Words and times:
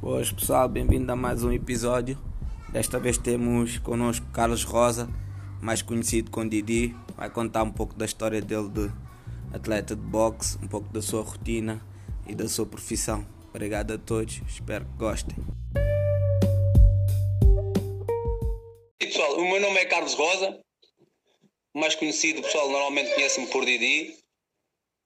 Boas 0.00 0.30
pessoal, 0.30 0.68
bem-vindo 0.68 1.10
a 1.10 1.16
mais 1.16 1.42
um 1.42 1.50
episódio. 1.50 2.16
Desta 2.70 3.00
vez 3.00 3.18
temos 3.18 3.78
connosco 3.78 4.24
Carlos 4.32 4.62
Rosa, 4.62 5.08
mais 5.60 5.82
conhecido 5.82 6.30
como 6.30 6.48
Didi. 6.48 6.94
Vai 7.16 7.28
contar 7.28 7.64
um 7.64 7.72
pouco 7.72 7.94
da 7.94 8.04
história 8.04 8.40
dele 8.40 8.68
de 8.68 8.92
atleta 9.52 9.96
de 9.96 10.00
boxe, 10.00 10.56
um 10.62 10.68
pouco 10.68 10.88
da 10.92 11.02
sua 11.02 11.22
rotina 11.22 11.84
e 12.28 12.34
da 12.34 12.48
sua 12.48 12.64
profissão. 12.64 13.26
Obrigado 13.48 13.92
a 13.92 13.98
todos, 13.98 14.40
espero 14.46 14.84
que 14.84 14.96
gostem. 14.96 15.36
E 19.02 19.06
pessoal, 19.06 19.36
o 19.36 19.50
meu 19.50 19.60
nome 19.60 19.78
é 19.78 19.84
Carlos 19.86 20.14
Rosa, 20.14 20.60
mais 21.74 21.96
conhecido, 21.96 22.40
pessoal, 22.42 22.70
normalmente 22.70 23.12
conhece-me 23.16 23.48
por 23.48 23.64
Didi. 23.64 24.16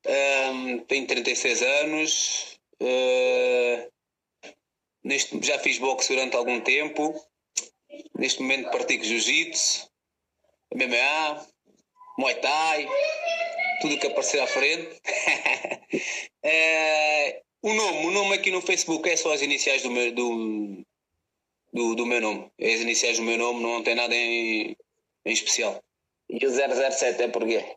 Ahm, 0.07 0.81
tenho 0.87 1.07
36 1.07 1.63
anos. 1.63 2.59
ah, 2.83 3.89
neste, 5.05 5.39
já 5.43 5.59
fiz 5.59 5.79
boxe 5.79 6.15
durante 6.15 6.37
algum 6.37 6.61
tempo. 6.61 7.15
Neste 8.17 8.41
momento 8.41 8.71
pratico 8.71 9.05
jiu-jitsu, 9.05 9.91
MMA, 10.75 11.47
Muay 12.19 12.35
Thai, 12.37 12.89
tudo 13.81 13.99
que 13.99 14.07
aparecer 14.07 14.41
à 14.41 14.47
frente. 14.47 15.01
Eh, 16.43 17.43
o 17.63 17.73
nome, 17.73 18.07
o 18.07 18.11
nome 18.11 18.35
aqui 18.35 18.51
no 18.51 18.63
Facebook 18.63 19.09
é 19.09 19.17
só 19.17 19.33
as 19.33 19.43
iniciais 19.43 19.83
do 19.83 19.91
meu, 19.91 20.13
do, 20.13 20.83
do, 21.73 21.95
do 21.95 22.07
meu 22.07 22.21
nome. 22.21 22.51
É 22.59 22.73
as 22.73 22.81
iniciais 22.81 23.19
do 23.19 23.25
meu 23.25 23.37
nome, 23.37 23.63
não 23.63 23.83
tem 23.83 23.95
nada 23.95 24.15
em, 24.15 24.77
em 25.25 25.33
especial. 25.33 25.83
E 26.31 26.47
o 26.47 26.51
007 26.51 27.23
é 27.23 27.29
porquê? 27.29 27.77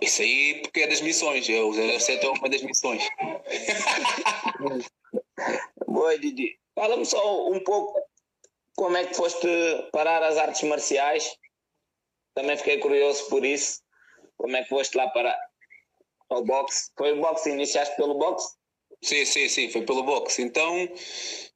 Isso 0.00 0.22
aí 0.22 0.62
porque 0.62 0.80
é 0.80 0.86
das 0.86 1.02
missões. 1.02 1.46
Eu, 1.48 1.68
o 1.68 1.74
07 1.74 2.24
é 2.24 2.30
uma 2.30 2.48
das 2.48 2.62
missões. 2.62 3.06
Boa, 5.92 6.18
Didi. 6.18 6.58
Fala-me 6.74 7.04
só 7.04 7.50
um 7.50 7.60
pouco 7.60 8.00
como 8.74 8.96
é 8.96 9.04
que 9.04 9.14
foste 9.14 9.46
parar 9.92 10.22
as 10.22 10.38
artes 10.38 10.62
marciais. 10.62 11.36
Também 12.34 12.56
fiquei 12.56 12.78
curioso 12.78 13.28
por 13.28 13.44
isso. 13.44 13.82
Como 14.38 14.56
é 14.56 14.62
que 14.62 14.70
foste 14.70 14.96
lá 14.96 15.06
parar 15.10 15.38
ao 16.30 16.42
boxe? 16.42 16.90
Foi 16.96 17.12
o 17.12 17.20
boxe, 17.20 17.50
iniciaste 17.50 17.94
pelo 17.96 18.14
boxe? 18.14 18.56
Sim, 19.02 19.26
sim, 19.26 19.48
sim, 19.50 19.68
foi 19.68 19.82
pelo 19.82 20.02
boxe. 20.02 20.40
Então, 20.40 20.88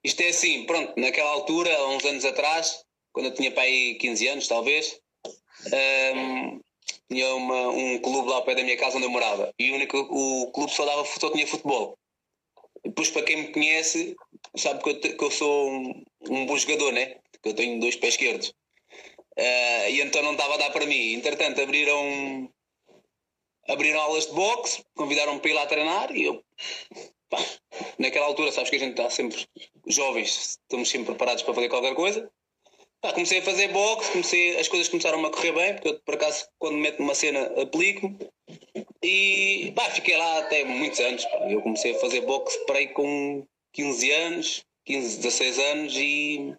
isto 0.05 0.21
é 0.21 0.29
assim, 0.29 0.67
pronto, 0.67 0.93
naquela 1.01 1.31
altura, 1.31 1.75
há 1.75 1.89
uns 1.89 2.05
anos 2.05 2.27
atrás, 2.27 2.85
quando 3.15 3.27
eu 3.27 3.35
tinha 3.35 3.51
para 3.51 3.63
aí 3.63 3.95
15 3.95 4.29
anos, 4.29 4.49
talvez, 4.49 5.01
hum, 6.15 6.61
tinha 7.09 7.35
uma, 7.35 7.69
um 7.71 7.99
clube 8.01 8.29
lá 8.29 8.37
ao 8.37 8.45
pé 8.45 8.55
da 8.55 8.63
minha 8.63 8.77
casa 8.77 8.99
onde 8.99 9.07
eu 9.07 9.11
morava. 9.11 9.51
E 9.59 9.73
o, 9.73 9.77
único, 9.77 9.97
o 9.97 10.51
clube 10.53 10.71
só, 10.73 10.85
dava, 10.85 11.07
só 11.07 11.31
tinha 11.31 11.47
futebol. 11.47 11.97
Depois, 12.87 13.11
para 13.11 13.23
quem 13.23 13.37
me 13.39 13.53
conhece, 13.53 14.15
sabe 14.57 14.83
que 14.83 14.91
eu, 14.91 15.01
te- 15.01 15.15
que 15.15 15.25
eu 15.25 15.31
sou 15.31 15.71
um, 15.71 16.05
um 16.31 16.47
bom 16.47 16.57
jogador, 16.57 16.93
né? 16.93 17.17
Que 17.43 17.51
eu 17.51 17.55
tenho 17.55 17.81
dois 17.81 17.97
pés 17.97 18.15
esquerdos. 18.15 18.55
Ah, 19.39 19.89
e 19.91 20.01
então 20.01 20.23
não 20.23 20.33
estava 20.33 20.55
a 20.55 20.59
dar 20.59 20.71
para 20.71 20.87
mim. 20.87 21.13
Entretanto, 21.15 21.61
abriram, 21.61 22.51
abriram 23.69 24.01
aulas 24.01 24.27
de 24.27 24.33
boxe, 24.33 24.83
convidaram-me 24.97 25.41
para 25.41 25.51
ir 25.51 25.55
lá 25.55 25.67
treinar 25.67 26.17
e 26.17 26.25
eu 26.25 26.43
pá, 27.29 27.39
naquela 27.99 28.27
altura, 28.27 28.53
sabes 28.53 28.71
que 28.71 28.77
a 28.77 28.79
gente 28.79 28.93
está 28.93 29.11
sempre 29.11 29.47
jovens, 29.87 30.59
estamos 30.63 30.89
sempre 30.89 31.07
preparados 31.07 31.43
para 31.43 31.55
fazer 31.55 31.69
qualquer 31.69 31.95
coisa. 31.95 32.31
Pá, 33.01 33.13
comecei 33.13 33.39
a 33.39 33.43
fazer 33.43 33.69
boxe, 33.69 34.11
comecei, 34.13 34.59
as 34.59 34.69
coisas 34.69 34.89
começaram 34.89 35.25
a 35.25 35.31
correr 35.31 35.53
bem, 35.53 35.75
porque 35.75 35.89
eu 35.89 36.01
por 36.01 36.15
acaso 36.15 36.49
quando 36.59 36.75
me 36.77 36.83
meto 36.83 37.01
numa 37.01 37.15
cena 37.15 37.53
aplico-me 37.61 38.17
e 39.03 39.73
pá, 39.77 39.91
fiquei 39.91 40.17
lá 40.17 40.39
até 40.39 40.65
muitos 40.65 40.99
anos. 41.01 41.25
pá. 41.27 41.51
Eu 41.51 41.61
comecei 41.61 41.95
a 41.95 42.01
fazer 42.01 42.23
boxe 42.23 42.59
para 42.65 42.79
aí 42.79 42.89
com 42.89 43.47
15 43.77 44.11
anos, 44.11 44.65
15, 44.87 45.19
16 45.19 45.59
anos 45.59 45.97
e 45.97 46.57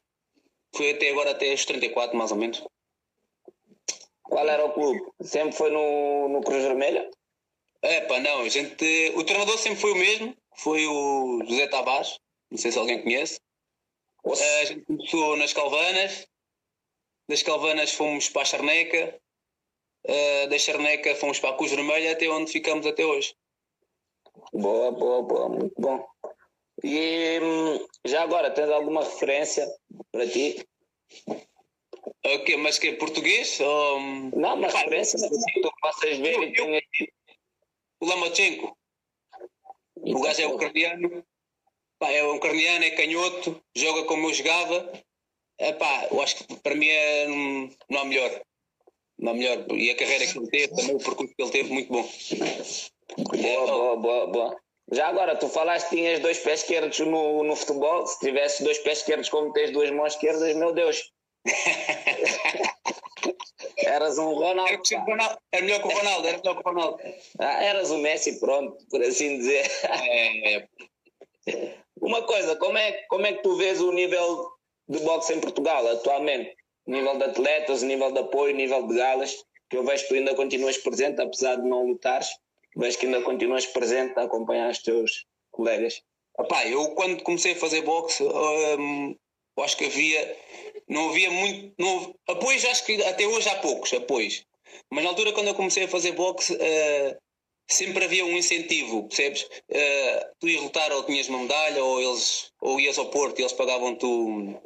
foi 0.75 0.91
até 0.91 1.09
agora 1.09 1.31
até 1.31 1.51
os 1.51 1.65
34 1.65 2.15
mais 2.15 2.31
ou 2.31 2.37
menos. 2.37 2.63
Qual 4.21 4.47
era 4.47 4.63
o 4.63 4.71
clube? 4.71 5.01
Sempre 5.21 5.57
foi 5.57 5.71
no, 5.71 6.29
no 6.29 6.41
Cruz 6.41 6.63
Vermelha? 6.63 7.09
É 7.81 8.01
pá, 8.01 8.19
não, 8.19 8.41
a 8.41 8.49
gente, 8.49 9.11
o 9.15 9.23
treinador 9.23 9.57
sempre 9.57 9.79
foi 9.79 9.93
o 9.93 9.95
mesmo, 9.95 10.37
foi 10.57 10.85
o 10.85 11.41
José 11.47 11.67
Tavares, 11.67 12.19
não 12.51 12.57
sei 12.57 12.71
se 12.71 12.77
alguém 12.77 13.01
conhece. 13.01 13.39
Eh, 14.25 14.61
A 14.61 14.65
gente 14.65 14.85
começou 14.85 15.37
nas 15.37 15.53
Calvanas, 15.53 16.27
das 17.27 17.41
Calvanas 17.41 17.93
fomos 17.93 18.29
para 18.29 18.43
a 18.43 18.45
Charneca, 18.45 19.19
eh, 20.03 20.47
da 20.47 20.59
Charneca 20.59 21.15
fomos 21.15 21.39
para 21.39 21.51
a 21.51 21.57
Cruz 21.57 21.71
Vermelha, 21.71 22.11
até 22.11 22.29
onde 22.29 22.51
ficamos 22.51 22.85
até 22.85 23.03
hoje. 23.03 23.35
Boa, 24.53 24.91
boa, 24.91 25.23
boa, 25.23 25.49
muito 25.49 25.73
bom. 25.79 26.05
E 26.83 27.39
hum, 27.41 27.87
já 28.05 28.23
agora, 28.23 28.51
tens 28.51 28.69
alguma 28.69 29.03
referência 29.03 29.67
para 30.11 30.27
ti? 30.27 30.65
O 31.27 32.43
quê? 32.43 32.57
Mas 32.57 32.77
que 32.77 32.89
é 32.89 32.95
português? 32.95 33.59
Ou... 33.59 33.99
Não, 34.35 34.55
uma 34.55 34.67
referência 34.67 35.17
que 35.19 35.61
tu 35.61 35.71
possas 35.81 36.17
ver 36.17 36.41
e 36.43 36.53
tenhas 36.53 36.83
O 37.99 38.05
Lamachenko. 38.05 38.77
O 39.95 40.21
gajo 40.21 40.41
é 40.41 40.47
ucraniano, 40.47 41.25
pá, 41.97 42.11
é 42.11 42.23
ucraniano, 42.23 42.85
é 42.85 42.91
canhoto, 42.91 43.61
joga 43.75 44.03
como 44.05 44.29
eu 44.29 44.33
jogava. 44.33 44.91
É 45.57 45.73
pá, 45.73 46.07
eu 46.11 46.21
acho 46.21 46.45
que 46.45 46.55
para 46.57 46.75
mim 46.75 46.87
é, 46.87 47.27
hum, 47.27 47.69
não 47.89 48.01
há 48.01 48.05
melhor. 48.05 48.41
Não 49.17 49.31
há 49.31 49.35
melhor. 49.35 49.65
E 49.71 49.89
a 49.89 49.95
carreira 49.95 50.27
que 50.27 50.37
ele 50.37 50.49
teve, 50.49 50.75
também 50.75 50.95
o 50.95 50.99
percurso 50.99 51.33
que 51.35 51.41
ele 51.41 51.51
teve, 51.51 51.73
muito 51.73 51.91
bom. 51.91 52.07
Boa, 53.17 53.67
boa, 53.67 53.95
boa, 53.97 54.27
boa. 54.27 54.66
Já 54.91 55.07
agora, 55.07 55.35
tu 55.35 55.49
falaste 55.49 55.89
que 55.89 55.95
tinhas 55.97 56.19
dois 56.19 56.39
pés 56.39 56.61
esquerdos 56.61 56.97
no, 56.99 57.43
no 57.43 57.55
futebol. 57.55 58.05
Se 58.07 58.19
tivesse 58.19 58.63
dois 58.63 58.77
pés 58.79 58.99
esquerdos 58.99 59.29
como 59.29 59.51
tens 59.51 59.71
duas 59.71 59.91
mãos 59.91 60.13
esquerdas, 60.13 60.55
meu 60.55 60.71
Deus. 60.73 61.11
Eras 63.77 64.17
um 64.17 64.33
Ronaldo. 64.33 64.81
pá. 64.89 64.99
Ronaldo- 64.99 65.37
era 65.51 65.63
melhor 65.65 65.81
que 65.81 65.87
o 65.87 65.91
Ronaldo, 65.91 66.27
era 66.27 66.37
melhor 66.37 66.55
que 66.55 66.61
o 66.61 66.71
Ronaldo. 66.71 66.99
Ah, 67.39 67.63
eras 67.63 67.91
o 67.91 67.97
Messi, 67.97 68.39
pronto, 68.39 68.77
por 68.89 69.01
assim 69.03 69.37
dizer. 69.37 69.65
É, 69.83 70.67
Uma 72.01 72.21
coisa, 72.23 72.55
como 72.57 72.77
é, 72.77 72.91
como 73.09 73.25
é 73.25 73.33
que 73.33 73.43
tu 73.43 73.55
vês 73.55 73.81
o 73.81 73.91
nível 73.91 74.49
de 74.87 74.99
boxe 74.99 75.33
em 75.33 75.39
Portugal 75.41 75.85
atualmente? 75.87 76.55
Nível 76.85 77.17
de 77.17 77.23
atletas, 77.25 77.83
nível 77.83 78.11
de 78.11 78.19
apoio, 78.19 78.55
nível 78.55 78.87
de 78.87 78.95
galas, 78.95 79.35
que 79.69 79.77
eu 79.77 79.83
vejo 79.83 80.03
que 80.03 80.09
tu 80.09 80.15
ainda 80.15 80.35
continuas 80.35 80.77
presente, 80.77 81.21
apesar 81.21 81.55
de 81.57 81.67
não 81.67 81.85
lutares, 81.85 82.29
vejo 82.77 82.97
que 82.97 83.05
ainda 83.05 83.21
continuas 83.21 83.65
presente 83.65 84.17
a 84.17 84.23
acompanhar 84.23 84.71
os 84.71 84.79
teus 84.79 85.25
colegas. 85.51 86.01
Epá, 86.39 86.67
eu 86.67 86.91
quando 86.91 87.23
comecei 87.23 87.53
a 87.53 87.55
fazer 87.55 87.81
boxe, 87.81 88.23
hum, 88.23 89.15
acho 89.59 89.77
que 89.77 89.85
havia, 89.85 90.37
não 90.87 91.09
havia 91.09 91.31
muito, 91.31 91.73
não, 91.79 92.15
apoios 92.27 92.63
acho 92.65 92.85
que 92.85 93.01
até 93.03 93.25
hoje 93.25 93.49
há 93.49 93.55
poucos 93.55 93.91
apoios, 93.93 94.45
mas 94.91 95.03
na 95.03 95.09
altura 95.09 95.33
quando 95.33 95.47
eu 95.47 95.55
comecei 95.55 95.85
a 95.85 95.87
fazer 95.87 96.11
boxe, 96.11 96.55
eh, 96.59 97.17
sempre 97.67 98.05
havia 98.05 98.23
um 98.23 98.37
incentivo, 98.37 99.07
percebes? 99.07 99.49
Eh, 99.69 100.29
tu 100.39 100.47
ias 100.47 100.61
lutar 100.61 100.91
ou 100.91 101.03
tinhas 101.03 101.27
uma 101.27 101.39
medalha, 101.39 101.83
ou 101.83 101.99
eles, 101.99 102.51
ou 102.61 102.79
ias 102.79 102.99
ao 102.99 103.09
Porto 103.09 103.39
e 103.39 103.41
eles 103.41 103.53
pagavam-te 103.53 104.05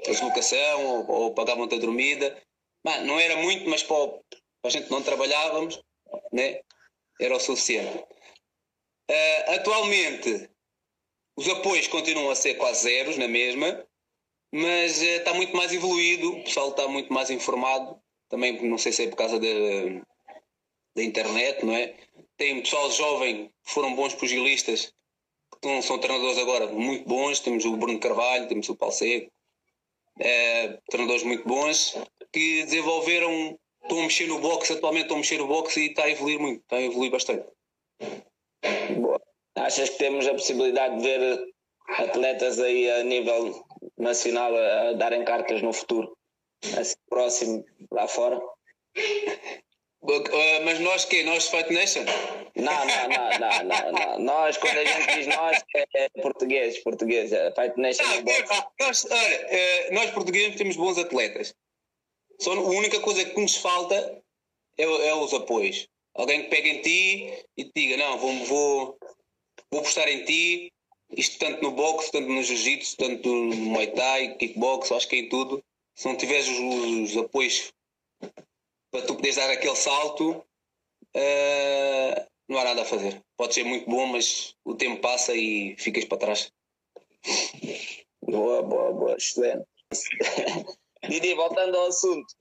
a 0.07 0.11
deslocação, 0.11 0.85
ou, 0.85 1.11
ou 1.11 1.33
pagavam-te 1.33 1.75
a 1.75 1.79
dormida, 1.79 2.37
Bah, 2.83 3.01
não 3.01 3.19
era 3.19 3.37
muito, 3.37 3.69
mas 3.69 3.83
para 3.83 3.95
a 4.63 4.69
gente 4.69 4.89
não 4.89 5.03
trabalhávamos, 5.03 5.81
né? 6.31 6.61
Era 7.21 7.35
o 7.35 7.39
suficiente. 7.39 8.03
Eh, 9.07 9.55
atualmente, 9.55 10.49
os 11.35 11.47
apoios 11.47 11.87
continuam 11.87 12.29
a 12.29 12.35
ser 12.35 12.55
quase 12.55 12.83
zeros 12.83 13.17
na 13.17 13.27
mesma, 13.27 13.85
mas 14.51 15.01
eh, 15.01 15.17
está 15.17 15.33
muito 15.33 15.55
mais 15.55 15.71
evoluído, 15.71 16.33
o 16.33 16.43
pessoal 16.43 16.69
está 16.69 16.87
muito 16.87 17.11
mais 17.13 17.29
informado, 17.29 18.01
também 18.29 18.61
não 18.61 18.77
sei 18.77 18.91
se 18.91 19.03
é 19.03 19.07
por 19.07 19.15
causa 19.15 19.39
da, 19.39 21.03
internet, 21.03 21.65
não 21.65 21.75
é? 21.75 21.95
Tem 22.37 22.61
pessoal 22.61 22.91
jovem 22.91 23.47
que 23.47 23.71
foram 23.71 23.95
bons 23.95 24.13
pugilistas, 24.13 24.93
que 25.61 25.81
são 25.81 25.99
treinadores 25.99 26.37
agora 26.37 26.67
muito 26.67 27.07
bons, 27.07 27.39
temos 27.39 27.65
o 27.65 27.77
Bruno 27.77 27.99
Carvalho, 27.99 28.47
temos 28.47 28.67
o 28.69 28.75
Paulo 28.75 28.93
Seco, 28.93 29.31
eh, 30.19 30.79
treinadores 30.89 31.23
muito 31.23 31.47
bons, 31.47 31.97
que 32.31 32.63
desenvolveram, 32.63 33.59
estão 33.83 33.99
a 33.99 34.03
mexer 34.03 34.27
no 34.27 34.39
boxe, 34.39 34.73
atualmente 34.73 35.03
estão 35.03 35.17
a 35.17 35.19
mexer 35.19 35.37
no 35.37 35.47
boxe 35.47 35.81
e 35.81 35.89
está 35.89 36.03
a 36.03 36.09
evoluir 36.09 36.39
muito, 36.39 36.61
está 36.61 36.77
a 36.77 36.81
evoluir 36.81 37.11
bastante. 37.11 37.45
Boa. 38.97 39.21
Achas 39.55 39.89
que 39.89 39.97
temos 39.97 40.27
a 40.27 40.31
possibilidade 40.33 40.97
de 40.97 41.03
ver 41.03 41.47
atletas 41.87 42.59
aí 42.59 42.89
a 42.89 43.03
nível 43.03 43.65
nacional 43.97 44.55
a, 44.55 44.93
darem 44.93 45.23
cartas 45.25 45.61
no 45.61 45.73
futuro? 45.73 46.15
Assim, 46.77 46.95
próximo, 47.09 47.65
lá 47.91 48.07
fora? 48.07 48.39
Eh, 50.03 50.59
mas 50.61 50.79
nós 50.79 51.05
quê? 51.05 51.23
Nós 51.23 51.47
Fight 51.47 51.71
Nation? 51.71 52.03
Não, 52.55 52.85
não, 52.85 53.07
não, 53.07 53.39
não, 53.39 53.63
não, 53.63 53.91
não. 53.91 54.19
Nós, 54.19 54.57
quando 54.57 54.77
a 54.77 54.85
gente 54.85 55.15
diz 55.15 55.27
nós, 55.27 55.63
é, 55.75 55.85
é 55.93 56.09
português, 56.21 56.79
português. 56.79 57.31
É 57.31 57.51
Fight 57.51 57.79
Nation 57.79 58.03
Ah, 58.05 58.15
no 58.15 58.23
boxe. 58.23 58.41
epá, 58.41 58.67
nós, 58.79 59.05
olha, 59.09 59.47
eh, 59.49 59.91
nós 59.91 60.11
portugueses 60.11 60.55
temos 60.55 60.75
bons 60.75 60.97
atletas. 60.97 61.53
Só 62.41 62.53
a 62.53 62.59
única 62.59 62.99
coisa 63.01 63.23
que 63.23 63.39
nos 63.39 63.55
falta 63.55 64.19
é, 64.75 64.83
é 64.83 65.13
os 65.13 65.31
apoios. 65.31 65.87
Alguém 66.15 66.41
que 66.41 66.49
pegue 66.49 66.69
em 66.69 66.81
ti 66.81 67.45
e 67.55 67.65
te 67.65 67.71
diga, 67.75 67.97
não, 67.97 68.17
vou, 68.17 68.33
vou, 68.45 68.97
vou 69.69 69.79
apostar 69.79 70.09
em 70.09 70.25
ti, 70.25 70.73
isto 71.15 71.37
tanto 71.37 71.61
no 71.61 71.71
boxe, 71.71 72.11
tanto 72.11 72.27
no 72.27 72.41
jiu-jitsu, 72.41 72.97
tanto 72.97 73.29
no 73.29 73.55
muay 73.55 73.91
thai, 73.91 74.35
kickbox, 74.37 74.91
acho 74.91 75.07
que 75.07 75.17
em 75.17 75.29
tudo, 75.29 75.63
se 75.95 76.07
não 76.07 76.17
tiveres 76.17 76.47
os, 76.47 77.11
os 77.11 77.17
apoios 77.17 77.71
para 78.89 79.05
tu 79.05 79.15
poderes 79.15 79.35
dar 79.35 79.51
aquele 79.51 79.75
salto, 79.75 80.31
uh, 81.15 82.25
não 82.49 82.57
há 82.57 82.63
nada 82.63 82.81
a 82.81 82.85
fazer. 82.85 83.21
Pode 83.37 83.53
ser 83.53 83.63
muito 83.63 83.87
bom, 83.87 84.07
mas 84.07 84.55
o 84.65 84.73
tempo 84.73 84.99
passa 84.99 85.35
e 85.35 85.75
ficas 85.77 86.05
para 86.05 86.17
trás. 86.17 86.51
Boa, 88.23 88.63
boa, 88.63 88.91
boa, 88.93 89.15
excelente. 89.15 89.65
Didi, 91.07 91.33
voltando 91.33 91.75
ao 91.77 91.87
assunto, 91.87 92.33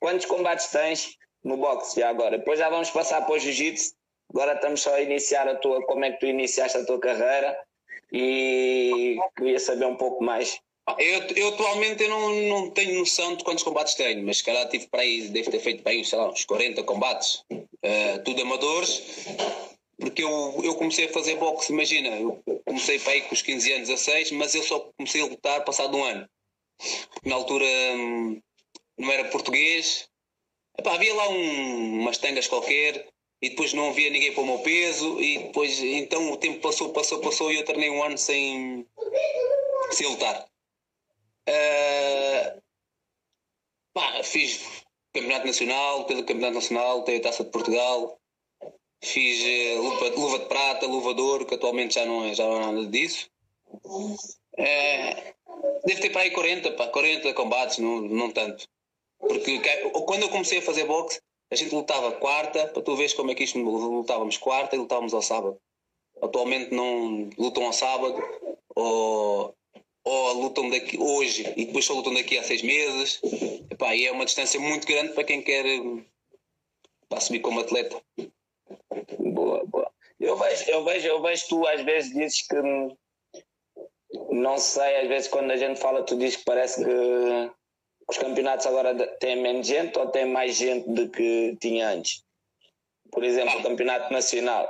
quantos 0.00 0.26
combates 0.26 0.66
tens 0.66 1.16
no 1.42 1.56
boxe 1.56 2.00
já 2.00 2.10
agora? 2.10 2.38
Depois 2.38 2.58
já 2.58 2.68
vamos 2.68 2.90
passar 2.90 3.24
para 3.24 3.34
o 3.34 3.38
jiu-jitsu. 3.38 3.94
Agora 4.30 4.54
estamos 4.54 4.80
só 4.80 4.94
a 4.94 5.00
iniciar 5.00 5.48
a 5.48 5.56
tua, 5.56 5.82
como 5.86 6.04
é 6.04 6.12
que 6.12 6.20
tu 6.20 6.26
iniciaste 6.26 6.78
a 6.78 6.84
tua 6.84 6.98
carreira 6.98 7.58
e 8.12 9.16
queria 9.36 9.58
saber 9.58 9.86
um 9.86 9.96
pouco 9.96 10.22
mais. 10.22 10.58
Eu, 10.98 11.20
eu 11.36 11.48
atualmente 11.48 12.02
eu 12.02 12.10
não, 12.10 12.34
não 12.48 12.70
tenho 12.70 12.98
noção 12.98 13.36
de 13.36 13.44
quantos 13.44 13.62
combates 13.62 13.94
tenho, 13.94 14.24
mas 14.24 14.38
se 14.38 14.44
calhar 14.44 14.68
tive 14.68 14.88
para 14.88 15.02
aí, 15.02 15.28
devo 15.28 15.50
ter 15.50 15.60
feito 15.60 15.82
para 15.82 15.92
aí, 15.92 16.04
sei 16.04 16.18
lá, 16.18 16.28
uns 16.28 16.44
40 16.44 16.82
combates, 16.82 17.44
uh, 17.50 18.22
tudo 18.24 18.42
amadores, 18.42 19.26
porque 19.98 20.24
eu, 20.24 20.60
eu 20.64 20.74
comecei 20.74 21.06
a 21.06 21.12
fazer 21.12 21.36
boxe, 21.36 21.72
imagina, 21.72 22.08
eu 22.08 22.42
comecei 22.66 22.98
para 22.98 23.12
aí 23.12 23.22
com 23.22 23.34
os 23.34 23.42
15 23.42 23.72
anos 23.72 23.90
a 23.90 23.96
6, 23.96 24.32
mas 24.32 24.54
eu 24.54 24.62
só 24.62 24.80
comecei 24.96 25.22
a 25.22 25.26
lutar 25.26 25.64
passado 25.64 25.96
um 25.96 26.02
ano. 26.02 26.28
Na 27.24 27.34
altura 27.34 27.64
hum, 27.64 28.40
não 28.98 29.10
era 29.12 29.30
português, 29.30 30.08
Epá, 30.78 30.94
havia 30.94 31.14
lá 31.14 31.28
um, 31.28 32.00
umas 32.00 32.18
tangas 32.18 32.48
qualquer, 32.48 33.06
e 33.40 33.50
depois 33.50 33.72
não 33.72 33.90
havia 33.90 34.10
ninguém 34.10 34.32
para 34.32 34.42
o 34.42 34.46
meu 34.46 34.58
peso, 34.60 35.20
e 35.20 35.38
depois 35.38 35.78
então 35.80 36.32
o 36.32 36.36
tempo 36.36 36.60
passou, 36.60 36.92
passou, 36.92 37.20
passou, 37.20 37.52
e 37.52 37.56
eu 37.56 37.64
tornei 37.64 37.90
um 37.90 38.02
ano 38.02 38.16
sem, 38.16 38.86
sem 39.90 40.06
lutar. 40.08 40.46
Uh, 41.48 42.62
pá, 43.92 44.22
fiz 44.22 44.60
campeonato 45.12 45.46
nacional, 45.46 46.04
pelo 46.06 46.24
campeonato 46.24 46.54
nacional, 46.54 47.02
tenho 47.02 47.18
a 47.18 47.22
taça 47.22 47.44
de 47.44 47.50
Portugal, 47.50 48.18
fiz 49.02 49.40
uh, 49.76 49.82
luva, 49.82 50.08
luva, 50.08 50.38
de 50.38 50.46
prata, 50.46 50.86
luva 50.86 51.14
de 51.14 51.20
ouro, 51.20 51.44
que 51.44 51.54
atualmente 51.54 51.94
já 51.94 52.06
não 52.06 52.24
é, 52.24 52.34
já 52.34 52.46
não 52.46 52.56
é 52.56 52.66
nada 52.72 52.86
disso. 52.86 53.28
Uh, 54.58 55.82
deve 55.86 56.00
ter 56.00 56.10
para 56.10 56.22
aí 56.22 56.30
40, 56.30 56.72
pá, 56.72 56.88
40 56.88 57.32
combates, 57.34 57.78
não, 57.78 58.00
não 58.02 58.30
tanto. 58.30 58.66
Porque 59.18 59.60
quando 60.06 60.22
eu 60.22 60.28
comecei 60.30 60.58
a 60.58 60.62
fazer 60.62 60.84
boxe, 60.84 61.20
a 61.50 61.54
gente 61.54 61.74
lutava 61.74 62.12
quarta, 62.12 62.66
para 62.68 62.82
tu 62.82 62.96
veres 62.96 63.14
como 63.14 63.30
é 63.30 63.34
que 63.34 63.44
isto 63.44 63.58
lutávamos 63.58 64.36
quarta 64.36 64.74
e 64.74 64.78
lutávamos 64.78 65.14
ao 65.14 65.22
sábado. 65.22 65.58
Atualmente 66.20 66.74
não 66.74 67.30
lutam 67.38 67.64
ao 67.66 67.72
sábado, 67.72 68.22
ou 68.74 69.54
ou 70.04 70.32
lutam 70.32 70.68
daqui 70.68 70.98
hoje 70.98 71.52
e 71.56 71.64
depois 71.66 71.84
só 71.84 71.94
lutam 71.94 72.14
daqui 72.14 72.36
a 72.36 72.42
seis 72.42 72.62
meses. 72.62 73.20
Epá, 73.70 73.94
e 73.94 74.06
é 74.06 74.12
uma 74.12 74.24
distância 74.24 74.58
muito 74.58 74.86
grande 74.86 75.12
para 75.12 75.24
quem 75.24 75.42
quer 75.42 75.64
para 77.08 77.20
subir 77.20 77.40
como 77.40 77.60
atleta. 77.60 78.02
Boa, 79.18 79.64
boa. 79.64 79.90
Eu 80.18 80.36
vejo, 80.36 80.70
eu 80.70 80.84
vejo, 80.84 81.06
eu 81.06 81.22
vejo 81.22 81.48
tu 81.48 81.66
às 81.66 81.82
vezes 81.82 82.12
dizes 82.12 82.46
que 82.46 82.56
não 84.30 84.58
sei, 84.58 84.96
às 84.96 85.08
vezes 85.08 85.28
quando 85.28 85.50
a 85.50 85.56
gente 85.56 85.80
fala, 85.80 86.02
tu 86.02 86.16
dizes 86.16 86.36
que 86.36 86.44
parece 86.44 86.84
que 86.84 87.50
os 88.08 88.18
campeonatos 88.18 88.66
agora 88.66 88.94
têm 89.18 89.36
menos 89.36 89.66
gente 89.66 89.98
ou 89.98 90.08
têm 90.08 90.26
mais 90.26 90.56
gente 90.56 90.88
do 90.88 91.08
que 91.08 91.56
tinha 91.60 91.88
antes? 91.88 92.22
Por 93.10 93.24
exemplo, 93.24 93.58
o 93.58 93.62
campeonato 93.62 94.12
nacional. 94.12 94.68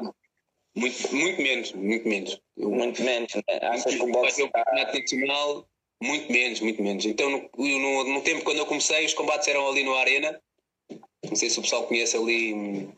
Muito, 0.75 1.15
muito 1.15 1.43
menos, 1.43 1.73
muito 1.73 2.09
menos. 2.09 2.41
Muito 2.57 3.03
menos, 3.03 3.35
né? 3.35 3.59
Achas 3.63 3.95
que 3.95 4.03
o 4.03 4.11
boxe. 4.11 4.43
O 4.43 4.51
campeonato 4.51 4.99
nacional, 4.99 5.67
muito 6.03 6.33
menos, 6.33 6.61
muito 6.61 6.83
menos. 6.83 7.05
Então, 7.05 7.31
no, 7.31 7.51
no, 7.57 8.05
no, 8.05 8.23
tempo 8.23 8.45
quando 8.45 8.59
eu 8.59 8.67
comecei, 8.67 9.05
os 9.05 9.15
combates 9.15 9.47
eram 9.49 9.69
ali 9.69 9.85
no 9.85 9.95
Arena. 9.95 10.41
Não 11.25 11.37
sei 11.37 11.51
se 11.51 11.59
o 11.59 11.63
pessoal 11.63 11.87
conhece 11.87 12.17
ali 12.17 12.89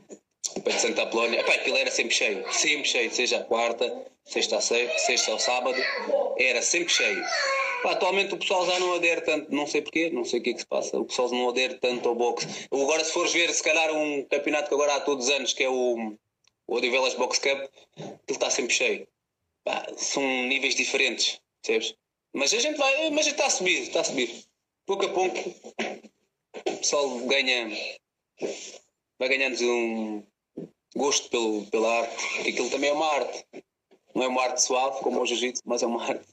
perto 0.63 0.77
de 0.77 0.81
Santa 0.81 1.03
Apolónia. 1.03 1.41
Epá, 1.41 1.55
aquilo 1.55 1.77
era 1.77 1.91
sempre 1.91 2.15
cheio, 2.15 2.53
sempre 2.53 2.89
cheio, 2.89 3.13
seja 3.13 3.39
a 3.39 3.45
quarta, 3.45 4.07
sexta 4.25 4.61
sexta, 4.61 5.33
ao 5.33 5.39
sábado, 5.39 5.79
era 6.39 6.63
sempre 6.63 6.93
cheio. 6.93 7.25
atualmente 7.85 8.35
o 8.35 8.39
pessoal 8.39 8.67
já 8.67 8.79
não 8.79 8.95
adere 8.95 9.21
tanto, 9.21 9.55
não 9.55 9.67
sei 9.67 9.83
porquê, 9.83 10.11
não 10.11 10.25
sei 10.25 10.41
o 10.41 10.43
que 10.43 10.51
é 10.51 10.53
que 10.55 10.61
se 10.61 10.67
passa, 10.67 10.99
o 10.99 11.05
pessoal 11.05 11.31
não 11.31 11.49
adere 11.49 11.75
tanto 11.75 12.09
ao 12.09 12.15
boxe. 12.15 12.47
Agora, 12.71 13.05
se 13.05 13.13
fores 13.13 13.33
ver, 13.33 13.53
se 13.53 13.63
calhar, 13.63 13.93
um 13.93 14.25
campeonato 14.25 14.69
que 14.69 14.75
agora 14.75 14.95
há 14.95 15.01
todos 15.01 15.27
os 15.27 15.31
anos, 15.31 15.53
que 15.53 15.63
é 15.63 15.69
o 15.69 16.17
o 16.67 16.77
Odivelas 16.77 17.15
Box 17.15 17.39
Cup, 17.39 17.71
ele 17.97 18.19
está 18.29 18.51
sempre 18.51 18.75
cheio. 18.75 19.09
Pá, 19.65 19.87
são 19.97 20.23
níveis 20.23 20.75
diferentes, 20.75 21.41
percebes? 21.63 21.95
Mas 22.33 22.53
a 22.53 22.59
gente 22.59 22.77
vai, 22.77 23.11
mas 23.11 23.27
está 23.27 23.47
a 23.47 23.51
subir, 23.51 23.83
está 23.83 24.01
a 24.01 24.05
subir. 24.05 24.45
Pouco 24.87 25.07
a 25.07 25.09
pouco 25.09 25.55
o 26.67 26.77
pessoal 26.79 27.19
ganha, 27.21 27.71
vai 29.19 29.29
ganhando 29.29 29.63
um 29.65 30.27
gosto 30.97 31.31
pelo, 31.31 31.67
pela 31.67 32.01
arte, 32.01 32.17
porque 32.35 32.51
aquilo 32.51 32.71
também 32.71 32.91
é 32.91 32.93
uma 32.93 33.07
arte. 33.07 33.47
Não 34.15 34.23
é 34.23 34.29
uma 34.29 34.43
arte 34.43 34.63
suave 34.63 35.01
como 35.01 35.21
o 35.21 35.27
jiu-jitsu, 35.27 35.63
mas 35.65 35.83
é 35.83 35.87
uma 35.87 36.03
arte. 36.03 36.27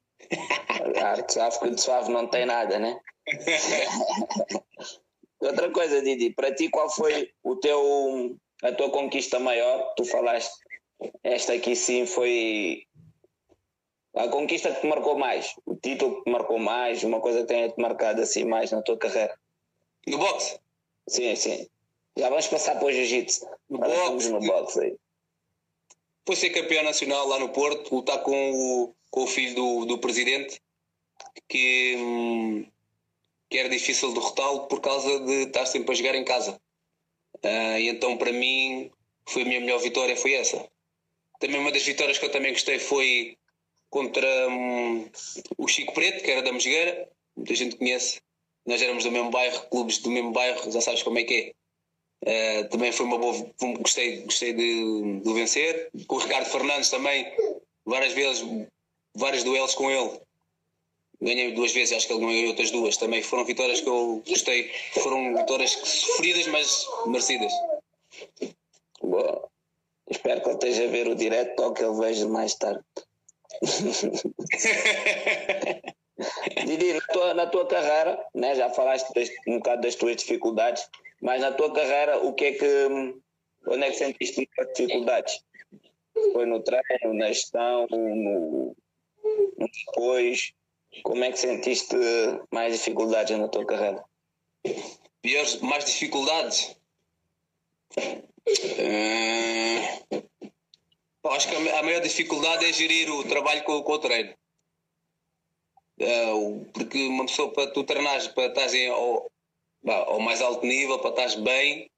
A 1.02 1.08
arte 1.08 1.34
suave, 1.34 1.60
que 1.60 1.70
de 1.72 1.82
suave 1.82 2.12
não 2.12 2.28
tem 2.28 2.46
nada, 2.46 2.78
né? 2.78 3.00
Outra 5.42 5.72
coisa, 5.72 6.02
Didi, 6.02 6.30
para 6.32 6.54
ti 6.54 6.70
qual 6.70 6.90
foi 6.90 7.32
o 7.44 7.56
teu 7.56 8.38
a 8.62 8.72
tua 8.72 8.92
conquista 8.92 9.40
maior, 9.40 9.94
tu 9.96 10.06
falaste, 10.06 10.54
esta 11.24 11.54
aqui 11.54 11.76
sim 11.76 12.06
foi 12.06 12.84
a 14.16 14.28
conquista 14.28 14.72
que 14.72 14.82
te 14.82 14.88
marcou 14.88 15.18
mais, 15.18 15.56
o 15.66 15.76
título 15.76 16.18
que 16.18 16.24
te 16.26 16.32
marcou 16.32 16.60
mais, 16.60 17.04
uma 17.04 17.20
coisa 17.20 17.42
que 17.42 17.48
tenha-te 17.48 17.82
marcado 17.82 18.22
assim 18.22 18.46
mais 18.46 18.72
na 18.72 18.84
tua 18.84 18.98
carreira? 18.98 19.36
No 20.06 20.20
boxe? 20.20 20.60
Sim, 21.08 21.36
sim. 21.36 21.68
Já 22.16 22.30
vamos 22.30 22.48
passar 22.48 22.76
para 22.76 22.86
o 22.86 22.92
jiu-jitsu. 22.92 23.48
No 23.70 23.80
boxe? 23.80 24.30
no 24.30 24.40
boxe 24.42 24.80
aí. 24.80 24.98
Foi 26.26 26.36
ser 26.36 26.52
campeão 26.52 26.84
nacional 26.84 27.28
lá 27.28 27.40
no 27.40 27.50
Porto, 27.50 27.96
lutar 27.96 28.22
com 28.22 28.52
o, 28.52 28.96
com 29.10 29.24
o 29.24 29.28
filho 29.28 29.56
do, 29.56 29.86
do 29.86 29.98
presidente, 29.98 30.62
que, 31.48 31.96
hum, 31.98 32.66
que 33.50 33.58
era 33.58 33.70
difícil 33.70 34.14
derrotá-lo 34.14 34.68
por 34.68 34.82
causa 34.82 35.20
de 35.20 35.44
estar 35.44 35.66
sempre 35.66 35.92
a 35.92 35.96
jogar 35.96 36.16
em 36.16 36.24
casa. 36.24 36.60
Uh, 37.44 37.78
e 37.80 37.90
então 37.90 38.18
para 38.18 38.32
mim 38.32 38.92
foi 39.28 39.42
a 39.42 39.46
minha 39.46 39.60
melhor 39.60 39.80
vitória 39.80 40.16
foi 40.16 40.34
essa. 40.34 40.70
Também 41.40 41.60
uma 41.60 41.72
das 41.72 41.84
vitórias 41.84 42.18
que 42.18 42.26
eu 42.26 42.32
também 42.32 42.54
gostei 42.54 42.78
foi 42.78 43.38
contra 43.90 44.48
um, 44.48 45.10
o 45.58 45.68
Chico 45.68 45.94
Preto, 45.94 46.24
que 46.24 46.32
era 46.32 46.42
da 46.42 46.54
Mosgueira, 46.54 47.10
muita 47.36 47.56
gente 47.56 47.76
conhece. 47.76 48.22
Nós 48.66 48.82
éramos 48.82 49.04
do 49.04 49.12
mesmo 49.12 49.32
bairro, 49.32 49.68
clubes 49.70 49.98
do 49.98 50.12
mesmo 50.12 50.32
bairro, 50.32 50.72
já 50.72 50.80
sabes 50.82 51.02
como 51.02 51.18
é 51.18 51.24
que 51.24 51.34
é. 51.34 51.54
Uh, 52.24 52.70
também 52.70 52.92
foi 52.92 53.06
uma 53.06 53.18
boa. 53.18 53.34
Gostei, 53.80 54.22
gostei 54.22 54.54
de, 54.54 55.22
de 55.22 55.34
vencer. 55.34 55.90
Com 56.08 56.16
o 56.16 56.20
Ricardo 56.20 56.46
Fernandes 56.46 56.90
também, 56.90 57.26
várias 57.86 58.14
vezes, 58.14 58.46
vários 59.16 59.44
duelos 59.44 59.76
com 59.76 59.90
ele 59.90 60.20
ganhei 61.22 61.54
duas 61.54 61.72
vezes, 61.72 61.96
acho 61.96 62.08
que 62.08 62.14
ele 62.14 62.26
ganhou 62.26 62.48
outras 62.48 62.72
duas 62.72 62.98
também. 62.98 63.22
Foram 63.22 63.46
vitórias 63.46 63.80
que 63.80 63.88
eu 63.88 64.24
gostei, 64.28 64.72
foram 64.94 65.36
vitórias 65.36 65.70
sofridas, 65.72 66.48
mas 66.48 66.88
merecidas. 67.06 67.54
Boa. 69.02 69.48
Espero 70.10 70.42
que 70.42 70.50
ele 70.50 70.56
esteja 70.56 70.86
a 70.86 70.88
ver 70.88 71.08
o 71.08 71.16
direto 71.16 71.62
ou 71.62 71.74
que 71.74 71.84
ele 71.84 72.00
veja 72.00 72.28
mais 72.28 72.56
tarde. 72.56 72.82
Didi, 76.66 76.94
na 76.94 77.02
tua, 77.02 77.34
na 77.34 77.48
tua 77.48 77.66
carreira, 77.66 78.24
né, 78.34 78.56
já 78.56 78.70
falaste 78.70 79.12
um 79.48 79.58
bocado 79.58 79.82
das 79.82 79.96
tuas 79.96 80.16
dificuldades, 80.18 80.88
mas 81.22 81.42
na 81.42 81.52
tua 81.52 81.72
carreira, 81.72 82.18
o 82.26 82.34
que 82.34 82.46
é 82.46 82.52
que. 82.54 82.88
Onde 83.68 83.84
é 83.84 83.92
que 83.92 83.98
sentiste 83.98 84.38
muitas 84.38 84.74
dificuldades? 84.76 85.40
Foi 86.34 86.46
no 86.48 86.62
treino, 86.64 87.14
na 87.14 87.28
gestão, 87.28 87.88
no, 87.92 88.76
no 89.58 89.68
depois? 89.86 90.54
Como 91.04 91.24
é 91.24 91.32
que 91.32 91.38
sentiste 91.38 91.96
mais 92.52 92.74
dificuldades 92.74 93.38
na 93.38 93.48
tua 93.48 93.66
carreira? 93.66 94.04
Piores, 95.22 95.62
mais 95.62 95.86
dificuldades? 95.86 96.76
Uh, 98.48 99.82
acho 101.30 101.48
que 101.50 101.56
a 101.56 101.84
maior 101.84 102.02
dificuldade 102.02 102.66
é 102.66 102.74
gerir 102.74 103.10
o 103.12 103.24
trabalho 103.24 103.64
com, 103.64 103.84
com 103.84 103.94
o 103.94 104.00
treino. 104.00 104.34
Uh, 106.00 106.66
porque 106.74 107.08
uma 107.08 107.28
pessoa 107.28 107.54
para 107.54 107.72
tu 107.72 107.84
treinares, 107.84 108.28
para 108.28 108.48
estás 108.48 108.74
ao, 109.88 110.20
mais 110.20 110.42
alto 110.42 110.66
nível, 110.66 111.00
para 111.00 111.10
estás 111.12 111.36
bem, 111.36 111.90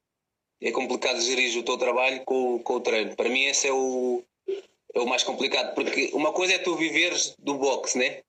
é 0.61 0.71
complicado 0.71 1.19
gerir 1.19 1.57
o 1.57 1.63
teu 1.63 1.77
trabalho 1.77 2.23
com, 2.25 2.59
com 2.59 2.75
o 2.75 2.81
treino. 2.81 3.15
Para 3.15 3.29
mim, 3.29 3.43
esse 3.43 3.67
é 3.67 3.73
o, 3.73 4.23
é 4.93 4.99
o 4.99 5.07
mais 5.07 5.23
complicado, 5.23 5.73
porque 5.75 6.11
uma 6.13 6.31
coisa 6.31 6.53
é 6.53 6.59
tu 6.59 6.75
viveres 6.75 7.35
do 7.39 7.55
boxe, 7.55 7.97
né? 7.97 8.21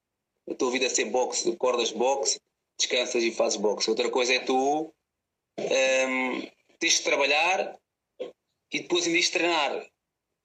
a 0.51 0.55
tua 0.55 0.71
vida 0.71 0.87
é 0.87 0.89
ser 0.89 1.07
boxe, 1.07 1.51
acordas 1.51 1.91
boxe, 1.91 2.41
descansas 2.77 3.23
e 3.23 3.31
fazes 3.31 3.59
boxe. 3.59 3.89
Outra 3.89 4.11
coisa 4.11 4.35
é 4.35 4.41
tu 4.41 4.93
um, 5.59 6.47
tens 6.79 6.99
de 6.99 7.03
trabalhar 7.03 7.79
e 8.73 8.81
depois 8.81 9.07
ainda 9.07 9.31
treinar. 9.31 9.87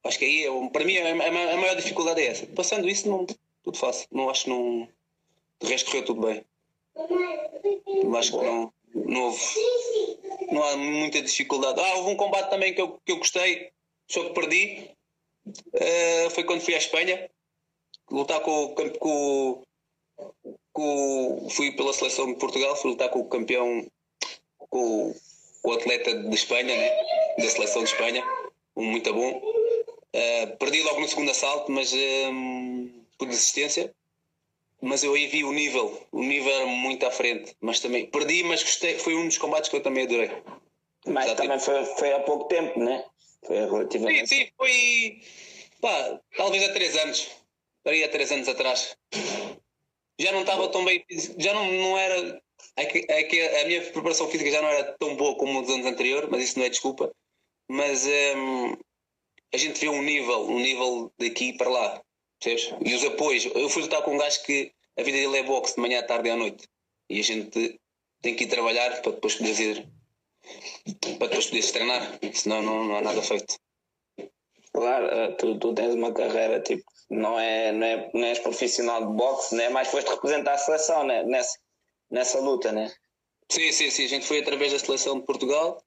Acho 0.03 0.19
que 0.19 0.25
aí, 0.25 0.45
é, 0.45 0.69
para 0.69 0.85
mim, 0.85 0.97
a, 0.97 1.09
a, 1.09 1.53
a, 1.53 1.57
maior 1.57 1.75
dificuldade 1.75 2.21
é 2.21 2.27
essa. 2.27 2.47
Passando 2.47 2.87
isso, 2.87 3.09
não, 3.09 3.25
tudo 3.63 3.77
fácil. 3.77 4.07
Não 4.11 4.29
acho 4.29 4.45
que 4.45 4.49
não. 4.49 4.87
De 5.59 5.67
resto, 5.67 5.87
correu 5.87 6.05
tudo 6.05 6.21
bem. 6.21 6.45
Eu 6.95 8.15
acho 8.15 8.31
que 8.31 8.45
não, 8.45 8.73
houve. 8.93 9.43
Não 10.51 10.63
há 10.63 10.77
muita 10.77 11.21
dificuldade. 11.21 11.79
Ah, 11.79 11.95
houve 11.97 12.11
um 12.11 12.15
combate 12.15 12.49
também 12.49 12.73
que 12.73 12.81
eu, 12.81 12.99
que 13.05 13.11
eu 13.11 13.17
gostei, 13.17 13.71
só 14.09 14.23
que 14.23 14.33
perdi. 14.33 14.89
Uh, 15.47 16.29
foi 16.31 16.43
quando 16.43 16.61
fui 16.61 16.75
à 16.75 16.77
Espanha 16.77 17.29
lutar 18.11 18.39
com, 18.41 18.75
com, 18.99 19.63
com, 20.73 21.47
fui 21.51 21.71
pela 21.71 21.93
seleção 21.93 22.27
de 22.27 22.39
Portugal, 22.39 22.75
fui 22.75 22.91
lutar 22.91 23.09
com 23.09 23.19
o 23.19 23.29
campeão, 23.29 23.85
com, 24.57 25.13
com 25.61 25.69
o 25.69 25.73
atleta 25.73 26.13
de 26.13 26.35
Espanha, 26.35 26.75
né? 26.75 26.89
da 27.37 27.49
seleção 27.49 27.83
de 27.83 27.89
Espanha, 27.89 28.23
um 28.75 28.85
muito 28.85 29.13
bom. 29.13 29.37
Uh, 30.15 30.57
perdi 30.57 30.81
logo 30.81 30.99
no 30.99 31.07
segundo 31.07 31.31
assalto, 31.31 31.71
mas 31.71 31.93
um, 31.93 32.89
por 33.17 33.27
desistência. 33.27 33.93
Mas 34.81 35.03
eu 35.03 35.13
aí 35.13 35.27
vi 35.27 35.43
o 35.43 35.51
nível, 35.51 36.07
o 36.11 36.23
nível 36.23 36.53
era 36.53 36.65
muito 36.65 37.05
à 37.05 37.11
frente. 37.11 37.55
Mas 37.59 37.79
também 37.79 38.05
perdi, 38.05 38.43
mas 38.43 38.63
gostei, 38.63 38.97
foi 38.97 39.15
um 39.15 39.27
dos 39.27 39.37
combates 39.37 39.69
que 39.69 39.75
eu 39.75 39.83
também 39.83 40.05
adorei. 40.05 40.31
Mas 41.05 41.33
também 41.33 41.59
foi, 41.59 41.85
foi 41.85 42.13
há 42.13 42.19
pouco 42.21 42.45
tempo, 42.45 42.79
né? 42.79 43.03
Foi 43.45 43.57
relativamente. 43.57 44.29
Sim, 44.29 44.45
sim, 44.45 44.51
foi 44.55 45.21
pá, 45.81 46.19
talvez 46.37 46.63
há 46.63 46.73
três 46.73 46.95
anos. 46.97 47.29
Estaria 47.79 48.05
há 48.05 48.09
três 48.09 48.31
anos 48.31 48.47
atrás 48.47 48.95
já 50.19 50.33
não 50.33 50.41
estava 50.41 50.67
tão 50.67 50.83
bem, 50.83 51.03
já 51.37 51.53
não, 51.53 51.71
não 51.71 51.97
era. 51.97 52.41
É 52.75 52.85
que, 52.85 53.05
é 53.09 53.23
que 53.23 53.41
a 53.41 53.65
minha 53.65 53.81
preparação 53.91 54.29
física 54.29 54.51
já 54.51 54.61
não 54.61 54.67
era 54.67 54.83
tão 54.97 55.15
boa 55.15 55.35
como 55.37 55.61
nos 55.61 55.69
anos 55.69 55.85
anteriores, 55.85 56.29
mas 56.29 56.43
isso 56.43 56.59
não 56.59 56.65
é 56.65 56.69
desculpa. 56.69 57.11
Mas 57.69 58.05
um, 58.05 58.73
a 59.53 59.57
gente 59.57 59.79
vê 59.79 59.87
um 59.87 60.01
nível, 60.01 60.41
um 60.41 60.59
nível 60.59 61.11
daqui 61.17 61.53
para 61.53 61.69
lá, 61.69 62.01
percebes? 62.39 62.73
E 62.85 62.93
os 62.93 63.03
apoios. 63.03 63.45
Eu 63.45 63.69
fui 63.69 63.83
lutar 63.83 64.01
com 64.03 64.15
um 64.15 64.17
gajo 64.17 64.43
que 64.43 64.71
a 64.97 65.03
vida 65.03 65.17
dele 65.17 65.37
é 65.37 65.43
boxe 65.43 65.75
de 65.75 65.81
manhã, 65.81 65.99
à 65.99 66.03
tarde 66.03 66.29
e 66.29 66.31
à 66.31 66.35
noite. 66.35 66.67
E 67.09 67.19
a 67.19 67.23
gente 67.23 67.79
tem 68.21 68.35
que 68.35 68.43
ir 68.43 68.47
trabalhar 68.47 69.01
para 69.01 69.11
depois 69.11 69.35
poder 69.35 69.59
ir, 69.59 69.87
para 71.17 71.27
depois 71.27 71.45
poderes 71.47 71.71
treinar, 71.71 72.19
senão 72.33 72.61
não, 72.61 72.85
não 72.85 72.95
há 72.97 73.01
nada 73.01 73.21
feito. 73.21 73.55
Claro, 74.73 75.05
eh, 75.07 75.31
tu, 75.31 75.57
tu 75.57 75.73
tens 75.73 75.95
uma 75.95 76.13
carreira 76.13 76.59
tipo 76.59 76.83
não 77.09 77.39
é, 77.39 77.71
não 77.71 77.87
é, 77.87 78.11
não 78.13 78.23
és 78.23 78.39
profissional 78.39 79.05
de 79.05 79.13
boxe, 79.13 79.55
né? 79.55 79.69
mas 79.69 79.87
foste 79.87 80.09
representar 80.09 80.53
a 80.53 80.57
seleção 80.57 81.03
né? 81.03 81.23
nessa, 81.23 81.57
nessa 82.09 82.39
luta, 82.39 82.71
né? 82.71 82.93
Sim, 83.49 83.71
sim, 83.71 83.89
sim. 83.89 84.05
A 84.05 84.09
gente 84.09 84.27
foi 84.27 84.39
através 84.39 84.71
da 84.71 84.79
seleção 84.79 85.19
de 85.19 85.25
Portugal 85.25 85.81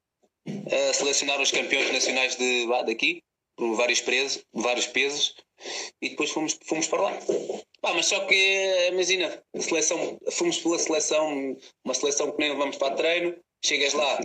a 0.46 0.92
selecionar 0.92 1.40
os 1.40 1.52
campeões 1.52 1.92
nacionais 1.92 2.34
de, 2.34 2.66
daqui, 2.84 3.22
vários, 3.58 4.00
presos, 4.00 4.44
vários 4.52 4.86
pesos, 4.86 5.34
e 6.00 6.10
depois 6.10 6.30
fomos, 6.30 6.58
fomos 6.64 6.86
para 6.88 7.02
lá. 7.02 7.18
Mas 7.82 8.06
só 8.06 8.24
que, 8.26 8.88
imagina, 8.90 9.42
seleção, 9.58 10.18
fomos 10.30 10.58
pela 10.58 10.78
seleção, 10.78 11.56
uma 11.84 11.94
seleção 11.94 12.32
que 12.32 12.38
nem 12.38 12.56
vamos 12.56 12.76
para 12.76 12.94
treino, 12.94 13.36
chegas 13.64 13.92
lá, 13.92 14.20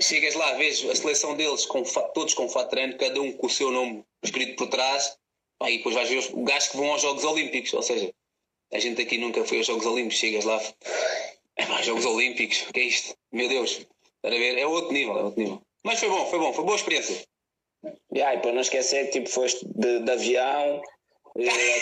chegas 0.00 0.34
lá, 0.34 0.52
vês 0.54 0.84
a 0.84 0.94
seleção 0.94 1.36
deles 1.36 1.66
com, 1.66 1.82
todos 2.14 2.34
com 2.34 2.48
fato 2.48 2.70
treino, 2.70 2.96
cada 2.98 3.20
um 3.20 3.32
com 3.32 3.46
o 3.46 3.50
seu 3.50 3.70
nome 3.70 4.04
escrito 4.22 4.56
por 4.56 4.68
trás, 4.68 5.16
Aí 5.62 5.78
depois 5.78 5.94
vais 5.94 6.08
ver 6.08 6.18
os 6.18 6.28
gajos 6.28 6.68
que 6.68 6.76
vão 6.76 6.90
aos 6.90 7.02
Jogos 7.02 7.24
Olímpicos, 7.24 7.72
ou 7.72 7.82
seja, 7.82 8.12
a 8.72 8.78
gente 8.78 9.00
aqui 9.00 9.16
nunca 9.16 9.44
foi 9.44 9.58
aos 9.58 9.66
Jogos 9.66 9.86
Olímpicos, 9.86 10.18
chegas 10.18 10.44
lá, 10.44 10.60
é 11.56 11.66
pá, 11.66 11.80
Jogos 11.82 12.04
Olímpicos, 12.04 12.62
o 12.68 12.72
que 12.72 12.80
é 12.80 12.84
isto? 12.84 13.14
Meu 13.30 13.48
Deus, 13.48 13.86
para 14.20 14.30
ver, 14.30 14.58
é 14.58 14.66
outro 14.66 14.92
nível, 14.92 15.18
é 15.18 15.22
outro 15.22 15.40
nível. 15.40 15.62
Mas 15.84 16.00
foi 16.00 16.08
bom, 16.08 16.26
foi 16.26 16.38
bom, 16.38 16.52
foi 16.52 16.64
boa 16.64 16.76
experiência. 16.76 17.24
Yeah, 18.14 18.34
e 18.34 18.40
para 18.40 18.52
não 18.52 18.60
esquecer 18.60 19.06
que 19.06 19.12
tipo, 19.12 19.28
foste 19.28 19.66
de, 19.66 20.00
de 20.00 20.10
avião, 20.10 20.82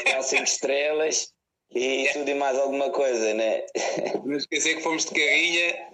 até 0.01 0.23
5 0.23 0.45
estrelas 0.45 1.33
e 1.75 1.81
yeah. 1.81 2.13
tudo 2.13 2.31
e 2.31 2.35
mais 2.35 2.59
alguma 2.59 2.91
coisa, 2.91 3.35
né? 3.35 3.65
Não 4.25 4.37
esquecer 4.37 4.77
que 4.77 4.83
fomos 4.83 5.05
de 5.05 5.13
carrinha, 5.13 5.89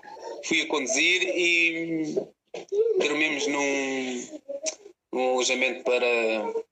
fui 0.44 0.62
a 0.62 0.68
conduzir 0.68 1.22
e 1.36 2.14
dormimos 2.98 3.46
num, 3.46 4.40
num 5.12 5.30
alojamento 5.30 5.84
para 5.84 6.66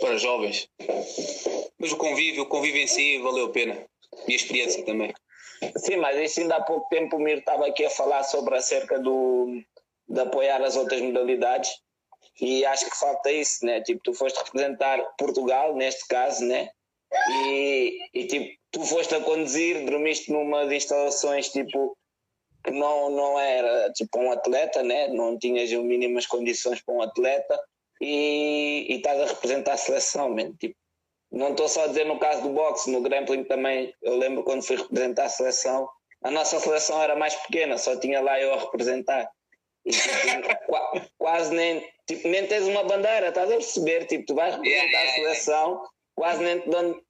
para 0.00 0.18
jovens. 0.18 0.68
Mas 1.78 1.92
o 1.92 1.96
convívio, 1.96 2.42
o 2.42 2.46
convívio 2.46 2.82
em 2.82 2.86
si 2.86 3.18
valeu 3.18 3.46
a 3.46 3.50
pena. 3.50 3.78
E 4.26 4.32
a 4.32 4.36
experiência 4.36 4.84
também. 4.84 5.12
Sim, 5.76 5.96
mas 5.96 6.18
isso 6.18 6.40
ainda 6.40 6.56
há 6.56 6.62
pouco 6.62 6.88
tempo 6.88 7.16
o 7.16 7.20
Mir 7.20 7.38
estava 7.38 7.66
aqui 7.66 7.84
a 7.84 7.90
falar 7.90 8.24
sobre 8.24 8.56
acerca 8.56 8.98
do, 8.98 9.62
de 10.08 10.20
apoiar 10.20 10.60
as 10.62 10.76
outras 10.76 11.00
modalidades 11.00 11.70
e 12.40 12.64
acho 12.64 12.88
que 12.88 12.96
falta 12.96 13.30
isso, 13.30 13.64
né? 13.64 13.80
Tipo, 13.80 14.00
tu 14.02 14.14
foste 14.14 14.38
representar 14.38 14.98
Portugal, 15.18 15.74
neste 15.74 16.06
caso, 16.08 16.44
né? 16.44 16.70
E, 17.30 17.98
e 18.14 18.26
tipo, 18.26 18.58
tu 18.70 18.84
foste 18.84 19.14
a 19.14 19.20
conduzir, 19.20 19.84
dormiste 19.84 20.32
numa 20.32 20.66
de 20.66 20.76
instalações 20.76 21.50
tipo 21.50 21.96
que 22.64 22.70
não, 22.70 23.10
não 23.10 23.38
era 23.38 23.90
tipo 23.92 24.18
um 24.18 24.30
atleta, 24.32 24.82
né? 24.82 25.08
Não 25.08 25.38
tinhas 25.38 25.70
as 25.70 25.78
mínimas 25.78 26.26
condições 26.26 26.80
para 26.80 26.94
um 26.94 27.02
atleta 27.02 27.60
e, 28.00 28.86
e 28.88 28.96
estás 28.96 29.20
a 29.20 29.26
representar 29.26 29.74
a 29.74 29.76
seleção, 29.76 30.30
man. 30.30 30.52
Tipo, 30.58 30.76
não 31.30 31.50
estou 31.50 31.68
só 31.68 31.84
a 31.84 31.86
dizer 31.86 32.04
no 32.04 32.18
caso 32.18 32.42
do 32.42 32.50
boxe, 32.50 32.90
no 32.90 33.00
grappling 33.00 33.44
também, 33.44 33.94
eu 34.02 34.16
lembro 34.16 34.44
quando 34.44 34.62
fui 34.62 34.76
representar 34.76 35.24
a 35.24 35.28
seleção, 35.28 35.88
a 36.22 36.30
nossa 36.30 36.60
seleção 36.60 37.02
era 37.02 37.16
mais 37.16 37.34
pequena, 37.34 37.78
só 37.78 37.98
tinha 37.98 38.20
lá 38.20 38.38
eu 38.40 38.52
a 38.52 38.58
representar. 38.58 39.28
Quase 41.18 41.54
nem, 41.54 41.86
tipo, 42.06 42.28
nem 42.28 42.46
tens 42.46 42.66
uma 42.66 42.84
bandeira, 42.84 43.28
estás 43.28 43.50
a 43.50 43.54
perceber? 43.54 44.06
Tipo, 44.06 44.26
tu 44.26 44.34
vais 44.34 44.54
representar 44.54 45.02
a 45.02 45.08
seleção, 45.08 45.82
quase 46.14 46.42
nem, 46.42 46.62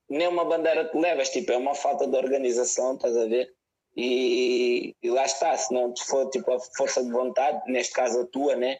nem 0.09 0.29
uma 0.29 0.45
bandeira 0.45 0.85
te 0.87 0.97
levas, 0.97 1.31
tipo, 1.31 1.52
é 1.52 1.57
uma 1.57 1.75
falta 1.75 2.07
de 2.07 2.17
organização, 2.17 2.95
estás 2.95 3.17
a 3.17 3.26
ver? 3.26 3.52
E, 3.97 4.95
e 5.02 5.11
lá 5.11 5.25
está, 5.25 5.57
se 5.57 5.73
não 5.73 5.93
te 5.93 6.02
for 6.05 6.31
tipo 6.31 6.52
a 6.52 6.61
força 6.76 7.05
de 7.05 7.11
vontade, 7.11 7.61
neste 7.71 7.93
caso 7.93 8.21
a 8.21 8.26
tua, 8.26 8.57
né? 8.57 8.79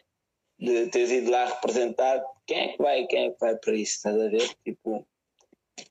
de 0.59 0.87
teres 0.87 1.11
ido 1.11 1.31
lá 1.31 1.45
representar, 1.45 2.23
quem 2.45 2.57
é 2.57 2.67
que 2.69 2.81
vai, 2.81 3.05
quem 3.07 3.25
é 3.25 3.31
que 3.31 3.39
vai 3.39 3.55
para 3.55 3.75
isso, 3.75 3.95
estás 3.97 4.19
a 4.19 4.27
ver? 4.29 4.49
Tipo, 4.63 5.05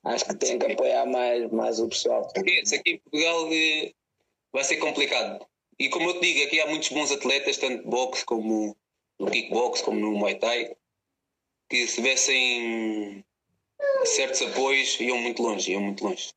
acho 0.03 0.25
que 0.25 0.35
tem 0.35 0.57
que 0.57 0.71
apoiar 0.71 1.05
mais, 1.05 1.51
mais 1.51 1.79
o 1.79 1.87
pessoal. 1.87 2.27
Isso 2.45 2.75
aqui 2.75 2.91
em 2.91 2.97
Portugal 2.99 3.53
eh, 3.53 3.93
vai 4.51 4.63
ser 4.63 4.77
complicado. 4.77 5.45
E 5.83 5.89
como 5.89 6.09
eu 6.09 6.13
te 6.13 6.21
digo, 6.21 6.47
aqui 6.47 6.61
há 6.61 6.67
muitos 6.67 6.87
bons 6.87 7.11
atletas, 7.11 7.57
tanto 7.57 7.85
boxe 7.85 8.23
como 8.23 8.73
no 9.19 9.29
kickbox, 9.29 9.81
como 9.81 9.99
no 9.99 10.13
Muay 10.13 10.39
Thai, 10.39 10.73
que 11.69 11.85
se 11.85 11.95
tivessem 11.95 13.25
certos 14.05 14.43
apoios 14.43 14.97
iam 15.01 15.17
muito 15.17 15.43
longe, 15.43 15.73
iam 15.73 15.81
muito 15.81 16.05
longe. 16.05 16.33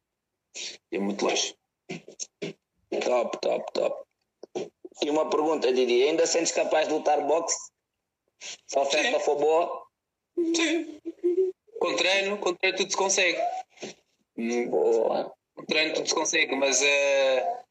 Iam 0.90 1.04
muito 1.04 1.24
longe. 1.24 1.54
Top, 3.04 3.38
top, 3.40 3.72
top. 3.72 4.04
E 5.04 5.10
uma 5.10 5.30
pergunta, 5.30 5.72
Didi, 5.72 6.02
ainda 6.02 6.26
sentes 6.26 6.50
capaz 6.50 6.88
de 6.88 6.94
lutar 6.94 7.24
boxe? 7.24 7.70
Se 8.40 8.76
a 8.76 8.82
oferta 8.82 9.20
for 9.20 9.36
boa. 9.36 9.86
Sim. 10.56 11.00
Com 11.78 11.94
treino, 11.94 12.36
com 12.38 12.52
treino 12.52 12.78
tudo 12.78 12.90
se 12.90 12.96
consegue. 12.96 13.38
Boa. 14.68 15.32
Com 15.54 15.64
treino 15.66 15.94
tudo 15.94 16.08
se 16.08 16.14
consegue, 16.16 16.56
mas 16.56 16.82
uh, 16.82 17.65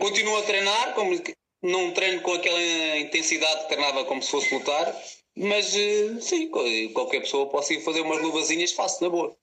continuo 0.00 0.36
a 0.38 0.42
treinar, 0.42 0.94
como 0.94 1.20
não 1.62 1.92
treino 1.92 2.22
com 2.22 2.32
aquela 2.32 2.98
intensidade 2.98 3.62
que 3.62 3.68
treinava 3.68 4.04
como 4.04 4.22
se 4.22 4.30
fosse 4.30 4.54
lutar, 4.54 4.94
mas 5.36 5.74
uh, 5.74 6.20
sim, 6.20 6.48
qualquer 6.92 7.20
pessoa 7.20 7.48
possa 7.48 7.74
ir 7.74 7.80
fazer 7.80 8.00
umas 8.00 8.22
luvazinhas 8.22 8.72
faço, 8.72 9.02
na 9.02 9.10
boa. 9.10 9.36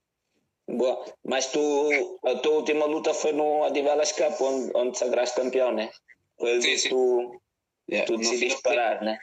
Boa, 0.68 1.06
mas 1.26 1.48
tu, 1.48 2.20
a 2.24 2.36
tua 2.36 2.54
última 2.54 2.86
luta 2.86 3.14
foi 3.14 3.34
no 3.34 3.64
Adivelas 3.66 4.14
Cup, 4.14 4.40
onde, 4.40 4.72
onde 4.74 4.98
sagraste 4.98 5.36
campeão, 5.36 5.74
né? 5.74 5.92
Foi 6.40 6.62
sim, 6.62 6.78
sim. 6.78 6.90
Tu, 6.90 7.42
yeah, 7.92 8.08
tu 8.08 8.18
decidiste 8.18 8.62
parar, 8.62 9.02
né? 9.02 9.20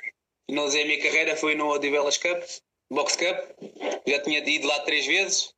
finalizei 0.51 0.83
a 0.83 0.87
minha 0.87 1.01
carreira 1.01 1.37
foi 1.37 1.55
no 1.55 1.69
Odivelas 1.69 2.19
Cup, 2.19 2.43
Box 2.91 3.17
Cup. 3.17 3.39
Já 4.07 4.21
tinha 4.23 4.39
ido 4.41 4.67
lá 4.67 4.81
três 4.81 5.07
vezes, 5.07 5.55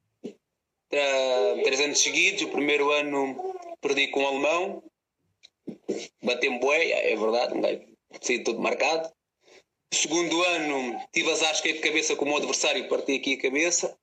três 0.90 1.80
anos 1.80 2.00
seguidos. 2.00 2.42
O 2.42 2.48
primeiro 2.48 2.90
ano 2.90 3.54
perdi 3.80 4.08
com 4.08 4.22
o 4.22 4.26
alemão, 4.26 4.82
bateu-me 6.22 6.58
bué, 6.58 6.90
é 6.90 7.16
verdade, 7.16 7.86
saí 8.20 8.42
tudo 8.42 8.60
marcado. 8.60 9.12
O 9.92 9.94
segundo 9.94 10.42
ano 10.42 10.98
tive 11.12 11.30
azar, 11.30 11.54
fiquei 11.56 11.74
de 11.74 11.80
cabeça 11.80 12.16
com 12.16 12.24
o 12.24 12.28
meu 12.28 12.38
adversário, 12.38 12.88
parti 12.88 13.16
aqui 13.16 13.34
a 13.34 13.42
cabeça. 13.42 13.96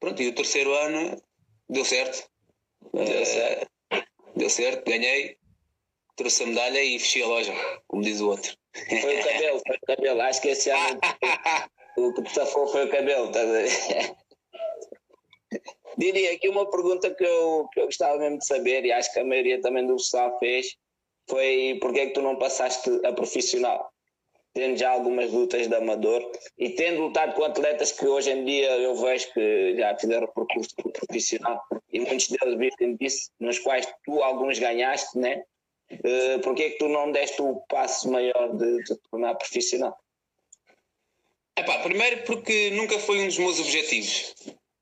Pronto, 0.00 0.22
e 0.22 0.28
o 0.28 0.34
terceiro 0.34 0.72
ano 0.74 1.22
deu 1.68 1.84
certo. 1.84 2.28
Deu 2.92 3.26
certo, 3.26 3.64
uh, 3.92 4.04
deu 4.36 4.50
certo 4.50 4.88
ganhei, 4.88 5.36
trouxe 6.16 6.42
a 6.42 6.46
medalha 6.46 6.82
e 6.82 6.98
fechei 6.98 7.22
a 7.22 7.26
loja, 7.26 7.54
como 7.86 8.02
diz 8.02 8.20
o 8.20 8.28
outro. 8.28 8.56
Foi 8.74 9.20
o 9.20 9.24
cabelo, 9.24 9.62
foi 9.66 9.76
o 9.76 9.86
cabelo. 9.86 10.20
Acho 10.22 10.42
que 10.42 10.48
esse 10.48 10.70
ano 10.70 11.00
o 11.96 12.12
que 12.12 12.22
te 12.22 12.34
safou 12.34 12.66
foi 12.68 12.86
o 12.86 12.90
cabelo, 12.90 13.26
estás 13.26 13.48
a 13.48 13.52
ver? 13.52 14.16
Diria 15.96 16.32
aqui 16.32 16.48
uma 16.48 16.68
pergunta 16.68 17.12
que 17.14 17.24
eu, 17.24 17.68
que 17.72 17.80
eu 17.80 17.86
gostava 17.86 18.18
mesmo 18.18 18.38
de 18.38 18.46
saber, 18.46 18.84
e 18.84 18.92
acho 18.92 19.12
que 19.12 19.20
a 19.20 19.24
maioria 19.24 19.60
também 19.60 19.86
do 19.86 19.96
pessoal 19.96 20.38
fez, 20.38 20.76
foi 21.28 21.78
porque 21.80 22.00
é 22.00 22.06
que 22.06 22.12
tu 22.12 22.22
não 22.22 22.36
passaste 22.36 22.90
a 23.04 23.12
profissional? 23.12 23.90
tendo 24.56 24.78
já 24.78 24.90
algumas 24.90 25.30
lutas 25.30 25.68
de 25.68 25.74
amador 25.74 26.32
e 26.56 26.70
tendo 26.70 27.02
lutado 27.02 27.34
com 27.34 27.44
atletas 27.44 27.92
que 27.92 28.06
hoje 28.06 28.30
em 28.30 28.42
dia 28.42 28.70
eu 28.78 28.94
vejo 28.94 29.30
que 29.34 29.76
já 29.76 29.94
fizeram 29.98 30.26
percurso 30.28 30.74
profissional 30.94 31.62
e 31.92 32.00
muitos 32.00 32.28
deles 32.28 32.58
vivem 32.58 32.96
disso, 32.96 33.30
nos 33.38 33.58
quais 33.58 33.86
tu 34.02 34.22
alguns 34.22 34.58
ganhaste, 34.58 35.18
né? 35.18 35.44
Uh, 35.92 36.40
Porquê 36.42 36.62
é 36.62 36.70
que 36.70 36.78
tu 36.78 36.88
não 36.88 37.12
deste 37.12 37.40
o 37.42 37.56
passo 37.68 38.10
maior 38.10 38.56
de 38.56 38.82
te 38.84 38.96
tornar 39.10 39.34
profissional? 39.34 39.94
Epá, 41.58 41.78
primeiro 41.80 42.24
porque 42.24 42.70
nunca 42.70 42.98
foi 42.98 43.20
um 43.20 43.26
dos 43.26 43.38
meus 43.38 43.60
objetivos. 43.60 44.34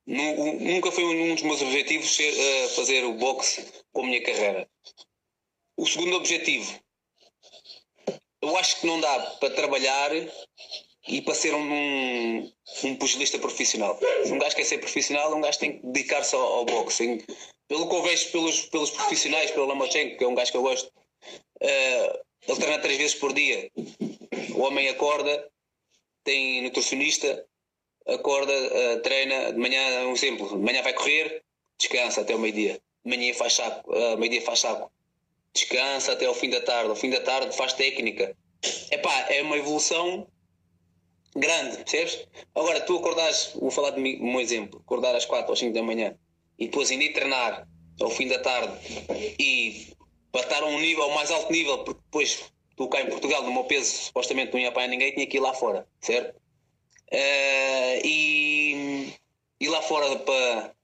Nunca 0.06 0.92
foi 0.92 1.04
um 1.04 1.34
dos 1.34 1.42
meus 1.42 1.62
objetivos 1.62 2.14
ser, 2.14 2.32
uh, 2.32 2.68
fazer 2.70 3.04
o 3.04 3.14
boxe 3.14 3.64
com 3.92 4.02
a 4.02 4.06
minha 4.06 4.22
carreira. 4.22 4.68
O 5.76 5.86
segundo 5.86 6.16
objetivo, 6.16 6.78
eu 8.42 8.56
acho 8.56 8.80
que 8.80 8.86
não 8.86 9.00
dá 9.00 9.20
para 9.40 9.54
trabalhar 9.54 10.10
e 11.08 11.22
para 11.22 11.34
ser 11.34 11.54
um, 11.54 12.52
um 12.84 12.96
pugilista 12.96 13.38
profissional. 13.38 13.98
Um 14.26 14.38
gajo 14.38 14.56
quer 14.56 14.64
ser 14.64 14.78
profissional, 14.78 15.34
um 15.34 15.40
gajo 15.40 15.58
tem 15.58 15.78
que 15.78 15.86
dedicar-se 15.86 16.34
ao, 16.34 16.42
ao. 16.42 16.66
Pelo 16.66 17.88
que 17.88 17.94
eu 17.94 18.02
vejo 18.02 18.30
pelos, 18.30 18.62
pelos 18.66 18.90
profissionais, 18.90 19.50
pelo 19.50 19.66
Lamachenko, 19.66 20.18
que 20.18 20.24
é 20.24 20.28
um 20.28 20.34
gajo 20.34 20.50
que 20.50 20.56
eu 20.58 20.62
gosto, 20.62 20.86
uh, 20.86 22.24
ele 22.46 22.60
treina 22.60 22.78
três 22.78 22.98
vezes 22.98 23.14
por 23.14 23.32
dia. 23.32 23.70
O 24.54 24.60
homem 24.60 24.88
acorda, 24.90 25.50
tem 26.22 26.62
nutricionista, 26.62 27.46
acorda, 28.06 28.52
uh, 28.52 29.00
treina, 29.00 29.52
de 29.52 29.58
manhã, 29.58 30.06
um 30.06 30.12
exemplo, 30.12 30.48
de 30.48 30.56
manhã 30.56 30.82
vai 30.82 30.92
correr, 30.92 31.42
descansa 31.78 32.20
até 32.20 32.34
o 32.34 32.38
meio-dia. 32.38 32.80
De 33.04 33.16
manhã 33.16 33.32
faz 33.34 33.54
saco, 33.54 33.90
uh, 33.92 34.16
meio-dia 34.18 34.42
faz 34.42 34.60
saco 34.60 34.90
descansa 35.54 36.12
até 36.12 36.26
ao 36.26 36.34
fim 36.34 36.50
da 36.50 36.60
tarde, 36.60 36.90
ao 36.90 36.96
fim 36.96 37.08
da 37.08 37.20
tarde 37.20 37.56
faz 37.56 37.72
técnica. 37.72 38.36
Epá, 38.90 39.26
é 39.30 39.40
uma 39.40 39.56
evolução 39.56 40.26
grande, 41.34 41.76
percebes? 41.78 42.26
Agora, 42.54 42.80
tu 42.80 42.96
acordares, 42.96 43.52
vou 43.54 43.70
falar 43.70 43.90
de 43.90 44.00
mim, 44.00 44.18
um 44.20 44.40
exemplo, 44.40 44.80
acordar 44.84 45.14
às 45.14 45.24
4 45.24 45.48
ou 45.48 45.56
5 45.56 45.72
da 45.72 45.82
manhã 45.82 46.16
e 46.58 46.66
depois 46.66 46.90
ainda 46.90 47.04
ir 47.04 47.12
treinar 47.12 47.68
ao 48.00 48.10
fim 48.10 48.26
da 48.26 48.38
tarde 48.40 48.76
e 49.38 49.94
estar 50.34 50.62
a 50.62 50.66
um 50.66 50.80
nível, 50.80 51.04
ao 51.04 51.14
mais 51.14 51.30
alto 51.30 51.52
nível, 51.52 51.84
porque 51.84 52.00
depois 52.04 52.52
tu 52.76 52.88
cá 52.88 53.00
em 53.00 53.06
Portugal, 53.06 53.42
no 53.44 53.52
meu 53.52 53.64
peso, 53.64 53.90
supostamente 53.90 54.52
não 54.52 54.58
ia 54.58 54.68
apanhar 54.68 54.88
ninguém, 54.88 55.12
tinha 55.12 55.26
que 55.26 55.36
ir 55.36 55.40
lá 55.40 55.54
fora, 55.54 55.86
certo? 56.00 56.34
Uh, 57.12 58.00
e, 58.04 59.12
e 59.60 59.68
lá 59.68 59.82
fora 59.82 60.18
para, 60.18 60.74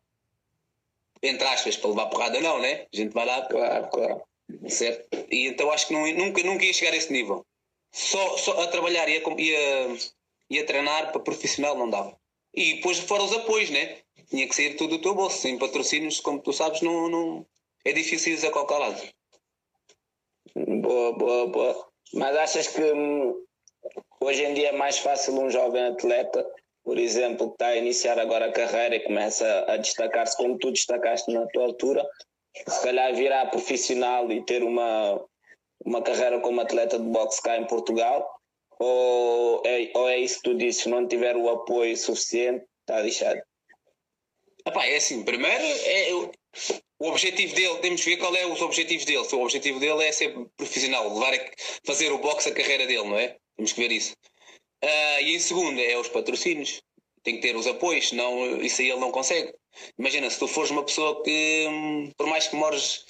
entre 1.22 1.46
aspas, 1.48 1.76
para 1.76 1.90
levar 1.90 2.06
porrada, 2.06 2.40
não, 2.40 2.60
né? 2.60 2.86
A 2.92 2.96
gente 2.96 3.12
vai 3.12 3.26
lá, 3.26 3.42
claro, 3.46 3.88
claro 3.88 4.30
certo? 4.68 5.26
E 5.30 5.46
então 5.46 5.70
acho 5.70 5.86
que 5.86 5.92
não, 5.92 6.06
nunca, 6.14 6.42
nunca 6.42 6.64
ia 6.64 6.72
chegar 6.72 6.92
a 6.92 6.96
esse 6.96 7.12
nível. 7.12 7.44
Só, 7.92 8.36
só 8.36 8.60
a 8.62 8.68
trabalhar 8.68 9.08
e 9.08 9.16
a, 9.16 9.22
e, 9.38 9.56
a, 9.56 9.96
e 10.50 10.58
a 10.58 10.66
treinar 10.66 11.12
para 11.12 11.20
profissional 11.20 11.76
não 11.76 11.90
dava. 11.90 12.16
E 12.54 12.74
depois 12.74 12.98
fora 12.98 13.22
os 13.22 13.32
apoios, 13.32 13.70
né? 13.70 13.98
Tinha 14.28 14.46
que 14.48 14.54
sair 14.54 14.76
tudo 14.76 14.96
do 14.96 15.02
teu 15.02 15.14
bolso. 15.14 15.38
Sem 15.38 15.58
patrocínios, 15.58 16.20
como 16.20 16.40
tu 16.40 16.52
sabes, 16.52 16.80
não, 16.82 17.08
não 17.08 17.46
é 17.84 17.92
difícil 17.92 18.34
ir 18.34 18.46
a 18.46 18.50
qualquer 18.50 18.78
lado. 18.78 19.08
Boa, 20.54 21.12
boa, 21.12 21.46
boa. 21.46 21.88
Mas 22.14 22.36
achas 22.36 22.68
que 22.68 22.80
hum, 22.80 23.44
hoje 24.22 24.44
em 24.44 24.54
dia 24.54 24.68
é 24.68 24.72
mais 24.72 24.98
fácil 24.98 25.34
um 25.34 25.50
jovem 25.50 25.82
atleta, 25.84 26.46
por 26.84 26.98
exemplo, 26.98 27.48
que 27.48 27.54
está 27.54 27.68
a 27.68 27.76
iniciar 27.76 28.18
agora 28.18 28.46
a 28.46 28.52
carreira 28.52 28.96
e 28.96 29.00
começa 29.00 29.64
a 29.68 29.76
destacar-se 29.76 30.36
como 30.36 30.58
tu 30.58 30.70
destacaste 30.70 31.30
na 31.32 31.46
tua 31.48 31.64
altura, 31.64 32.06
se 32.68 32.82
calhar 32.82 33.14
virar 33.14 33.50
profissional 33.50 34.30
e 34.30 34.44
ter 34.44 34.62
uma, 34.62 35.24
uma 35.84 36.02
carreira 36.02 36.40
como 36.40 36.60
atleta 36.60 36.98
de 36.98 37.04
boxe 37.04 37.42
cá 37.42 37.56
em 37.56 37.66
Portugal? 37.66 38.28
Ou 38.78 39.62
é, 39.66 39.90
ou 39.94 40.08
é 40.08 40.18
isso 40.18 40.36
que 40.36 40.50
tu 40.50 40.56
disse, 40.56 40.82
se 40.82 40.88
não 40.88 41.06
tiver 41.06 41.36
o 41.36 41.50
apoio 41.50 41.96
suficiente, 41.96 42.64
está 42.80 43.02
deixado? 43.02 43.40
Epá, 44.66 44.86
é 44.86 44.96
assim, 44.96 45.22
primeiro 45.22 45.64
é, 45.64 46.12
o 46.98 47.08
objetivo 47.08 47.54
dele, 47.54 47.78
temos 47.78 48.02
que 48.02 48.10
ver 48.10 48.16
qual 48.18 48.34
é 48.34 48.46
os 48.46 48.60
objetivos 48.60 49.04
dele. 49.04 49.24
Se 49.24 49.34
o 49.34 49.42
objetivo 49.42 49.80
dele 49.80 50.04
é 50.04 50.12
ser 50.12 50.34
profissional, 50.56 51.12
levar 51.14 51.34
a, 51.34 51.50
fazer 51.86 52.12
o 52.12 52.18
boxe 52.18 52.48
a 52.48 52.54
carreira 52.54 52.86
dele, 52.86 53.08
não 53.08 53.18
é? 53.18 53.36
Temos 53.60 53.74
que 53.74 53.80
ver 53.82 53.92
isso. 53.92 54.14
Uh, 54.82 55.20
e 55.20 55.34
em 55.34 55.38
segundo 55.38 55.78
é 55.78 55.94
os 55.98 56.08
patrocínios. 56.08 56.80
Tem 57.22 57.34
que 57.34 57.42
ter 57.42 57.54
os 57.54 57.66
apoios, 57.66 58.08
senão 58.08 58.58
isso 58.62 58.80
aí 58.80 58.88
ele 58.88 59.00
não 59.00 59.12
consegue. 59.12 59.52
Imagina, 59.98 60.30
se 60.30 60.38
tu 60.38 60.48
fores 60.48 60.70
uma 60.70 60.82
pessoa 60.82 61.22
que, 61.22 61.66
hum, 61.68 62.10
por 62.16 62.26
mais 62.26 62.46
que 62.46 62.56
mores, 62.56 63.04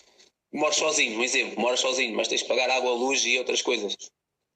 mores 0.52 0.76
sozinho, 0.76 1.20
um 1.20 1.22
exemplo, 1.22 1.60
mores 1.60 1.78
sozinho, 1.78 2.16
mas 2.16 2.26
tens 2.26 2.42
de 2.42 2.48
pagar 2.48 2.68
água, 2.68 2.90
luz 2.90 3.24
e 3.24 3.38
outras 3.38 3.62
coisas. 3.62 3.94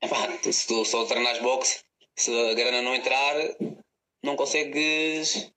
Epá, 0.02 0.37
se 0.42 0.66
tu 0.66 0.85
só 0.85 1.04
treinas 1.04 1.38
boxe, 1.38 1.85
se 2.16 2.33
a 2.50 2.54
grana 2.54 2.83
não 2.83 2.96
entrar, 2.96 3.37
não 4.20 4.35
consegues 4.35 5.48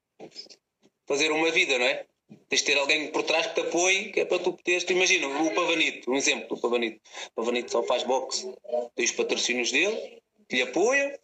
fazer 1.08 1.32
uma 1.32 1.50
vida, 1.50 1.80
não 1.80 1.86
é? 1.88 2.06
Tens 2.48 2.60
de 2.60 2.66
ter 2.68 2.78
alguém 2.78 3.12
por 3.12 3.24
trás 3.24 3.48
que 3.48 3.56
te 3.56 3.62
apoie, 3.62 4.12
que 4.12 4.20
é 4.20 4.26
para 4.26 4.38
tu 4.38 4.54
poderes. 4.54 4.84
Imagina, 4.88 5.28
o 5.28 5.52
Pavanito, 5.56 6.12
um 6.12 6.16
exemplo, 6.16 6.56
o 6.56 6.62
Pavanito. 6.62 7.02
O 7.32 7.42
Pavanito 7.42 7.72
só 7.72 7.82
faz 7.82 8.04
boxe, 8.04 8.54
tem 8.94 9.04
os 9.04 9.12
patrocínios 9.12 9.72
dele, 9.72 10.22
que 10.48 10.56
lhe 10.56 10.62
apoia. 10.64 11.20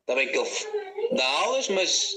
Está 0.00 0.14
bem 0.14 0.28
que 0.28 0.38
ele 0.38 0.48
dá 1.12 1.26
aulas, 1.42 1.68
mas 1.68 2.12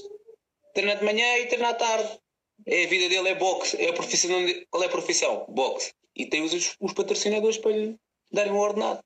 treina 0.73 0.95
de 0.95 1.05
manhã 1.05 1.37
e 1.37 1.47
treina 1.47 1.69
à 1.69 1.73
tarde. 1.73 2.19
É, 2.65 2.85
a 2.85 2.87
vida 2.87 3.09
dele 3.09 3.29
é 3.29 3.35
boxe. 3.35 3.81
É 3.81 3.89
a 3.89 3.93
profissão 3.93 4.29
qual 4.69 4.83
é 4.83 4.85
a 4.87 4.89
profissão? 4.89 5.45
Boxe. 5.49 5.93
E 6.15 6.25
tem 6.25 6.43
os, 6.43 6.75
os 6.79 6.93
patrocinadores 6.93 7.57
para 7.57 7.71
lhe 7.71 7.97
darem 8.31 8.51
um 8.51 8.59
ordenado. 8.59 9.03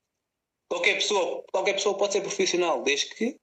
Qualquer 0.70 0.96
pessoa, 0.96 1.44
qualquer 1.52 1.74
pessoa 1.74 1.98
pode 1.98 2.14
ser 2.14 2.22
profissional, 2.22 2.84
desde 2.84 3.16
que 3.16 3.38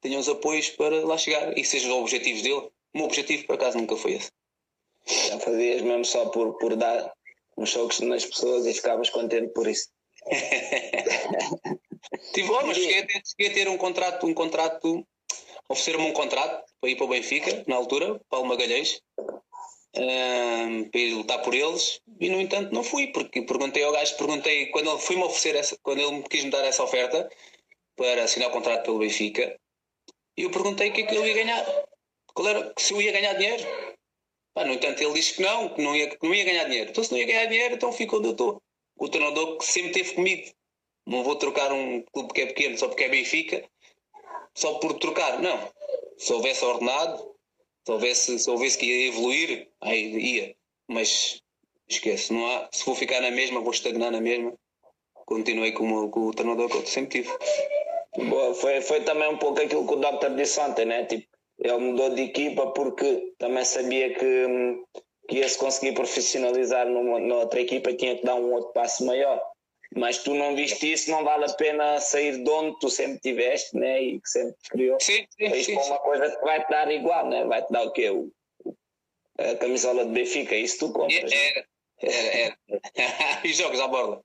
tenha 0.00 0.18
os 0.18 0.28
apoios 0.28 0.70
para 0.70 1.04
lá 1.04 1.18
chegar 1.18 1.56
e 1.58 1.64
sejam 1.64 1.90
os 1.90 2.02
objetivos 2.02 2.42
dele. 2.42 2.70
O 2.94 2.98
meu 2.98 3.06
objetivo, 3.06 3.46
por 3.46 3.54
acaso, 3.54 3.78
nunca 3.78 3.96
foi 3.96 4.12
esse. 4.12 4.30
Já 5.06 5.38
fazias 5.40 5.82
mesmo 5.82 6.04
só 6.04 6.26
por, 6.26 6.56
por 6.58 6.76
dar 6.76 7.12
uns 7.56 7.70
choques 7.70 8.00
nas 8.00 8.24
pessoas 8.24 8.66
e 8.66 8.74
ficavas 8.74 9.10
contente 9.10 9.52
por 9.52 9.66
isso. 9.66 9.88
Tive, 12.32 12.50
oh, 12.50 12.66
mas 12.66 12.76
cheguei 12.76 13.00
a, 13.00 13.06
ter, 13.06 13.22
cheguei 13.24 13.50
a 13.50 13.54
ter 13.54 13.68
um 13.68 13.76
contrato, 13.76 14.26
um 14.26 14.34
contrato 14.34 15.06
ofereceram-me 15.68 16.10
um 16.10 16.12
contrato 16.12 16.64
para 16.80 16.90
ir 16.90 16.96
para 16.96 17.04
o 17.04 17.08
Benfica, 17.08 17.64
na 17.66 17.76
altura, 17.76 18.18
Paulo 18.30 18.48
Magalhães, 18.48 19.00
um, 19.94 20.88
para 20.90 21.00
ir 21.00 21.14
lutar 21.14 21.42
por 21.42 21.54
eles, 21.54 22.00
e 22.18 22.28
no 22.28 22.40
entanto 22.40 22.72
não 22.72 22.82
fui, 22.82 23.08
porque 23.08 23.42
perguntei 23.42 23.82
ao 23.82 23.92
gajo, 23.92 24.16
perguntei, 24.16 24.66
quando 24.66 24.90
ele 24.90 24.98
foi-me 24.98 25.22
oferecer 25.22 25.56
essa, 25.56 25.78
quando 25.82 26.00
ele 26.00 26.12
me 26.12 26.22
quis 26.22 26.44
me 26.44 26.50
dar 26.50 26.64
essa 26.64 26.82
oferta 26.82 27.28
para 27.96 28.24
assinar 28.24 28.48
o 28.48 28.52
contrato 28.52 28.84
pelo 28.84 28.98
Benfica, 28.98 29.58
eu 30.36 30.50
perguntei 30.50 30.90
o 30.90 30.92
que 30.92 31.02
é 31.02 31.06
que 31.06 31.14
eu 31.14 31.26
ia 31.26 31.34
ganhar, 31.34 31.84
qual 32.32 32.48
era, 32.48 32.72
se 32.78 32.94
eu 32.94 33.02
ia 33.02 33.12
ganhar 33.12 33.34
dinheiro. 33.34 33.64
Pá, 34.54 34.64
no 34.64 34.72
entanto, 34.72 35.02
ele 35.02 35.12
disse 35.12 35.34
que 35.34 35.42
não, 35.42 35.68
que 35.68 35.82
não 35.82 35.94
ia, 35.94 36.08
que 36.08 36.26
não 36.26 36.34
ia 36.34 36.44
ganhar 36.44 36.64
dinheiro. 36.64 36.90
Então, 36.90 37.04
se 37.04 37.12
não 37.12 37.18
ia 37.18 37.26
ganhar 37.26 37.46
dinheiro, 37.46 37.74
então 37.74 37.92
fico 37.92 38.16
onde 38.16 38.28
eu 38.28 38.32
estou. 38.32 38.62
O 38.96 39.08
treinador 39.08 39.58
que 39.58 39.66
sempre 39.66 39.92
teve 39.92 40.14
comigo. 40.14 40.50
Não 41.08 41.24
vou 41.24 41.36
trocar 41.36 41.72
um 41.72 42.02
clube 42.12 42.34
que 42.34 42.42
é 42.42 42.46
pequeno 42.46 42.76
só 42.76 42.86
porque 42.86 43.04
é 43.04 43.08
Benfica 43.08 43.64
só 44.54 44.74
por 44.74 44.92
trocar. 44.98 45.40
Não. 45.40 45.58
Se 46.18 46.30
houvesse 46.34 46.62
ordenado, 46.62 47.34
se 47.82 47.92
houvesse, 47.92 48.38
se 48.38 48.50
houvesse 48.50 48.76
que 48.76 48.84
ia 48.84 49.08
evoluir, 49.08 49.68
aí 49.80 50.18
ia. 50.18 50.54
Mas 50.86 51.42
esquece, 51.88 52.30
não 52.34 52.46
há. 52.46 52.68
Se 52.70 52.84
vou 52.84 52.94
ficar 52.94 53.22
na 53.22 53.30
mesma, 53.30 53.60
vou 53.60 53.70
estagnar 53.70 54.10
na 54.10 54.20
mesma. 54.20 54.52
Continuei 55.24 55.72
com, 55.72 56.10
com 56.10 56.26
o 56.26 56.34
treinador 56.34 56.68
que 56.68 56.76
eu 56.76 56.86
sempre 56.86 57.22
tive. 57.22 57.34
Boa, 58.28 58.52
foi, 58.52 58.82
foi 58.82 59.00
também 59.00 59.30
um 59.30 59.38
pouco 59.38 59.62
aquilo 59.62 59.86
que 59.86 59.94
o 59.94 59.96
Doctor 59.96 60.34
disse 60.36 60.60
ontem, 60.60 60.84
né? 60.84 61.06
Tipo, 61.06 61.26
ele 61.58 61.78
mudou 61.78 62.10
de 62.10 62.22
equipa 62.22 62.66
porque 62.72 63.32
também 63.38 63.64
sabia 63.64 64.12
que, 64.12 64.84
que 65.26 65.36
ia 65.36 65.48
se 65.48 65.56
conseguir 65.56 65.92
profissionalizar 65.92 66.86
numa, 66.86 67.18
numa 67.18 67.40
outra 67.40 67.62
equipa 67.62 67.94
tinha 67.94 68.14
que 68.14 68.26
dar 68.26 68.34
um 68.34 68.52
outro 68.52 68.72
passo 68.74 69.06
maior 69.06 69.40
mas 69.96 70.18
tu 70.18 70.34
não 70.34 70.54
viste 70.54 70.92
isso, 70.92 71.10
não 71.10 71.24
vale 71.24 71.44
a 71.44 71.54
pena 71.54 71.98
sair 72.00 72.42
de 72.42 72.50
onde 72.50 72.78
tu 72.78 72.90
sempre 72.90 73.18
tiveste 73.20 73.76
né? 73.76 74.02
e 74.02 74.20
que 74.20 74.28
sempre 74.28 74.56
criou. 74.70 75.00
Sim, 75.00 75.26
sim, 75.30 75.62
sim, 75.62 75.74
para 75.74 75.84
uma 75.84 75.98
coisa 75.98 76.36
que 76.36 76.44
vai 76.44 76.64
te 76.64 76.70
dar 76.70 76.90
igual, 76.90 77.28
né? 77.28 77.44
vai 77.44 77.64
te 77.64 77.72
dar 77.72 77.84
o 77.84 77.92
quê? 77.92 78.10
O, 78.10 78.30
a 79.38 79.56
camisola 79.56 80.04
de 80.04 80.12
Benfica, 80.12 80.54
isso 80.54 80.78
tu 80.78 80.92
compras. 80.92 81.32
Era, 81.32 81.66
era, 82.02 82.36
era. 82.38 82.56
e 83.44 83.52
jogos 83.52 83.80
à 83.80 83.88
borda. 83.88 84.20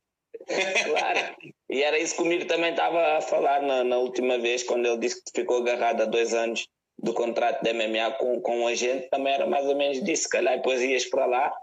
claro. 0.86 1.36
E 1.70 1.84
era 1.84 1.98
isso 1.98 2.16
que 2.16 2.22
o 2.22 2.26
Miro 2.26 2.46
também 2.46 2.72
estava 2.72 3.18
a 3.18 3.22
falar 3.22 3.62
na, 3.62 3.84
na, 3.84 3.98
última 3.98 4.38
vez, 4.38 4.64
quando 4.64 4.86
ele 4.86 4.98
disse 4.98 5.24
que 5.24 5.32
ficou 5.34 5.58
agarrado 5.58 6.02
há 6.02 6.06
dois 6.06 6.34
anos 6.34 6.68
do 6.98 7.14
contrato 7.14 7.64
da 7.64 7.74
MMA 7.74 8.12
com, 8.18 8.42
com 8.42 8.60
um 8.60 8.68
agente, 8.68 9.10
também 9.10 9.34
era 9.34 9.46
mais 9.46 9.66
ou 9.66 9.76
menos 9.76 10.04
disso. 10.04 10.24
Se 10.24 10.30
calhar 10.30 10.58
depois 10.58 10.82
ias 10.82 11.06
para 11.06 11.26
lá 11.26 11.54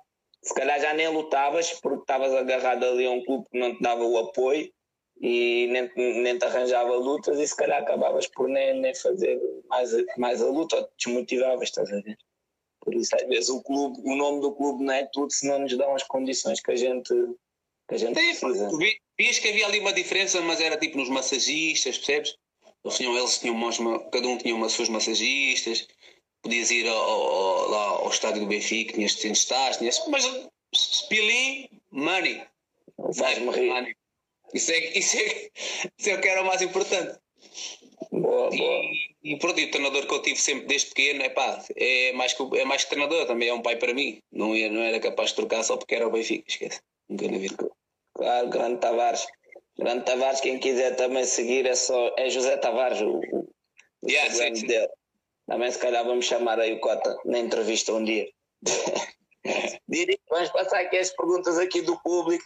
se 0.42 0.55
calhar 0.55 0.81
já 0.81 0.92
nem 0.94 1.09
lutavas 1.09 1.70
porque 1.81 2.00
estavas 2.00 2.33
agarrado 2.35 2.85
ali 2.85 3.07
a 3.07 3.11
um 3.11 3.24
clube 3.24 3.46
que 3.50 3.59
não 3.59 3.74
te 3.74 3.83
dava 3.83 4.05
o 4.05 4.18
apoio 4.18 4.70
e 5.20 5.66
nem, 5.68 5.90
nem 6.22 6.38
te 6.38 6.44
arranjava 6.44 6.94
lutas 6.96 7.38
e 7.38 7.46
se 7.46 7.55
calhar 7.55 7.83
acabavas 7.83 8.26
por 8.26 8.48
nem, 8.48 8.81
nem 8.81 8.94
fazer 8.94 9.38
mais, 9.68 9.90
mais 10.16 10.42
a 10.42 10.46
luta 10.46 10.76
ou 10.76 10.85
te 10.85 10.90
desmotivavas, 11.05 11.68
estás 11.68 11.92
a 11.92 12.00
ver? 12.00 12.16
Por 12.81 12.94
isso 12.94 13.14
às 13.14 13.26
vezes 13.29 13.50
o 13.50 13.62
clube, 13.62 14.00
o 14.03 14.16
nome 14.16 14.40
do 14.40 14.53
clube 14.53 14.83
não 14.83 14.94
é 14.94 15.07
tudo 15.12 15.31
se 15.31 15.46
não 15.46 15.59
nos 15.59 15.76
dão 15.76 15.94
as 15.94 16.03
condições 16.05 16.61
que 16.61 16.70
a 16.70 16.76
gente 16.76 17.14
que 17.88 17.94
a 17.96 17.98
gente 17.98 18.18
Sim, 18.18 18.40
precisa. 18.40 18.70
vi- 18.79 19.00
vias 19.18 19.38
que 19.38 19.48
havia 19.48 19.66
ali 19.66 19.81
uma 19.81 19.92
diferença, 19.92 20.40
mas 20.40 20.61
era 20.61 20.76
tipo 20.76 20.96
nos 20.96 21.09
massagistas, 21.09 21.98
percebes? 21.98 22.37
Eles 22.85 22.96
tinham, 22.96 23.18
eles 23.18 23.38
tinham 23.38 23.55
umas, 23.55 23.76
cada 24.11 24.26
um 24.29 24.38
tinha 24.38 24.55
umas 24.55 24.72
suas 24.72 24.88
massagistas, 24.88 25.87
podias 26.42 26.70
ir 26.70 26.87
ao, 26.88 26.96
ao- 26.96 27.68
lá 27.68 27.83
ao 28.03 28.09
estádio 28.11 28.40
do 28.42 28.46
Benfica, 28.46 28.94
tinhas 28.94 29.14
300 29.14 29.40
estás, 29.40 29.76
tinhas, 29.76 30.03
mas 30.09 30.24
Spilling, 30.74 31.68
money. 31.90 32.42
Faz-me 33.16 33.50
rir. 33.50 33.96
Isso 34.55 34.72
é, 34.72 34.79
isso, 34.98 35.16
é, 35.16 35.50
isso 35.98 36.11
é 36.11 36.14
o 36.14 36.20
que 36.20 36.29
era 36.29 36.42
o 36.42 36.46
mais 36.46 36.61
importante. 36.62 37.18
Boa, 38.11 38.50
boa. 38.50 38.53
E, 38.53 39.33
e 39.33 39.38
pronto, 39.38 39.61
e 39.61 39.64
o 39.64 39.70
treinador 39.70 40.07
que 40.07 40.14
eu 40.14 40.22
tive 40.22 40.40
sempre 40.40 40.66
desde 40.66 40.88
pequeno, 40.88 41.22
epá, 41.22 41.64
é 41.76 42.12
mais 42.12 42.33
que, 42.33 42.42
é 42.59 42.64
mais 42.64 42.83
que 42.85 42.90
treinador, 42.90 43.26
também 43.26 43.48
é 43.48 43.55
um 43.55 43.62
pai 43.62 43.76
para 43.76 43.94
mim. 43.94 44.20
Não, 44.33 44.55
ia, 44.57 44.68
não 44.70 44.83
era 44.83 44.98
capaz 45.00 45.31
de 45.31 45.37
trocar 45.37 45.62
só 45.62 45.76
porque 45.76 45.94
era 45.94 46.07
o 46.09 46.11
Benfica, 46.11 46.44
esquece. 46.48 46.81
Nunca 47.09 47.29
na 47.29 47.38
vida. 47.38 47.70
Claro, 48.14 48.48
Grande 48.48 48.81
Tavares. 48.81 49.26
Grande 49.79 50.05
Tavares, 50.05 50.40
quem 50.40 50.59
quiser 50.59 50.96
também 50.96 51.24
seguir 51.24 51.66
é 51.66 51.74
só 51.74 52.12
é 52.18 52.29
José 52.29 52.57
Tavares, 52.57 53.00
o, 53.00 53.20
o 53.20 53.48
Yeah, 54.09 54.33
sim, 54.35 54.55
sim. 54.55 54.66
dele. 54.66 54.88
Também 55.51 55.69
se 55.69 55.81
calhar 55.81 56.05
vamos 56.05 56.27
chamar 56.27 56.61
aí 56.61 56.75
o 56.75 56.79
Cota 56.79 57.19
na 57.25 57.41
entrevista 57.41 57.93
um 57.93 58.05
dia. 58.05 58.31
Vamos 60.31 60.51
passar 60.51 60.79
aqui 60.79 60.97
as 60.97 61.11
perguntas 61.11 61.59
aqui 61.59 61.81
do 61.81 62.01
público. 62.03 62.45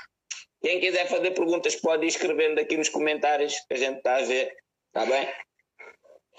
Quem 0.63 0.81
quiser 0.81 1.07
fazer 1.07 1.33
perguntas 1.33 1.77
pode 1.77 2.07
ir 2.07 2.09
escrevendo 2.09 2.59
aqui 2.59 2.79
nos 2.79 2.89
comentários 2.89 3.55
que 3.69 3.75
a 3.75 3.77
gente 3.77 3.99
está 3.99 4.17
a 4.17 4.23
ver, 4.23 4.57
está 4.87 5.05
bem? 5.05 5.29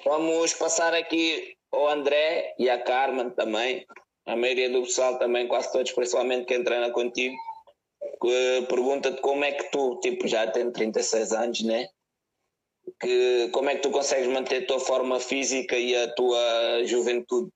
Vamos 0.03 0.55
passar 0.55 0.95
aqui 0.95 1.55
ao 1.71 1.87
André 1.87 2.55
e 2.57 2.67
à 2.67 2.81
Carmen 2.81 3.29
também. 3.29 3.85
A 4.25 4.35
maioria 4.35 4.71
do 4.71 4.81
pessoal 4.81 5.19
também, 5.19 5.47
quase 5.47 5.71
todos, 5.71 5.91
principalmente 5.91 6.45
quem 6.45 6.63
treina 6.63 6.89
contigo 6.89 7.35
que 8.19 8.65
pergunta-te 8.67 9.21
como 9.21 9.45
é 9.45 9.51
que 9.51 9.69
tu, 9.69 9.99
tipo, 9.99 10.27
já 10.27 10.47
tens 10.47 10.73
36 10.73 11.31
anos, 11.31 11.61
né? 11.61 11.87
Que, 12.99 13.49
como 13.51 13.69
é 13.69 13.75
que 13.75 13.81
tu 13.81 13.91
consegues 13.91 14.27
manter 14.27 14.63
a 14.63 14.67
tua 14.67 14.79
forma 14.79 15.19
física 15.19 15.77
e 15.77 15.95
a 15.95 16.13
tua 16.13 16.83
juventude? 16.85 17.49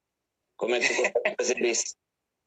Como 0.57 0.75
é 0.75 0.79
que 0.79 0.87
tu 0.87 0.95
consegues 0.95 1.35
fazer 1.37 1.65
isso? 1.65 1.95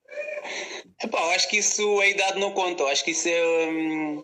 Epá, 1.02 1.20
eu 1.20 1.30
acho 1.30 1.48
que 1.48 1.58
isso 1.58 2.00
a 2.00 2.06
idade 2.06 2.38
não 2.38 2.52
conta, 2.52 2.82
eu 2.82 2.88
acho 2.88 3.04
que 3.04 3.12
isso 3.12 3.28
é, 3.28 3.66
hum, 3.66 4.22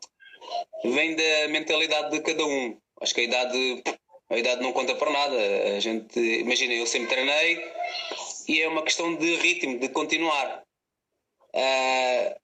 vem 0.85 1.17
da 1.17 1.49
mentalidade 1.49 2.11
de 2.11 2.21
cada 2.21 2.45
um. 2.45 2.79
Acho 3.01 3.15
que 3.15 3.23
a 3.23 3.25
idade, 3.25 3.83
a 4.31 4.39
idade 4.39 4.63
não 4.63 4.73
conta 4.73 4.95
para 4.95 5.11
nada. 5.11 5.37
A 5.77 5.81
gente, 5.81 6.19
imagina, 6.19 6.75
eu 6.75 6.87
sempre 6.87 7.09
treinei 7.09 7.65
e 8.49 8.61
é 8.61 8.69
uma 8.69 8.83
questão 8.83 9.15
de 9.17 9.37
ritmo, 9.37 9.79
de 9.79 9.89
continuar. 9.89 10.63
Ah, 11.55 12.37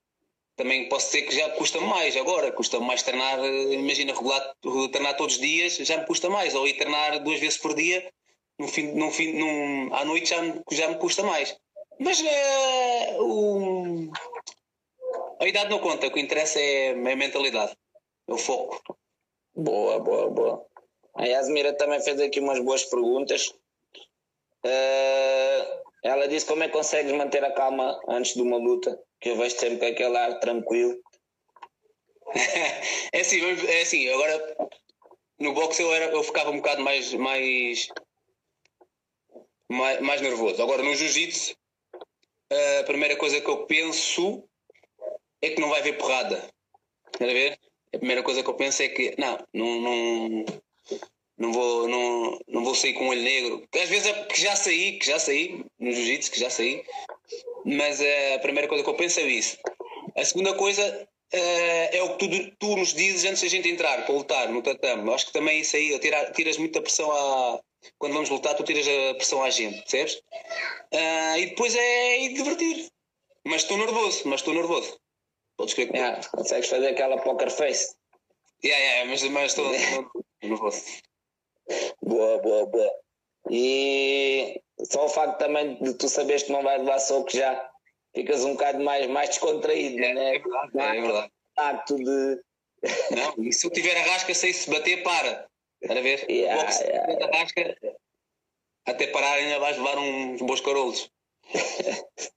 também 0.56 0.88
posso 0.88 1.06
dizer 1.06 1.22
que 1.22 1.34
já 1.34 1.50
custa 1.50 1.80
mais 1.80 2.16
agora, 2.16 2.52
custa 2.52 2.78
mais 2.80 3.02
treinar, 3.02 3.38
imagina, 3.44 4.12
regular, 4.12 4.54
treinar 4.90 5.16
todos 5.16 5.34
os 5.34 5.40
dias, 5.40 5.76
já 5.76 5.98
me 5.98 6.06
custa 6.06 6.30
mais, 6.30 6.54
ou 6.54 6.66
ir 6.66 6.74
treinar 6.74 7.22
duas 7.22 7.40
vezes 7.40 7.58
por 7.58 7.74
dia, 7.74 8.08
no 8.58 8.68
fim, 8.68 8.92
no 8.92 9.10
fim, 9.10 9.32
num, 9.32 9.94
à 9.94 10.04
noite 10.04 10.30
já 10.30 10.40
me, 10.40 10.62
já 10.70 10.88
me 10.88 10.96
custa 10.96 11.22
mais. 11.22 11.56
Mas 11.98 12.20
eh, 12.20 13.16
o, 13.18 14.10
a 15.40 15.46
idade 15.46 15.70
não 15.70 15.78
conta, 15.80 16.06
o 16.06 16.10
que 16.12 16.20
interessa 16.20 16.60
é 16.60 16.90
a 16.90 17.16
mentalidade, 17.16 17.76
é 18.28 18.32
o 18.32 18.38
foco. 18.38 18.80
Boa, 19.54 19.98
boa, 19.98 20.30
boa. 20.30 20.66
A 21.16 21.26
Yasmira 21.26 21.72
também 21.72 22.00
fez 22.00 22.20
aqui 22.20 22.40
umas 22.40 22.58
boas 22.58 22.84
perguntas. 22.84 23.54
Eh, 24.64 25.82
ela 26.04 26.28
disse 26.28 26.44
como 26.44 26.62
é 26.62 26.66
que 26.66 26.74
consegues 26.74 27.12
manter 27.12 27.42
a 27.42 27.52
calma 27.52 27.98
antes 28.06 28.34
de 28.34 28.42
uma 28.42 28.58
luta, 28.58 29.00
que 29.20 29.30
eu 29.30 29.36
vejo 29.36 29.58
sempre 29.58 29.78
com 29.78 29.86
aquele 29.86 30.16
ar 30.16 30.38
tranquilo. 30.38 31.02
é 33.12 33.20
assim, 33.20 33.40
é 33.66 33.82
assim, 33.82 34.08
agora 34.10 34.56
no 35.38 35.54
boxe 35.54 35.82
eu, 35.82 35.92
era, 35.94 36.12
eu 36.12 36.22
ficava 36.22 36.50
um 36.50 36.56
bocado 36.56 36.82
mais, 36.82 37.14
mais, 37.14 37.88
mais, 39.68 40.00
mais 40.00 40.20
nervoso. 40.20 40.62
Agora 40.62 40.82
no 40.82 40.94
jiu-jitsu, 40.94 41.56
a 42.80 42.84
primeira 42.84 43.16
coisa 43.16 43.40
que 43.40 43.48
eu 43.48 43.66
penso 43.66 44.46
é 45.40 45.50
que 45.50 45.60
não 45.60 45.70
vai 45.70 45.80
haver 45.80 45.96
porrada. 45.96 46.48
A 47.18 47.24
ver? 47.24 47.58
A 47.94 47.98
primeira 47.98 48.22
coisa 48.22 48.42
que 48.42 48.50
eu 48.50 48.54
penso 48.54 48.82
é 48.82 48.88
que 48.88 49.14
não, 49.18 49.38
não, 49.54 49.80
não, 49.80 50.44
não, 51.38 51.52
vou, 51.52 51.88
não, 51.88 52.38
não 52.48 52.64
vou 52.64 52.74
sair 52.74 52.94
com 52.94 53.06
o 53.06 53.08
olho 53.08 53.22
negro. 53.22 53.66
Às 53.74 53.88
vezes 53.88 54.06
é 54.06 54.24
que 54.24 54.40
já 54.40 54.54
saí, 54.54 54.98
que 54.98 55.06
já 55.06 55.18
saí, 55.18 55.64
no 55.78 55.92
jiu-jitsu, 55.92 56.30
que 56.30 56.40
já 56.40 56.50
saí, 56.50 56.84
mas 57.64 58.00
eh, 58.00 58.34
a 58.34 58.38
primeira 58.38 58.68
coisa 58.68 58.84
que 58.84 58.90
eu 58.90 58.94
penso 58.94 59.20
é 59.20 59.24
isso. 59.24 59.58
A 60.16 60.24
segunda 60.24 60.54
coisa 60.54 61.08
eh, 61.32 61.98
é 61.98 62.02
o 62.02 62.16
que 62.16 62.28
tu, 62.28 62.56
tu 62.58 62.76
nos 62.76 62.94
dizes 62.94 63.24
antes 63.24 63.42
da 63.42 63.48
gente 63.48 63.68
entrar 63.68 64.04
para 64.04 64.14
lutar 64.14 64.48
no 64.48 64.62
tatame. 64.62 65.08
Eu 65.08 65.14
acho 65.14 65.26
que 65.26 65.32
também 65.32 65.60
isso 65.60 65.76
aí, 65.76 65.98
tira, 65.98 66.30
tiras 66.32 66.56
muita 66.58 66.80
pressão 66.80 67.10
a. 67.10 67.60
Quando 67.98 68.14
vamos 68.14 68.30
lutar, 68.30 68.54
tu 68.54 68.64
tiras 68.64 68.86
a 68.86 69.14
pressão 69.14 69.42
à 69.42 69.50
gente, 69.50 69.80
percebes? 69.82 70.22
Ah, 70.92 71.38
e 71.38 71.46
depois 71.46 71.74
é 71.74 72.20
ir 72.20 72.34
divertir. 72.34 72.88
Mas 73.44 73.62
estou 73.62 73.76
nervoso, 73.76 74.22
mas 74.26 74.40
estou 74.40 74.54
nervoso. 74.54 74.98
Podes 75.56 75.74
crer 75.74 75.90
que. 75.90 75.96
Yeah, 75.96 76.26
consegues 76.28 76.68
fazer 76.68 76.88
aquela 76.88 77.18
poker 77.18 77.50
face. 77.50 77.94
Yeah, 78.64 78.82
yeah, 78.82 79.30
mas, 79.30 79.50
estou 79.50 79.70
nervoso. 80.42 80.82
Boa, 82.02 82.38
boa, 82.38 82.66
boa. 82.66 82.92
E 83.50 84.60
só 84.90 85.06
o 85.06 85.08
facto 85.08 85.38
também 85.38 85.76
de 85.82 85.94
tu 85.94 86.08
saberes 86.08 86.42
que 86.44 86.52
não 86.52 86.62
vais 86.62 86.80
levar 86.80 86.98
soco 86.98 87.30
já 87.30 87.70
ficas 88.14 88.44
um 88.44 88.52
bocado 88.52 88.82
mais, 88.82 89.06
mais 89.08 89.30
descontraído, 89.30 90.02
É, 90.02 90.14
né? 90.14 90.36
é 90.36 90.38
verdade, 90.38 90.98
é 90.98 91.00
verdade. 91.00 91.32
Acto 91.56 91.96
de. 91.96 92.40
Não, 93.10 93.44
e 93.44 93.52
se 93.52 93.66
eu 93.66 93.70
tiver 93.70 93.96
a 93.96 94.02
rasca, 94.12 94.34
sei 94.34 94.52
se 94.52 94.70
bater, 94.70 95.02
para. 95.02 95.46
Estás 95.82 95.98
a 95.98 96.02
ver? 96.02 96.26
Yeah, 96.30 96.60
Logo, 96.60 96.72
se 96.72 96.84
yeah, 96.84 97.12
tiver 97.12 97.22
a 97.24 97.38
rasca, 97.38 97.76
até 98.86 99.06
parar 99.08 99.34
ainda 99.34 99.58
vais 99.58 99.76
levar 99.76 99.98
uns 99.98 100.40
bons 100.42 100.60
carolos. 100.60 101.10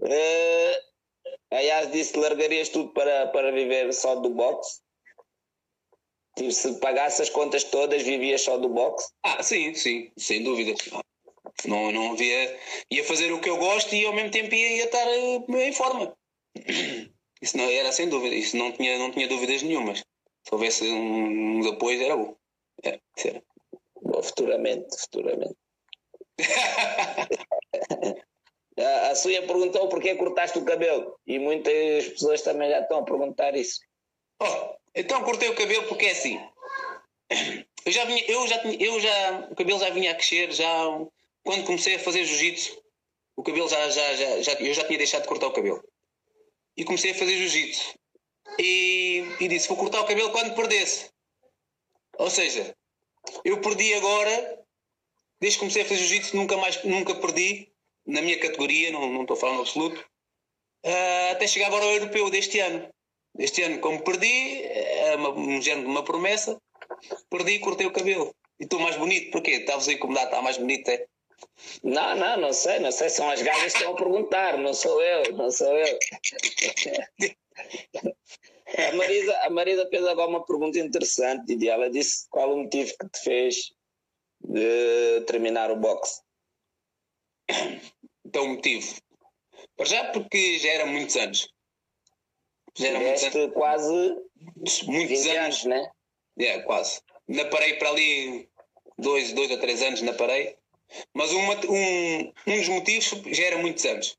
Eh, 0.00 0.80
a 1.50 1.60
Yas 1.60 1.90
disse 1.90 2.16
largarias 2.16 2.68
tudo 2.68 2.92
para, 2.92 3.26
para 3.28 3.50
viver 3.50 3.92
só 3.92 4.14
do 4.14 4.30
boxe. 4.30 4.80
Tipo, 6.38 6.52
se 6.52 6.78
pagasse 6.78 7.20
as 7.20 7.30
contas 7.30 7.64
todas, 7.64 8.02
vivias 8.02 8.42
só 8.42 8.56
do 8.56 8.68
boxe. 8.68 9.10
Ah, 9.24 9.42
sim, 9.42 9.74
sim, 9.74 10.12
sem 10.16 10.44
dúvida. 10.44 10.72
Não, 11.66 11.90
não 11.90 12.12
havia. 12.12 12.56
Ia 12.92 13.04
fazer 13.04 13.32
o 13.32 13.40
que 13.40 13.50
eu 13.50 13.56
gosto 13.56 13.92
e 13.92 14.06
ao 14.06 14.12
mesmo 14.12 14.30
tempo 14.30 14.54
ia, 14.54 14.76
ia 14.76 14.84
estar 14.84 15.04
eh, 15.08 15.66
em 15.66 15.72
forma. 15.72 16.16
Isso 17.42 17.56
não 17.56 17.64
era 17.64 17.90
sem 17.92 18.08
dúvida, 18.08 18.34
isso 18.34 18.56
não 18.56 18.72
tinha, 18.72 18.98
não 18.98 19.12
tinha 19.12 19.28
dúvidas 19.28 19.62
nenhumas. 19.62 20.00
Se 20.00 20.52
houvesse 20.52 20.90
um, 20.90 21.60
uns 21.60 21.68
apoios, 21.68 22.02
era 22.02 22.16
bom. 22.16 22.36
É, 22.82 22.98
era. 23.24 23.40
Bom, 24.02 24.20
futuramente, 24.20 24.88
futuramente. 25.02 25.54
a, 28.76 29.10
a 29.10 29.14
Suia 29.14 29.46
perguntou 29.46 29.88
porquê 29.88 30.16
cortaste 30.16 30.58
o 30.58 30.64
cabelo. 30.64 31.16
E 31.28 31.38
muitas 31.38 32.08
pessoas 32.08 32.42
também 32.42 32.70
já 32.70 32.80
estão 32.80 32.98
a 32.98 33.04
perguntar 33.04 33.54
isso. 33.54 33.78
Oh, 34.42 34.74
então 34.98 35.22
cortei 35.22 35.48
o 35.48 35.54
cabelo 35.54 35.86
porque 35.88 36.06
é 36.06 36.10
assim. 36.10 36.40
Eu 37.84 37.92
já 37.92 38.04
vinha, 38.04 38.24
eu 38.26 38.46
já 38.46 38.56
eu 38.64 39.00
já, 39.00 39.48
o 39.50 39.54
cabelo 39.54 39.78
já 39.78 39.90
vinha 39.90 40.10
a 40.10 40.14
crescer, 40.14 40.52
já 40.52 40.68
quando 41.44 41.64
comecei 41.64 41.94
a 41.94 41.98
fazer 41.98 42.24
jiu-jitsu, 42.24 42.82
o 43.36 43.42
cabelo 43.42 43.68
já, 43.68 43.88
já, 43.88 44.14
já, 44.14 44.42
já, 44.42 44.52
eu 44.54 44.74
já 44.74 44.84
tinha 44.84 44.98
deixado 44.98 45.22
de 45.22 45.28
cortar 45.28 45.46
o 45.46 45.52
cabelo. 45.52 45.82
E 46.76 46.84
comecei 46.84 47.12
a 47.12 47.14
fazer 47.14 47.36
jiu-jitsu. 47.36 47.94
E, 48.58 49.24
e 49.40 49.48
disse, 49.48 49.68
vou 49.68 49.76
cortar 49.76 50.00
o 50.00 50.06
cabelo 50.06 50.32
quando 50.32 50.54
perdesse. 50.54 51.10
Ou 52.18 52.28
seja, 52.28 52.74
eu 53.44 53.60
perdi 53.60 53.94
agora, 53.94 54.60
desde 55.40 55.58
que 55.58 55.60
comecei 55.60 55.82
a 55.82 55.86
fazer 55.86 56.00
jiu-jitsu, 56.00 56.36
nunca 56.36 56.56
mais, 56.56 56.82
nunca 56.82 57.14
perdi, 57.14 57.72
na 58.04 58.20
minha 58.20 58.38
categoria, 58.38 58.90
não, 58.90 59.08
não 59.12 59.22
estou 59.22 59.36
a 59.36 59.40
falar 59.40 59.54
no 59.54 59.60
absoluto, 59.60 60.04
ah, 60.84 61.30
até 61.32 61.46
chegar 61.46 61.68
agora 61.68 61.84
ao 61.84 61.92
europeu 61.92 62.28
deste 62.30 62.58
ano. 62.58 62.88
Este 63.38 63.62
ano, 63.62 63.80
como 63.80 64.02
perdi, 64.02 64.62
é 64.64 65.14
uma, 65.16 65.30
um 65.30 65.62
género 65.62 65.86
de 65.86 65.90
uma 65.90 66.04
promessa, 66.04 66.60
perdi 67.30 67.52
e 67.52 67.58
cortei 67.60 67.86
o 67.86 67.92
cabelo. 67.92 68.34
E 68.58 68.64
estou 68.64 68.80
mais 68.80 68.96
bonito, 68.96 69.30
porquê? 69.30 69.52
Estavas 69.52 69.88
a 69.88 69.92
incomodar, 69.92 70.24
está 70.24 70.42
mais 70.42 70.58
bonito, 70.58 70.88
é? 70.88 71.06
Não, 71.84 72.16
não, 72.16 72.36
não 72.36 72.52
sei, 72.52 72.80
não 72.80 72.90
sei, 72.90 73.08
são 73.08 73.30
as 73.30 73.40
gajas 73.40 73.72
que 73.72 73.78
estão 73.78 73.92
a 73.92 73.96
perguntar, 73.96 74.58
não 74.58 74.74
sou 74.74 75.00
eu, 75.00 75.32
não 75.34 75.50
sou 75.50 75.72
eu. 75.76 75.98
A 78.76 78.92
Marisa, 78.92 79.38
a 79.44 79.50
Marisa 79.50 79.88
fez 79.88 80.04
agora 80.06 80.28
uma 80.28 80.44
pergunta 80.44 80.78
interessante, 80.78 81.46
Didi. 81.46 81.68
Ela 81.68 81.88
disse 81.88 82.28
qual 82.28 82.52
o 82.52 82.62
motivo 82.64 82.92
que 82.98 83.08
te 83.08 83.20
fez 83.20 83.72
de 84.40 85.22
terminar 85.26 85.70
o 85.70 85.76
boxe. 85.76 86.20
Então 88.24 88.44
o 88.44 88.48
motivo. 88.48 88.94
Para 89.74 89.86
já 89.86 90.12
porque 90.12 90.58
já 90.58 90.68
era 90.68 90.86
muitos 90.86 91.16
anos. 91.16 91.38
Já 91.38 91.46
era 91.46 91.46
muitos 91.46 91.46
anos. 91.46 91.48
Tiveste 92.74 93.48
quase 93.48 94.16
Muitos 94.86 95.22
20 95.22 95.30
anos. 95.30 95.36
anos, 95.36 95.64
né? 95.64 95.90
É, 96.38 96.60
quase. 96.60 97.00
Na 97.26 97.44
parei 97.46 97.74
para 97.74 97.90
ali 97.90 98.48
dois, 98.96 99.32
dois 99.32 99.50
ou 99.50 99.58
três 99.58 99.82
anos 99.82 100.02
na 100.02 100.12
parei. 100.12 100.56
Mas 101.12 101.30
uma, 101.32 101.54
um, 101.66 102.32
um 102.46 102.56
dos 102.56 102.68
motivos 102.68 103.08
já 103.26 103.44
era 103.44 103.58
muitos 103.58 103.84
anos. 103.84 104.16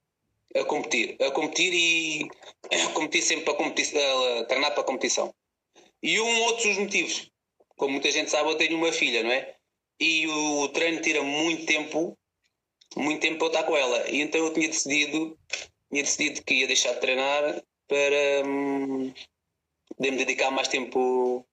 a 0.55 0.63
competir, 0.65 1.15
a 1.21 1.31
competir 1.31 1.73
e 1.73 2.29
a 2.75 2.89
competir 2.89 3.21
sempre 3.21 3.45
para 3.45 3.53
competir, 3.53 3.97
a 3.97 4.45
treinar 4.45 4.71
para 4.71 4.81
a 4.81 4.85
competição. 4.85 5.33
E 6.01 6.19
um 6.19 6.41
outro 6.43 6.67
dos 6.69 6.77
motivos, 6.77 7.31
como 7.77 7.93
muita 7.93 8.11
gente 8.11 8.31
sabe, 8.31 8.49
eu 8.49 8.55
tenho 8.55 8.75
uma 8.77 8.91
filha, 8.91 9.23
não 9.23 9.31
é? 9.31 9.55
E 9.99 10.27
o 10.27 10.69
treino 10.69 11.01
tira 11.01 11.21
muito 11.21 11.65
tempo, 11.65 12.17
muito 12.95 13.21
tempo 13.21 13.37
para 13.37 13.47
eu 13.47 13.51
estar 13.51 13.63
com 13.63 13.77
ela. 13.77 14.09
E 14.09 14.21
então 14.21 14.43
eu 14.43 14.53
tinha 14.53 14.67
decidido, 14.67 15.37
tinha 15.91 16.03
decidido 16.03 16.43
que 16.43 16.53
ia 16.55 16.67
deixar 16.67 16.93
de 16.93 17.01
treinar 17.01 17.63
para 17.89 18.47
hum, 18.47 19.11
me 19.99 20.11
dedicar 20.11 20.51
mais 20.51 20.67
tempo 20.67 21.45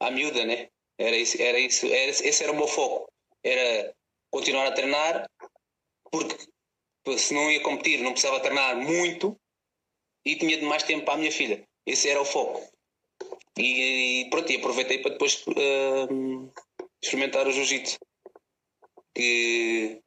à 0.00 0.10
miúda, 0.10 0.44
né? 0.46 0.70
Era 0.96 1.16
isso, 1.16 1.42
era 1.42 1.58
isso, 1.58 1.86
era, 1.86 2.10
esse 2.10 2.42
era 2.42 2.52
o 2.52 2.56
meu 2.56 2.68
foco. 2.68 3.10
Era 3.42 3.94
continuar 4.30 4.68
a 4.68 4.72
treinar, 4.72 5.28
porque 6.10 6.36
se 7.18 7.34
não 7.34 7.50
ia 7.50 7.60
competir, 7.60 8.00
não 8.00 8.12
precisava 8.12 8.40
treinar 8.40 8.76
muito 8.76 9.36
e 10.24 10.36
tinha 10.36 10.62
mais 10.62 10.84
tempo 10.84 11.04
para 11.04 11.14
a 11.14 11.18
minha 11.18 11.32
filha. 11.32 11.66
Esse 11.84 12.08
era 12.08 12.22
o 12.22 12.24
foco. 12.24 12.62
E, 13.58 14.22
e 14.22 14.30
pronto, 14.30 14.50
e 14.50 14.56
aproveitei 14.56 14.98
para 14.98 15.10
depois 15.12 15.44
uh, 15.48 16.52
experimentar 17.02 17.46
o 17.46 17.52
jiu-jitsu. 17.52 17.98
Que, 19.14 20.00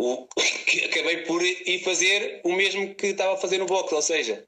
o, 0.00 0.26
que 0.66 0.86
acabei 0.86 1.18
por 1.24 1.42
ir 1.44 1.84
fazer 1.84 2.40
o 2.42 2.52
mesmo 2.54 2.94
que 2.94 3.08
estava 3.08 3.34
a 3.34 3.36
fazer 3.36 3.58
no 3.58 3.66
boxe, 3.66 3.94
ou 3.94 4.00
seja, 4.00 4.46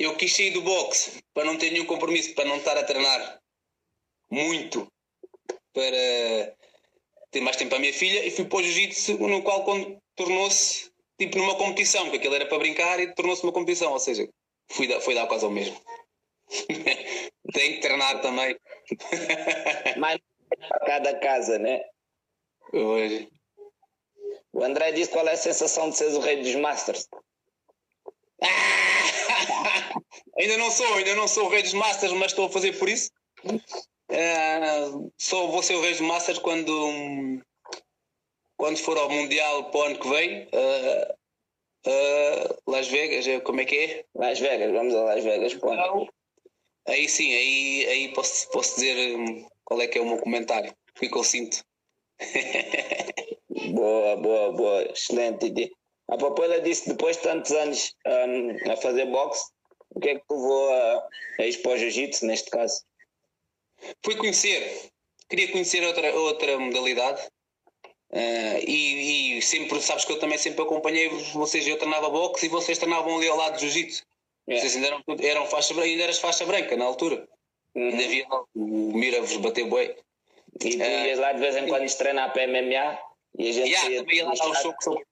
eu 0.00 0.16
quis 0.16 0.34
sair 0.34 0.50
do 0.50 0.62
boxe 0.62 1.22
para 1.32 1.44
não 1.44 1.56
ter 1.56 1.70
nenhum 1.70 1.86
compromisso, 1.86 2.34
para 2.34 2.46
não 2.46 2.56
estar 2.56 2.76
a 2.76 2.82
treinar 2.82 3.40
muito, 4.28 4.90
para 5.72 6.56
ter 7.30 7.40
mais 7.40 7.56
tempo 7.56 7.68
para 7.68 7.78
a 7.78 7.80
minha 7.80 7.92
filha, 7.92 8.26
e 8.26 8.32
fui 8.32 8.44
para 8.44 8.58
o 8.58 8.62
jiu-jitsu, 8.64 9.16
no 9.18 9.42
qual 9.42 9.64
tornou-se 10.16 10.90
tipo 11.16 11.38
numa 11.38 11.56
competição, 11.56 12.02
porque 12.02 12.16
aquilo 12.16 12.34
era 12.34 12.46
para 12.46 12.58
brincar 12.58 12.98
e 12.98 13.14
tornou-se 13.14 13.44
uma 13.44 13.52
competição, 13.52 13.92
ou 13.92 14.00
seja, 14.00 14.28
fui 14.72 14.88
dar, 14.88 15.00
foi 15.00 15.14
dar 15.14 15.28
quase 15.28 15.44
ao 15.44 15.52
mesmo. 15.52 15.80
Tem 17.52 17.74
que 17.74 17.80
treinar 17.80 18.20
também. 18.20 18.56
Mais 19.98 20.18
para 20.58 20.80
cada 20.80 21.14
casa, 21.20 21.60
né? 21.60 21.80
Hoje. 22.72 23.28
O 24.60 24.62
André 24.62 24.92
disse 24.92 25.10
qual 25.10 25.26
é 25.26 25.32
a 25.32 25.36
sensação 25.38 25.88
de 25.88 25.96
seres 25.96 26.14
o 26.14 26.20
rei 26.20 26.42
dos 26.42 26.54
Masters. 26.56 27.08
ainda 30.38 30.58
não 30.58 30.70
sou, 30.70 30.94
ainda 30.96 31.14
não 31.14 31.26
sou 31.26 31.46
o 31.46 31.48
rei 31.48 31.62
dos 31.62 31.72
Masters, 31.72 32.12
mas 32.12 32.32
estou 32.32 32.44
a 32.44 32.50
fazer 32.50 32.78
por 32.78 32.86
isso. 32.86 33.10
Uh, 33.42 35.10
só 35.16 35.46
vou 35.46 35.62
ser 35.62 35.76
o 35.76 35.80
rei 35.80 35.92
dos 35.92 36.02
Masters 36.02 36.38
quando, 36.40 37.42
quando 38.58 38.76
for 38.76 38.98
ao 38.98 39.08
Mundial 39.08 39.70
para 39.70 39.80
o 39.80 39.82
ano 39.84 39.98
que 39.98 40.08
vem. 40.10 40.42
Uh, 40.52 41.10
uh, 41.86 42.70
Las 42.70 42.86
Vegas, 42.88 43.42
como 43.44 43.62
é 43.62 43.64
que 43.64 43.76
é? 43.76 44.04
Las 44.14 44.40
Vegas, 44.40 44.72
vamos 44.72 44.94
a 44.94 45.04
Las 45.04 45.24
Vegas. 45.24 45.54
Pô. 45.54 45.70
Aí 46.86 47.08
sim, 47.08 47.32
aí, 47.34 47.86
aí 47.88 48.12
posso, 48.12 48.46
posso 48.50 48.74
dizer 48.74 49.16
hum, 49.16 49.48
qual 49.64 49.80
é 49.80 49.86
que 49.86 49.96
é 49.96 50.02
o 50.02 50.06
meu 50.06 50.18
comentário, 50.18 50.70
o 50.70 51.00
que 51.00 51.16
eu 51.16 51.24
sinto. 51.24 51.64
boa, 53.72 54.16
boa, 54.16 54.52
boa, 54.52 54.82
excelente. 54.84 55.72
A 56.08 56.16
Papoila 56.16 56.60
disse 56.60 56.88
depois 56.88 57.16
de 57.16 57.22
tantos 57.22 57.52
anos 57.52 57.94
um, 58.06 58.72
a 58.72 58.76
fazer 58.76 59.06
boxe, 59.06 59.44
o 59.90 60.00
que 60.00 60.10
é 60.10 60.14
que 60.16 60.24
levou 60.30 60.72
a, 60.72 61.08
a 61.38 61.68
o 61.68 61.76
jiu-jitsu 61.76 62.26
neste 62.26 62.50
caso? 62.50 62.82
Fui 64.04 64.16
conhecer, 64.16 64.90
queria 65.28 65.50
conhecer 65.50 65.82
outra, 65.84 66.12
outra 66.14 66.58
modalidade 66.58 67.22
uh, 68.12 68.58
e, 68.66 69.38
e, 69.38 69.42
sempre, 69.42 69.80
sabes 69.80 70.04
que 70.04 70.12
eu 70.12 70.18
também 70.18 70.38
sempre 70.38 70.62
acompanhei 70.62 71.08
vocês, 71.32 71.66
eu 71.66 71.78
treinava 71.78 72.10
boxe 72.10 72.46
e 72.46 72.48
vocês 72.48 72.78
treinavam 72.78 73.16
ali 73.16 73.28
ao 73.28 73.36
lado 73.36 73.54
do 73.54 73.60
jiu-jitsu. 73.60 74.04
Yeah. 74.48 74.68
Vocês 74.68 74.76
ainda 74.76 74.88
eram, 74.88 75.04
eram 75.22 75.46
faixa 75.46 75.72
branca, 75.74 75.88
ainda 75.88 76.02
eras 76.02 76.18
faixa 76.18 76.44
branca 76.44 76.76
na 76.76 76.84
altura. 76.84 77.28
Uhum. 77.74 77.88
Ainda 77.88 78.04
havia 78.04 78.26
o 78.54 78.92
Mira 78.94 79.20
vos 79.20 79.36
bater 79.36 79.64
boi. 79.66 79.96
E 80.54 80.58
tu 80.58 80.66
uh, 80.66 81.06
ias 81.06 81.18
lá 81.18 81.32
de 81.32 81.40
vez 81.40 81.56
em 81.56 81.68
quando 81.68 81.96
treinar 81.96 82.32
para 82.32 82.48
MMA 82.48 83.09
e 83.38 83.48
a 83.48 83.52
gente 83.52 83.70
yeah, 83.70 83.90
ia 83.90 84.00
também 84.00 84.16
ia 84.16 84.26
lá 84.26 84.34
dar 84.34 84.48
um 84.48 84.54
choque, 84.54 85.04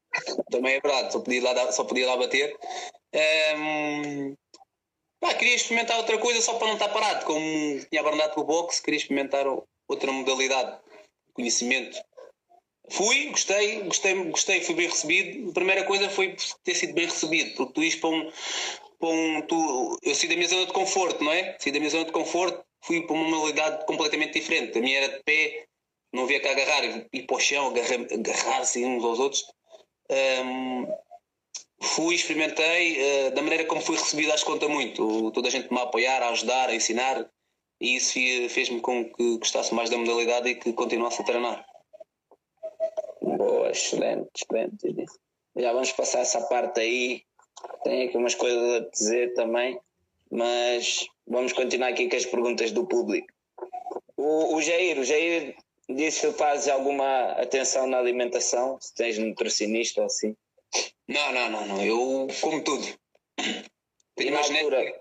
também 0.50 0.74
é 0.74 0.80
verdade, 0.80 1.12
só 1.12 1.20
podia 1.20 1.42
lá, 1.42 1.72
só 1.72 1.84
podia 1.84 2.06
lá 2.06 2.16
bater. 2.16 2.56
Um, 3.56 4.34
pá, 5.20 5.34
queria 5.34 5.54
experimentar 5.54 5.96
outra 5.98 6.18
coisa 6.18 6.40
só 6.40 6.54
para 6.54 6.68
não 6.68 6.74
estar 6.74 6.88
parado, 6.88 7.24
como 7.24 7.40
tinha 7.90 8.00
abandonado 8.00 8.34
com 8.34 8.40
o 8.40 8.44
boxe, 8.44 8.82
queria 8.82 8.98
experimentar 8.98 9.46
outra 9.88 10.12
modalidade, 10.12 10.78
conhecimento. 11.32 11.98
Fui, 12.90 13.26
gostei, 13.26 13.82
gostei, 13.82 14.14
gostei, 14.24 14.60
fui 14.62 14.74
bem 14.74 14.88
recebido. 14.88 15.50
A 15.50 15.52
primeira 15.52 15.84
coisa 15.84 16.08
foi 16.08 16.34
ter 16.64 16.74
sido 16.74 16.94
bem 16.94 17.04
recebido, 17.04 17.54
porque 17.54 17.72
tu 17.74 17.82
ires 17.82 17.96
para 17.96 18.08
um, 18.08 18.32
para 18.98 19.08
um. 19.08 19.42
Tu, 19.42 19.98
eu 20.02 20.14
saí 20.14 20.28
da 20.28 20.36
minha 20.36 20.48
zona 20.48 20.66
de 20.66 20.72
conforto, 20.72 21.22
não 21.22 21.32
é? 21.32 21.56
Saí 21.58 21.70
da 21.70 21.78
minha 21.78 21.90
zona 21.90 22.06
de 22.06 22.12
conforto, 22.12 22.64
fui 22.82 23.02
para 23.06 23.14
uma 23.14 23.28
modalidade 23.28 23.84
completamente 23.84 24.40
diferente. 24.40 24.78
A 24.78 24.80
minha 24.80 24.98
era 25.00 25.18
de 25.18 25.22
pé, 25.22 25.66
não 26.12 26.24
havia 26.24 26.40
que 26.40 26.48
agarrar, 26.48 26.84
ir 27.12 27.22
para 27.26 27.36
o 27.36 27.40
chão, 27.40 27.68
agarrar-se 27.68 28.14
agarrar 28.14 28.96
uns 28.96 29.04
aos 29.04 29.18
outros. 29.18 29.44
Um, 30.10 30.86
fui, 31.82 32.14
experimentei, 32.14 32.98
uh, 33.00 33.34
da 33.34 33.42
maneira 33.42 33.64
como 33.66 33.80
fui 33.80 33.96
recebido, 33.96 34.32
acho 34.32 34.44
que 34.44 34.50
conta 34.50 34.68
muito. 34.68 35.30
Toda 35.32 35.48
a 35.48 35.50
gente 35.50 35.70
me 35.72 35.78
a 35.78 35.82
apoiar, 35.82 36.22
a 36.22 36.30
ajudar, 36.30 36.70
a 36.70 36.74
ensinar, 36.74 37.28
e 37.80 37.96
isso 37.96 38.14
fez-me 38.48 38.80
com 38.80 39.04
que 39.04 39.38
gostasse 39.38 39.74
mais 39.74 39.90
da 39.90 39.98
modalidade 39.98 40.48
e 40.48 40.54
que 40.54 40.72
continuasse 40.72 41.20
a 41.20 41.24
treinar. 41.24 41.64
Boa, 43.20 43.70
excelente, 43.70 44.28
excelente. 44.34 45.06
Já 45.56 45.72
vamos 45.72 45.92
passar 45.92 46.20
essa 46.20 46.40
parte 46.42 46.80
aí. 46.80 47.22
Tenho 47.84 48.08
aqui 48.08 48.16
umas 48.16 48.34
coisas 48.34 48.74
a 48.74 48.90
dizer 48.90 49.34
também, 49.34 49.78
mas 50.30 51.06
vamos 51.26 51.52
continuar 51.52 51.88
aqui 51.88 52.08
com 52.08 52.16
as 52.16 52.26
perguntas 52.26 52.72
do 52.72 52.86
público. 52.86 53.28
O, 54.16 54.56
o 54.56 54.62
Jair, 54.62 54.98
o 54.98 55.04
Jair 55.04 55.56
disse 55.88 56.32
fazes 56.34 56.68
alguma 56.68 57.32
atenção 57.32 57.86
na 57.86 57.98
alimentação, 57.98 58.78
se 58.80 58.94
tens 58.94 59.18
nutricionista 59.18 60.00
ou 60.00 60.06
assim. 60.06 60.36
Não, 61.06 61.32
não, 61.32 61.50
não, 61.50 61.66
não. 61.66 61.84
Eu 61.84 62.28
como 62.40 62.62
tudo. 62.62 62.86
Tenho 64.14 64.32
na 64.32 64.40
altura? 64.40 65.00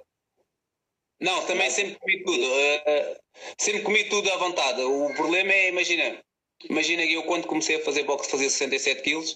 Não, 1.19 1.45
também 1.45 1.69
sempre 1.69 1.95
comi 1.95 2.23
tudo. 2.23 2.43
Uh, 2.43 3.19
sempre 3.57 3.81
comi 3.81 4.03
tudo 4.05 4.31
à 4.31 4.37
vontade. 4.37 4.81
O 4.81 5.13
problema 5.15 5.51
é, 5.51 5.69
imagina, 5.69 6.23
imagina 6.69 7.05
que 7.05 7.13
eu 7.13 7.23
quando 7.23 7.47
comecei 7.47 7.77
a 7.77 7.83
fazer 7.83 8.03
boxe 8.03 8.29
fazia 8.29 8.49
67 8.49 9.01
quilos. 9.01 9.33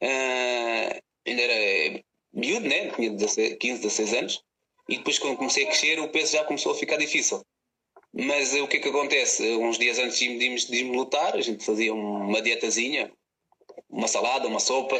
Uh, 0.00 1.02
ainda 1.26 1.42
era 1.42 2.04
miúdo, 2.32 2.68
né? 2.68 2.90
Tinha 2.90 3.10
16, 3.10 3.56
15, 3.58 3.82
16 3.82 4.14
anos. 4.14 4.44
E 4.88 4.96
depois 4.98 5.18
quando 5.18 5.36
comecei 5.36 5.64
a 5.64 5.66
crescer 5.66 5.98
o 5.98 6.08
peso 6.08 6.32
já 6.32 6.44
começou 6.44 6.72
a 6.72 6.76
ficar 6.76 6.96
difícil. 6.96 7.44
Mas 8.16 8.54
uh, 8.54 8.62
o 8.62 8.68
que 8.68 8.76
é 8.76 8.80
que 8.80 8.88
acontece? 8.88 9.56
Uns 9.56 9.76
dias 9.76 9.98
antes 9.98 10.18
de, 10.18 10.38
de, 10.38 10.66
de 10.66 10.84
me 10.84 10.96
lutar, 10.96 11.34
a 11.34 11.40
gente 11.40 11.64
fazia 11.64 11.92
uma 11.92 12.40
dietazinha, 12.40 13.10
uma 13.90 14.06
salada, 14.06 14.46
uma 14.46 14.60
sopa, 14.60 14.96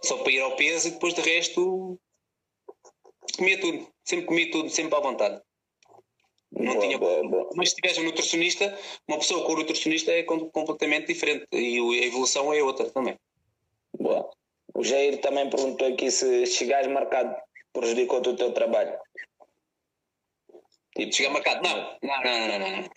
só 0.00 0.18
para 0.18 0.32
ir 0.32 0.40
ao 0.40 0.54
peso 0.54 0.88
e 0.88 0.90
depois 0.92 1.12
de 1.12 1.20
resto 1.20 1.98
comia 3.36 3.60
tudo, 3.60 3.88
sempre 4.04 4.26
comia 4.26 4.50
tudo, 4.50 4.70
sempre 4.70 4.94
à 4.94 5.00
vontade. 5.00 5.40
Não 6.52 6.74
boa, 6.74 6.86
tinha 6.86 6.98
boa, 6.98 7.28
boa. 7.28 7.50
Mas 7.56 7.70
se 7.70 7.76
tiveres 7.76 7.98
um 7.98 8.04
nutricionista, 8.04 8.78
uma 9.08 9.18
pessoa 9.18 9.44
com 9.44 9.52
um 9.52 9.56
nutricionista 9.56 10.12
é 10.12 10.22
completamente 10.22 11.06
diferente 11.06 11.46
e 11.50 11.78
a 11.78 12.06
evolução 12.06 12.52
é 12.52 12.62
outra 12.62 12.88
também. 12.90 13.18
Boa. 13.98 14.30
O 14.74 14.84
Jair 14.84 15.20
também 15.20 15.48
perguntou 15.50 15.88
aqui 15.88 16.10
se 16.10 16.46
chegares 16.46 16.90
marcado 16.90 17.34
prejudicou-te 17.72 18.28
o 18.28 18.36
teu 18.36 18.52
trabalho. 18.52 18.92
Tipo, 20.96 21.14
chegar 21.14 21.30
marcado? 21.30 21.62
Não, 21.62 21.98
não, 22.02 22.22
não, 22.22 22.48
não, 22.48 22.58
não. 22.58 22.70
não. 22.70 22.90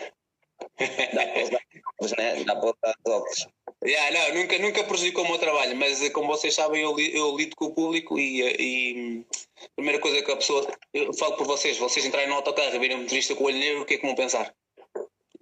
Dá 1.14 1.28
para 1.28 1.44
usar 1.44 1.62
óculos, 1.88 2.12
né? 2.18 2.44
Dá 2.44 2.56
para 2.56 2.66
usar 2.66 2.96
os 3.06 3.14
óculos. 3.14 3.48
Yeah, 3.84 4.34
não, 4.34 4.42
nunca, 4.42 4.58
nunca 4.58 4.84
prejudicou 4.84 5.24
o 5.24 5.28
meu 5.28 5.38
trabalho, 5.38 5.76
mas 5.76 6.02
eh, 6.02 6.10
como 6.10 6.28
vocês 6.28 6.56
sabem, 6.56 6.82
eu, 6.82 6.98
eu 7.00 7.36
lido 7.38 7.56
com 7.56 7.66
o 7.66 7.74
público 7.74 8.18
e, 8.18 8.42
eh, 8.42 8.56
e 8.60 9.26
a 9.64 9.70
primeira 9.76 10.00
coisa 10.00 10.22
que 10.22 10.32
a 10.32 10.36
pessoa. 10.36 10.68
Eu 10.94 11.14
falo 11.14 11.38
por 11.38 11.46
vocês, 11.46 11.78
vocês 11.78 12.06
entrarem 12.06 12.30
no 12.30 12.36
autocarro 12.36 12.76
e 12.76 12.80
virem 12.80 12.98
um 12.98 13.02
motorista 13.02 13.36
com 13.36 13.44
o 13.44 13.48
olho 13.48 13.58
negro, 13.58 13.82
o 13.82 13.86
que 13.86 13.96
é 13.96 13.98
que 13.98 14.06
vão 14.06 14.16
pensar? 14.16 14.54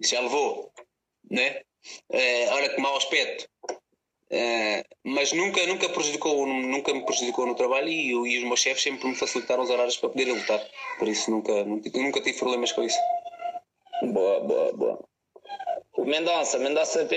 Isso 0.00 0.14
já 0.14 0.20
levou, 0.20 0.70
né? 1.30 1.62
É, 2.10 2.48
olha 2.50 2.68
que 2.68 2.80
mau 2.80 2.96
aspecto. 2.96 3.48
É, 4.36 4.84
mas 5.04 5.32
nunca, 5.32 5.64
nunca, 5.64 5.88
prejudicou, 5.88 6.44
nunca 6.44 6.92
me 6.92 7.06
prejudicou 7.06 7.46
no 7.46 7.54
trabalho 7.54 7.88
e, 7.88 8.08
e 8.08 8.38
os 8.38 8.44
meus 8.44 8.58
chefes 8.58 8.82
sempre 8.82 9.06
me 9.06 9.14
facilitaram 9.14 9.62
os 9.62 9.70
horários 9.70 9.96
para 9.96 10.08
poder 10.08 10.24
lutar. 10.24 10.60
Por 10.98 11.06
isso 11.06 11.30
nunca, 11.30 11.64
nunca, 11.64 11.88
nunca 11.94 12.20
tive 12.20 12.36
problemas 12.40 12.72
com 12.72 12.82
isso. 12.82 12.98
Boa, 14.02 14.40
boa, 14.40 14.72
boa. 14.72 15.04
O 15.96 16.04
Mendonça, 16.04 16.58
Mendonça 16.58 17.08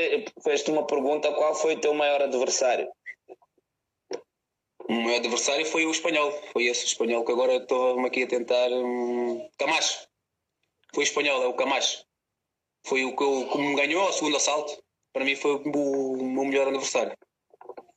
fez-te 0.43 0.69
uma 0.69 0.85
pergunta: 0.85 1.33
qual 1.33 1.55
foi 1.55 1.73
o 1.73 1.81
teu 1.81 1.91
maior 1.95 2.21
adversário? 2.21 2.87
O 4.87 4.93
meu 4.93 5.15
adversário 5.15 5.65
foi 5.65 5.87
o 5.87 5.91
espanhol, 5.91 6.31
foi 6.53 6.65
esse 6.65 6.85
espanhol 6.85 7.25
que 7.25 7.31
agora 7.31 7.55
estou 7.55 7.99
aqui 8.05 8.23
a 8.23 8.27
tentar. 8.27 8.69
Um, 8.71 9.49
Camacho. 9.57 10.07
Foi 10.93 11.03
o 11.03 11.07
espanhol, 11.07 11.41
é 11.41 11.47
o 11.47 11.55
Camacho. 11.55 12.05
Foi 12.85 13.03
o 13.05 13.15
que, 13.15 13.45
que 13.51 13.57
me 13.57 13.75
ganhou 13.75 14.03
ao 14.03 14.13
segundo 14.13 14.37
assalto. 14.37 14.77
Para 15.17 15.25
mim 15.25 15.35
foi 15.35 15.55
o, 15.55 16.15
meu 16.23 16.45
melhor 16.45 16.67
adversário. 16.67 17.17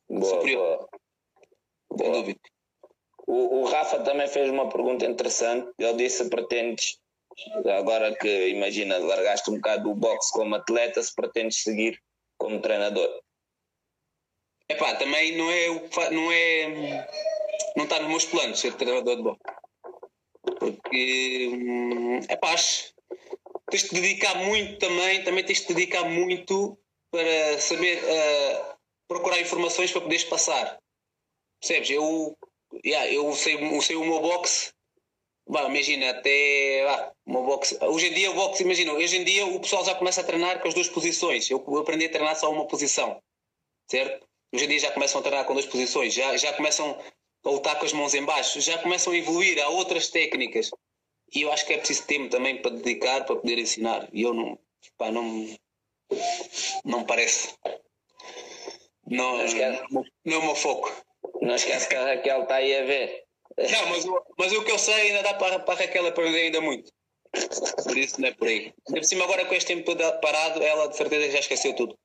Boa, 0.09 0.25
Superior. 0.25 0.89
Boa. 1.91 1.99
Sem 1.99 2.13
dúvida. 2.13 2.41
O, 3.27 3.61
o 3.61 3.65
Rafa 3.67 4.01
também 4.01 4.27
fez 4.27 4.49
uma 4.49 4.71
pergunta 4.71 5.05
interessante. 5.05 5.71
Ele 5.79 5.99
disse: 5.99 6.31
pretendes, 6.31 6.99
agora 7.77 8.17
que 8.17 8.49
imagina, 8.49 8.97
largaste 8.97 9.51
um 9.51 9.57
bocado 9.57 9.91
o 9.91 9.95
boxe 9.95 10.33
como 10.33 10.55
atleta, 10.55 11.03
se 11.03 11.15
pretendes 11.15 11.63
seguir 11.63 12.01
como 12.39 12.59
treinador. 12.59 13.21
Epá, 14.67 14.95
também 14.95 15.37
não 15.37 15.51
é 15.51 15.69
o 15.69 16.13
não 16.13 16.33
é 16.33 17.07
não 17.77 17.85
está 17.85 18.01
nos 18.01 18.09
meus 18.09 18.25
planos 18.25 18.61
ser 18.61 18.73
treinador 18.77 19.17
de 19.17 19.23
boxe. 19.25 19.43
Porque 20.59 21.61
é 22.31 22.37
pá, 22.37 22.55
tens 23.71 23.83
de 23.83 24.01
dedicar 24.01 24.37
muito 24.37 24.79
também, 24.79 25.23
também 25.23 25.45
tens 25.45 25.61
de 25.61 25.75
dedicar 25.75 26.05
muito 26.09 26.80
para 27.11 27.59
saber 27.59 28.03
uh, 28.03 28.75
procurar 29.09 29.41
informações 29.41 29.91
para 29.91 30.01
poderes 30.01 30.25
passar. 30.25 30.79
Percebes? 31.61 31.91
Eu 31.91 32.37
yeah, 32.85 33.11
eu 33.13 33.33
sei, 33.35 33.55
eu 33.55 33.81
sei 33.83 33.97
o 33.97 34.05
meu 34.05 34.21
boxe. 34.21 34.73
Bah, 35.49 35.65
imagina, 35.65 36.11
até 36.11 37.13
uma 37.27 37.43
boxe. 37.43 37.77
Hoje 37.83 38.07
em 38.07 38.15
dia 38.15 38.31
o 38.31 38.35
boxe, 38.35 38.63
imagina, 38.63 38.93
hoje 38.93 39.17
em 39.17 39.25
dia 39.25 39.47
o 39.47 39.61
pessoal 39.61 39.85
já 39.85 39.95
começa 39.95 40.21
a 40.21 40.25
treinar 40.25 40.61
com 40.61 40.69
as 40.69 40.75
duas 40.75 40.89
posições. 40.89 41.51
Eu 41.51 41.59
aprendi 41.79 42.07
a 42.07 42.11
treinar 42.11 42.37
só 42.37 42.51
uma 42.51 42.67
posição, 42.67 43.21
certo? 43.91 44.27
Hoje 44.53 44.65
em 44.65 44.69
dia 44.69 44.79
já 44.79 44.93
começam 44.93 45.21
a 45.21 45.23
treinar 45.23 45.45
com 45.47 45.55
duas 45.55 45.67
posições, 45.67 46.15
já, 46.15 46.37
já 46.37 46.53
começam 46.53 46.99
a 47.45 47.51
lutar 47.51 47.79
com 47.79 47.85
as 47.85 47.93
mãos 47.93 48.15
em 48.15 48.25
baixo, 48.25 48.61
já 48.61 48.79
começam 48.79 49.13
a 49.13 49.17
evoluir 49.17 49.61
a 49.63 49.69
outras 49.69 50.09
técnicas. 50.09 50.71
E 51.35 51.43
eu 51.43 51.53
acho 51.53 51.67
que 51.67 51.73
é 51.73 51.79
preciso 51.79 52.07
tempo 52.07 52.29
também 52.29 52.61
para 52.61 52.73
dedicar, 52.73 53.25
para 53.25 53.37
poder 53.37 53.59
ensinar. 53.59 54.09
E 54.13 54.23
eu 54.23 54.35
não, 54.35 54.59
pá, 54.99 55.11
não, 55.11 55.47
não 56.85 57.05
parece. 57.05 57.55
Não, 59.07 59.39
não, 59.91 60.05
não 60.25 60.35
é 60.35 60.39
o 60.39 60.45
meu 60.45 60.55
foco. 60.55 60.93
Não 61.41 61.55
esquece 61.55 61.89
que 61.89 61.97
a 61.97 62.05
Raquel 62.05 62.43
está 62.43 62.57
aí 62.57 62.77
a 62.77 62.85
ver. 62.85 63.25
Não, 63.57 63.87
mas, 63.89 64.05
mas 64.39 64.53
o 64.53 64.65
que 64.65 64.71
eu 64.71 64.79
sei 64.79 64.95
ainda 64.95 65.23
dá 65.23 65.35
para, 65.35 65.59
para 65.59 65.75
a 65.75 65.77
Raquel 65.79 66.07
aprender 66.07 66.43
ainda 66.43 66.61
muito. 66.61 66.93
Por 67.85 67.97
isso 67.97 68.21
não 68.21 68.29
é 68.29 68.33
por 68.33 68.49
aí. 68.49 68.73
Por 68.85 69.05
cima, 69.05 69.25
agora 69.25 69.45
com 69.45 69.55
este 69.55 69.75
tempo 69.75 69.95
parado, 70.21 70.63
ela 70.63 70.89
de 70.89 70.97
certeza 70.97 71.31
já 71.31 71.39
esqueceu 71.39 71.75
tudo. 71.75 71.97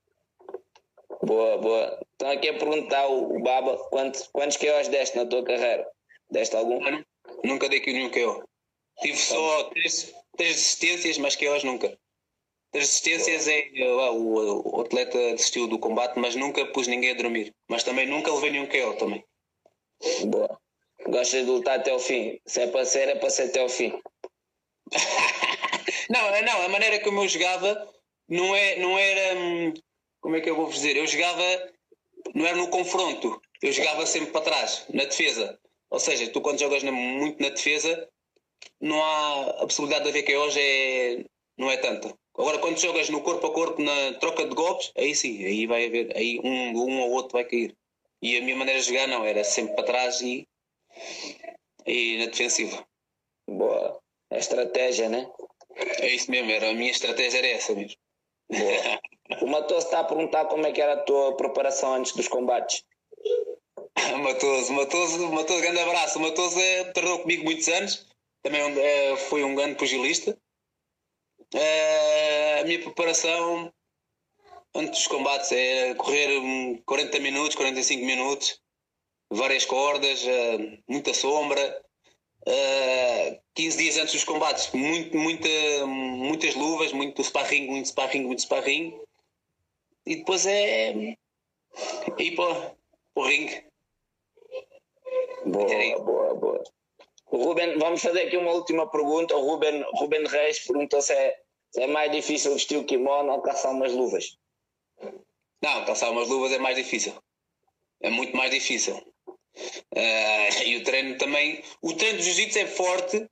Boa, 1.24 1.58
boa. 1.58 2.00
Estão 2.12 2.30
aqui 2.30 2.50
a 2.50 2.58
perguntar 2.58 3.08
o, 3.08 3.40
Baba 3.42 3.78
quantos, 3.90 4.28
quantos 4.28 4.58
KOs 4.58 4.88
deste 4.90 5.18
na 5.18 5.26
tua 5.26 5.44
carreira? 5.44 5.88
Deste 6.30 6.56
algum? 6.56 6.80
Não, 6.80 7.04
nunca 7.44 7.70
dei 7.70 7.82
nenhum 7.86 8.10
KO. 8.10 8.44
Tive 9.02 9.18
só 9.18 9.64
três, 9.66 10.14
três 10.38 10.56
desistências, 10.56 11.18
mas 11.18 11.36
KOs 11.36 11.64
nunca. 11.64 11.98
Três 12.76 12.90
desistências 12.90 13.48
é 13.48 13.70
o, 14.12 14.78
o, 14.78 14.82
atleta 14.82 15.18
desistiu 15.18 15.66
do 15.66 15.80
combate, 15.80 16.20
mas 16.20 16.36
nunca 16.36 16.66
pus 16.66 16.88
ninguém 16.88 17.12
a 17.12 17.14
dormir. 17.14 17.56
Mas 17.70 17.86
também 17.86 18.06
nunca 18.06 18.34
levei 18.34 18.52
nenhum 18.52 18.68
KO 18.68 18.98
também. 18.98 19.24
Boa. 20.26 20.60
Gostas 21.08 21.46
de 21.46 21.52
lutar 21.52 21.80
até 21.80 21.94
o 21.94 22.00
fim. 22.00 22.38
Se 22.46 22.64
é 22.64 22.68
para 22.68 22.84
ser, 22.84 23.08
é 23.08 23.16
para 23.16 23.30
ser 23.30 23.44
até 23.44 23.64
o 23.64 23.70
fim. 23.70 23.98
não, 26.10 26.20
é, 26.36 26.42
não, 26.42 26.64
a 26.64 26.68
maneira 26.68 27.00
como 27.00 27.24
eu 27.24 27.30
jogava 27.30 27.94
não, 28.28 28.54
é, 28.54 28.76
não 28.76 29.00
era. 29.00 29.40
Hum, 29.40 29.74
como 30.20 30.36
é 30.36 30.42
que 30.42 30.50
eu 30.50 30.58
vou 30.58 30.70
dizer? 30.70 30.98
Eu 30.98 31.08
jogava. 31.08 31.72
Não 32.34 32.46
era 32.46 32.58
no 32.58 32.68
confronto. 32.68 33.42
Eu 33.62 33.72
jogava 33.72 34.06
sempre 34.06 34.32
para 34.32 34.42
trás, 34.42 34.86
na 34.94 35.06
defesa. 35.06 35.58
Ou 35.90 36.00
seja, 36.02 36.30
tu 36.30 36.42
quando 36.42 36.60
jogas 36.60 36.84
muito 36.84 37.42
na 37.42 37.48
defesa, 37.52 38.10
não 38.82 39.02
há 39.02 39.62
a 39.62 39.66
possibilidade 39.66 40.04
de 40.04 40.10
haver 40.10 40.24
que 40.24 40.36
hoje 40.36 40.60
é, 40.60 41.24
não 41.58 41.72
é 41.72 41.78
tanta. 41.78 42.14
Agora, 42.38 42.60
quando 42.60 42.78
jogas 42.78 43.10
no 43.10 43.22
corpo 43.22 43.48
a 43.48 43.54
corpo, 43.54 43.82
na 43.82 44.14
troca 44.20 44.46
de 44.46 44.54
golpes, 44.54 44.92
aí 44.98 45.16
sim, 45.16 45.44
aí 45.46 45.66
vai 45.66 45.86
haver, 45.86 46.16
aí 46.16 46.40
um, 46.44 46.78
um 46.78 47.02
ou 47.04 47.12
outro 47.12 47.34
vai 47.34 47.46
cair. 47.46 47.76
E 48.22 48.38
a 48.38 48.42
minha 48.42 48.58
maneira 48.58 48.80
de 48.80 48.88
jogar 48.88 49.08
não, 49.08 49.24
era 49.26 49.44
sempre 49.44 49.76
para 49.76 49.86
trás 49.86 50.22
e, 50.22 50.48
e 51.86 52.18
na 52.18 52.26
defensiva. 52.26 52.86
Boa. 53.50 54.02
É 54.30 54.38
estratégia, 54.38 55.08
né? 55.08 55.30
É 56.00 56.14
isso 56.14 56.30
mesmo, 56.30 56.52
era, 56.52 56.70
a 56.70 56.74
minha 56.74 56.92
estratégia 56.92 57.38
era 57.38 57.48
essa 57.48 57.74
mesmo. 57.74 57.98
Boa. 58.50 59.00
o 59.42 59.48
Matoso 59.48 59.86
está 59.86 60.02
a 60.02 60.04
perguntar 60.04 60.46
como 60.46 60.66
é 60.68 60.72
que 60.72 60.82
era 60.82 60.94
a 60.94 61.04
tua 61.04 61.38
preparação 61.38 61.94
antes 61.94 62.12
dos 62.12 62.28
combates. 62.28 62.84
Matoso, 64.22 64.74
Matoso, 64.74 65.32
Matoso, 65.32 65.62
grande 65.62 65.80
abraço. 65.80 66.20
O 66.20 66.22
Matoso 66.22 66.60
é, 66.60 66.84
treinou 66.92 67.20
comigo 67.20 67.46
muitos 67.46 67.68
anos, 67.70 68.06
também 68.44 68.62
é, 68.62 69.16
foi 69.16 69.44
um 69.44 69.56
grande 69.56 69.76
pugilista. 69.76 70.38
É, 71.54 72.62
a 72.62 72.66
minha 72.66 72.82
preparação 72.82 73.72
antes 74.76 75.00
dos 75.00 75.08
combates 75.08 75.52
é 75.52 75.96
correr 75.96 76.82
40 76.86 77.20
minutos, 77.20 77.56
45 77.56 78.06
minutos, 78.06 78.60
várias 79.30 79.66
cordas, 79.66 80.24
uh, 80.24 80.84
muita 80.88 81.14
sombra. 81.14 81.82
Uh, 82.48 82.52
eh, 82.52 83.42
15 83.56 83.78
dias 83.78 83.98
antes 83.98 84.14
dos 84.14 84.24
combates, 84.24 84.72
muito, 84.72 85.18
muita, 85.18 85.48
muitas 85.88 86.54
luvas, 86.54 86.92
muito 86.94 87.24
sparring, 87.24 87.68
muito 87.68 87.88
sparring, 87.88 88.24
muito 88.24 88.42
sparring. 88.42 89.02
E 90.06 90.18
depois 90.18 90.46
é 90.46 91.16
ir 92.20 92.36
para, 92.36 92.76
o 93.16 93.24
ringue. 93.24 93.66
Boa, 95.46 96.00
boa, 96.04 96.36
boa. 96.36 96.64
Ruben, 97.28 97.78
vamos 97.78 98.02
fazer 98.02 98.24
aqui 98.24 98.38
uma 98.38 98.52
última 98.52 98.90
pergunta. 98.90 99.36
O 99.36 99.42
Ruben, 99.42 99.84
Ruben 99.94 100.26
Reis 100.26 100.60
perguntou 100.60 101.02
se 101.02 101.14
é, 101.14 101.36
se 101.72 101.82
é 101.82 101.88
mais 101.88 102.12
difícil 102.12 102.54
vestir 102.54 102.78
o 102.78 102.86
kimono 102.86 103.32
ou 103.32 103.42
calçar 103.42 103.72
umas 103.72 103.92
luvas. 103.92 104.38
Não, 105.62 105.86
calçar 105.86 106.12
umas 106.12 106.30
luvas 106.30 106.52
é 106.52 106.60
mais 106.60 106.76
difícil. 106.76 107.14
É 108.02 108.10
muito 108.10 108.36
mais 108.38 108.52
difícil. 108.52 108.96
Uh, 108.96 110.64
e 110.66 110.78
o 110.78 110.84
treino 110.84 111.18
também. 111.18 111.64
O 111.82 111.94
treino 111.94 112.18
do 112.18 112.24
jiu-jitsu 112.24 112.60
é 112.60 112.68
forte, 112.68 113.28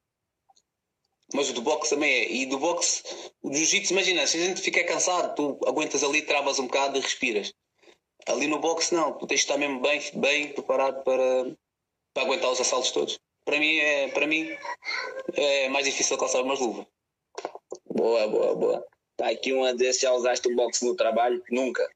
mas 1.34 1.50
o 1.50 1.54
do 1.54 1.62
boxe 1.62 1.92
também 1.92 2.12
é. 2.12 2.32
E 2.32 2.46
do 2.46 2.58
boxe, 2.58 3.04
o 3.42 3.54
jiu-jitsu, 3.54 3.94
imagina, 3.94 4.26
se 4.26 4.38
a 4.38 4.46
gente 4.46 4.62
fica 4.62 4.84
cansado, 4.84 5.36
tu 5.36 5.60
aguentas 5.68 6.04
ali, 6.04 6.22
travas 6.22 6.60
um 6.60 6.66
bocado 6.66 6.98
e 6.98 7.02
respiras. 7.02 7.54
Ali 8.26 8.48
no 8.48 8.60
boxe, 8.60 8.96
não, 8.96 9.18
tu 9.18 9.28
tens 9.28 9.42
de 9.42 9.44
estar 9.44 9.58
mesmo 9.58 9.82
bem, 9.82 10.02
bem 10.16 10.54
preparado 10.54 11.04
para, 11.04 11.56
para 12.14 12.24
aguentar 12.24 12.52
os 12.52 12.62
assaltos 12.62 12.92
todos. 12.92 13.20
Para 13.46 13.60
mim, 13.60 13.78
é, 13.78 14.08
para 14.10 14.28
mim 14.28 14.58
é 15.34 15.70
mais 15.70 15.86
difícil 15.86 16.18
calçar 16.18 16.42
umas 16.42 16.60
luvas. 16.60 16.86
Boa, 17.86 18.28
boa, 18.28 18.56
boa. 18.56 18.88
Está 19.12 19.30
aqui 19.30 19.54
uma 19.54 19.74
desses, 19.74 20.02
já 20.02 20.12
usaste 20.14 20.48
o 20.48 20.56
boxe 20.56 20.86
no 20.86 20.96
trabalho? 20.96 21.44
Nunca. 21.50 21.88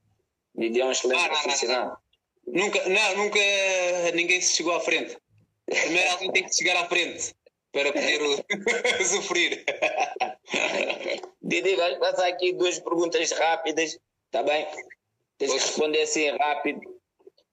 Me 0.54 0.80
é 0.80 0.86
um 0.86 0.92
excelente 0.92 1.24
ah, 1.24 1.30
profissional. 1.30 1.98
Nunca, 2.46 2.88
não, 2.90 3.18
nunca 3.18 3.40
ninguém 4.14 4.42
se 4.42 4.56
chegou 4.56 4.74
à 4.74 4.80
frente. 4.80 5.18
Primeiro 5.66 6.12
alguém 6.12 6.32
tem 6.32 6.44
que 6.44 6.56
chegar 6.56 6.78
à 6.78 6.88
frente 6.88 7.36
para 7.72 7.92
poder 7.92 8.20
sofrer. 9.06 9.66
Didi, 11.42 11.76
vamos 11.76 12.00
passar 12.00 12.28
aqui 12.28 12.54
duas 12.54 12.80
perguntas 12.80 13.32
rápidas, 13.32 14.00
está 14.26 14.44
bem? 14.44 14.68
Tens 15.38 15.52
que 15.52 15.60
responder 15.60 16.02
assim 16.02 16.30
rápido. 16.38 16.82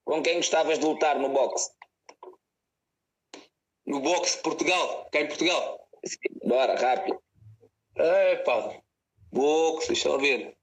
Com 0.03 0.21
quem 0.21 0.37
gostavas 0.37 0.79
de 0.79 0.85
lutar 0.85 1.19
no 1.19 1.29
boxe? 1.29 1.71
No 3.85 3.99
boxe, 3.99 4.37
Portugal, 4.39 5.07
cá 5.11 5.21
em 5.21 5.27
Portugal. 5.27 5.87
Sim, 6.05 6.17
bora, 6.43 6.75
rápido. 6.75 7.21
É 7.95 8.35
pá, 8.37 8.81
boxe, 9.31 9.87
deixa 9.87 10.09
eu 10.09 10.19
ver. 10.19 10.55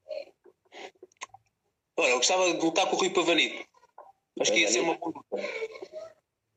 Olha, 1.96 2.10
eu 2.10 2.16
gostava 2.16 2.52
de 2.52 2.64
lutar 2.64 2.88
com 2.88 2.96
o 2.96 2.98
Rui 2.98 3.10
Pavanito. 3.10 3.64
Acho 4.40 4.52
que 4.52 4.60
ia 4.60 4.68
ser 4.68 4.80
uma 4.80 4.94
boa 4.94 5.12
luta. 5.14 5.48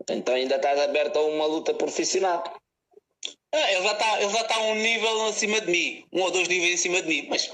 Então 0.10 0.36
ainda 0.36 0.56
estás 0.56 0.80
aberto 0.80 1.18
a 1.18 1.26
uma 1.26 1.46
luta 1.46 1.74
profissional. 1.74 2.44
Ah, 3.52 3.72
ele 3.72 3.84
já 3.84 3.94
está 3.94 4.22
ele 4.22 4.34
já 4.34 4.44
tá 4.44 4.60
um 4.60 4.76
nível 4.76 5.26
acima 5.26 5.62
de 5.62 5.72
mim, 5.72 6.06
um 6.12 6.22
ou 6.22 6.32
dois 6.32 6.48
níveis 6.48 6.80
acima 6.80 7.02
de 7.02 7.08
mim, 7.08 7.28
mas. 7.30 7.52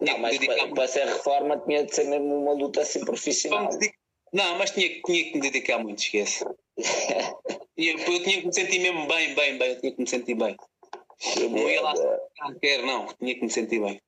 Não, 0.00 0.18
mas 0.18 0.38
para, 0.38 0.68
para, 0.68 0.88
ser 0.88 1.06
reforma 1.06 1.58
tinha 1.66 1.84
de 1.84 1.94
ser 1.94 2.04
mesmo 2.04 2.42
uma 2.42 2.52
luta 2.52 2.82
assim 2.82 3.04
profissional. 3.04 3.68
Não, 4.32 4.58
mas 4.58 4.70
tinha, 4.70 4.88
tinha 5.02 5.24
que 5.24 5.34
me 5.34 5.40
dedicar 5.40 5.78
muito, 5.78 6.00
esquece. 6.00 6.44
eu, 7.76 7.98
eu 7.98 8.22
tinha 8.22 8.40
que 8.40 8.46
me 8.46 8.54
sentir 8.54 8.78
mesmo 8.78 9.06
bem, 9.06 9.34
bem, 9.34 9.58
bem, 9.58 9.70
eu 9.70 9.80
tinha 9.80 9.92
que 9.92 10.00
me 10.00 10.08
sentir 10.08 10.34
bem. 10.34 10.56
Eu 11.40 11.50
não 11.50 11.68
ia 11.68 11.80
lá 11.80 11.94
não 11.94 12.58
quer, 12.58 12.82
não, 12.82 13.06
tinha 13.14 13.34
que 13.34 13.42
me 13.42 13.50
sentir 13.50 13.80
bem. 13.80 14.00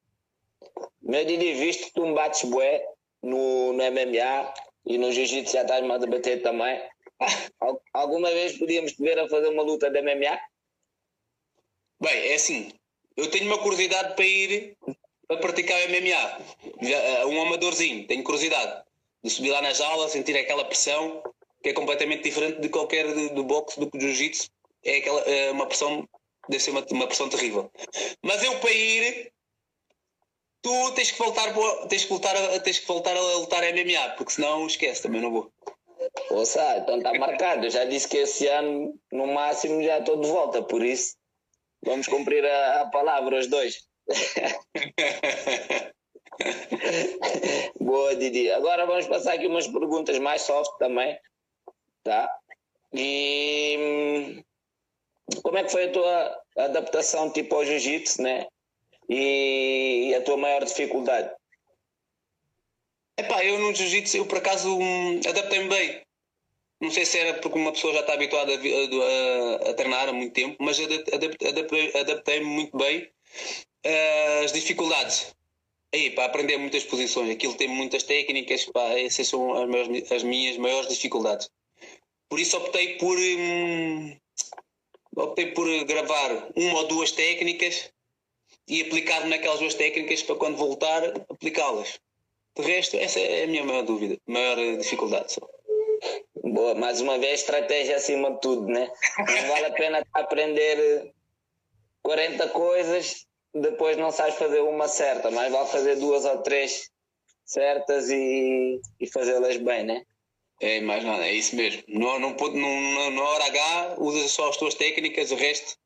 Meu 1.02 1.24
Didi, 1.24 1.54
visto 1.54 1.86
que 1.86 1.92
tu 1.92 2.06
me 2.06 2.14
bates 2.14 2.44
bué 2.44 2.84
no, 3.22 3.72
no 3.72 3.82
MMA 3.90 4.54
e 4.86 4.98
no 4.98 5.12
Jiu-Jitsu 5.12 5.52
já 5.52 5.62
estás 5.62 5.84
mais 5.84 6.02
a 6.02 6.06
bater 6.06 6.42
também, 6.42 6.80
alguma 7.92 8.30
vez 8.30 8.58
podíamos 8.58 8.92
te 8.92 9.02
ver 9.02 9.18
a 9.18 9.28
fazer 9.28 9.48
uma 9.48 9.62
luta 9.62 9.90
de 9.90 10.00
MMA? 10.02 10.38
Bem, 12.00 12.28
é 12.28 12.34
assim, 12.34 12.72
eu 13.16 13.30
tenho 13.30 13.46
uma 13.46 13.58
curiosidade 13.58 14.14
para 14.14 14.24
ir 14.24 14.76
a 15.28 15.36
praticar 15.36 15.78
MMA, 15.88 16.42
eh, 16.80 17.26
um 17.26 17.42
amadorzinho, 17.42 18.06
tenho 18.06 18.22
curiosidade 18.22 18.84
de 19.22 19.30
subir 19.30 19.50
lá 19.50 19.60
na 19.60 19.72
jaula, 19.72 20.08
sentir 20.08 20.36
aquela 20.36 20.64
pressão 20.64 21.22
que 21.62 21.70
é 21.70 21.72
completamente 21.72 22.22
diferente 22.22 22.60
de 22.60 22.68
qualquer 22.68 23.06
do 23.30 23.44
boxe, 23.44 23.78
do 23.78 23.90
jiu-jitsu, 23.98 24.48
é 24.84 24.98
aquela, 24.98 25.20
é 25.22 25.50
uma 25.50 25.66
pressão, 25.66 26.08
deve 26.48 26.62
ser 26.62 26.70
uma, 26.70 26.84
uma 26.90 27.06
pressão 27.06 27.28
terrível. 27.28 27.70
Mas 28.22 28.42
eu 28.42 28.58
para 28.60 28.72
ir 28.72 29.32
tu 30.62 30.92
tens 30.92 31.10
que 31.10 31.18
voltar, 31.18 31.52
tens 31.88 32.04
que 32.04 32.10
voltar, 32.10 32.36
a, 32.36 32.60
tens 32.60 32.78
que 32.78 32.86
voltar 32.86 33.16
a 33.16 33.36
lutar 33.36 33.62
MMA, 33.62 34.10
porque 34.16 34.32
senão 34.32 34.66
esquece, 34.66 35.02
também 35.02 35.20
não 35.20 35.30
vou. 35.30 35.52
Ouça, 36.30 36.78
então 36.78 36.98
está 36.98 37.12
marcado. 37.14 37.66
Eu 37.66 37.70
já 37.70 37.84
disse 37.84 38.08
que 38.08 38.18
esse 38.18 38.46
ano, 38.46 38.98
no 39.12 39.26
máximo, 39.26 39.82
já 39.82 39.98
estou 39.98 40.20
de 40.20 40.28
volta, 40.28 40.62
por 40.62 40.84
isso 40.84 41.16
vamos 41.82 42.06
cumprir 42.06 42.44
a, 42.44 42.82
a 42.82 42.86
palavra, 42.86 43.38
os 43.38 43.46
dois. 43.46 43.86
Boa, 47.80 48.14
Didi. 48.16 48.50
Agora 48.50 48.86
vamos 48.86 49.06
passar 49.06 49.34
aqui 49.34 49.46
umas 49.46 49.66
perguntas 49.66 50.18
mais 50.18 50.42
soft 50.42 50.76
também. 50.78 51.18
Tá? 52.08 52.26
E 52.94 53.76
hum, 53.78 54.42
como 55.42 55.58
é 55.58 55.64
que 55.64 55.70
foi 55.70 55.84
a 55.84 55.92
tua 55.92 56.42
adaptação 56.56 57.30
tipo 57.30 57.54
ao 57.54 57.66
jiu-jitsu, 57.66 58.22
né? 58.22 58.46
E, 59.10 60.14
a 60.16 60.22
tua 60.22 60.38
maior 60.38 60.64
dificuldade? 60.64 61.30
Epá, 63.18 63.44
eu 63.44 63.58
no 63.58 63.74
jiu-jitsu, 63.74 64.16
eu 64.16 64.26
por 64.26 64.38
acaso 64.38 64.74
um, 64.74 65.20
adaptei-me 65.28 65.68
bem. 65.68 66.00
Não 66.80 66.90
sei 66.90 67.04
se 67.04 67.18
era 67.18 67.38
porque 67.42 67.58
uma 67.58 67.72
pessoa 67.72 67.92
já 67.92 68.00
está 68.00 68.14
habituada 68.14 68.52
a, 68.52 68.56
a, 68.56 69.70
a 69.70 69.74
treinar 69.74 70.08
há 70.08 70.12
muito 70.12 70.32
tempo, 70.32 70.56
mas 70.60 70.80
adaptei-me 70.80 71.90
adaptei 71.94 72.40
muito 72.40 72.74
bem 72.74 73.02
uh, 73.84 74.44
as 74.44 74.52
dificuldades. 74.52 75.34
Aí, 75.94 76.10
para 76.12 76.24
aprender 76.24 76.56
muitas 76.56 76.84
posições, 76.84 77.28
aquilo 77.30 77.54
tem 77.54 77.68
muitas 77.68 78.02
técnicas, 78.02 78.64
pá, 78.64 78.98
essas 78.98 79.28
são 79.28 79.52
as, 79.52 80.12
as 80.12 80.22
minhas 80.22 80.56
maiores 80.56 80.88
dificuldades. 80.88 81.50
Por 82.28 82.38
isso 82.38 82.56
optei 82.56 82.96
por 82.98 83.16
hum, 83.18 84.16
optei 85.16 85.52
por 85.52 85.66
gravar 85.84 86.48
uma 86.54 86.78
ou 86.80 86.86
duas 86.86 87.10
técnicas 87.12 87.90
e 88.66 88.82
aplicar 88.82 89.26
naquelas 89.26 89.60
duas 89.60 89.74
técnicas 89.74 90.22
para 90.22 90.36
quando 90.36 90.56
voltar 90.56 91.02
aplicá-las. 91.28 91.98
De 92.56 92.62
resto, 92.62 92.96
essa 92.96 93.18
é 93.18 93.44
a 93.44 93.46
minha 93.46 93.64
maior 93.64 93.82
dúvida, 93.82 94.18
maior 94.26 94.56
dificuldade. 94.76 95.32
Só. 95.32 95.48
Boa, 96.42 96.74
mais 96.74 97.00
uma 97.00 97.18
vez, 97.18 97.40
estratégia 97.40 97.96
acima 97.96 98.32
de 98.32 98.40
tudo, 98.40 98.66
né? 98.66 98.90
Não 99.18 99.48
vale 99.48 99.66
a 99.66 99.72
pena 99.72 100.06
aprender 100.12 101.12
40 102.02 102.48
coisas, 102.48 103.26
depois 103.54 103.96
não 103.96 104.10
sabes 104.10 104.36
fazer 104.36 104.60
uma 104.60 104.88
certa, 104.88 105.30
mas 105.30 105.52
vale 105.52 105.68
fazer 105.68 105.96
duas 105.96 106.24
ou 106.24 106.38
três 106.38 106.90
certas 107.44 108.10
e, 108.10 108.80
e 109.00 109.06
fazê-las 109.06 109.56
bem, 109.56 109.84
né? 109.84 110.04
É, 110.60 110.80
mais 110.80 111.04
nada, 111.04 111.26
é 111.26 111.32
isso 111.32 111.54
mesmo. 111.54 111.82
No, 111.86 112.18
no, 112.18 112.30
no, 112.30 113.10
na 113.10 113.22
hora 113.22 113.44
H, 113.44 113.96
usas 113.98 114.30
só 114.32 114.48
as 114.48 114.56
tuas 114.56 114.74
técnicas, 114.74 115.30
o 115.30 115.36
resto 115.36 115.76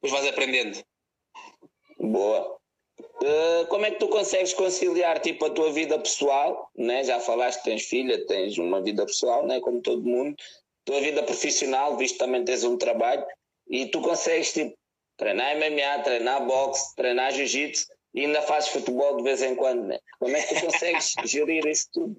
depois 0.00 0.20
vais 0.20 0.32
aprendendo. 0.32 0.82
Boa. 1.98 2.58
Uh, 3.22 3.66
como 3.68 3.86
é 3.86 3.90
que 3.90 3.98
tu 3.98 4.08
consegues 4.08 4.52
conciliar 4.52 5.20
tipo 5.20 5.44
a 5.44 5.50
tua 5.50 5.70
vida 5.72 5.98
pessoal, 5.98 6.68
né? 6.76 7.04
Já 7.04 7.20
falaste 7.20 7.58
que 7.58 7.70
tens 7.70 7.84
filha, 7.84 8.26
tens 8.26 8.58
uma 8.58 8.82
vida 8.82 9.06
pessoal, 9.06 9.46
né? 9.46 9.60
Como 9.60 9.80
todo 9.80 10.02
mundo, 10.02 10.34
tua 10.84 11.00
vida 11.00 11.22
profissional, 11.22 11.96
visto 11.96 12.18
também 12.18 12.44
tens 12.44 12.64
um 12.64 12.76
trabalho, 12.76 13.24
e 13.68 13.86
tu 13.86 14.00
consegues 14.00 14.52
tipo 14.52 14.76
treinar 15.16 15.56
MMA, 15.56 16.02
treinar 16.02 16.44
boxe, 16.44 16.94
treinar 16.96 17.32
jiu-jitsu 17.32 17.86
e 18.14 18.22
ainda 18.22 18.42
fazes 18.42 18.70
futebol 18.70 19.16
de 19.16 19.22
vez 19.22 19.40
em 19.42 19.54
quando, 19.54 19.84
né? 19.84 19.98
Como 20.18 20.36
é 20.36 20.42
que 20.42 20.54
tu 20.54 20.66
consegues 20.66 21.14
gerir 21.24 21.64
isso 21.66 21.88
tudo? 21.92 22.16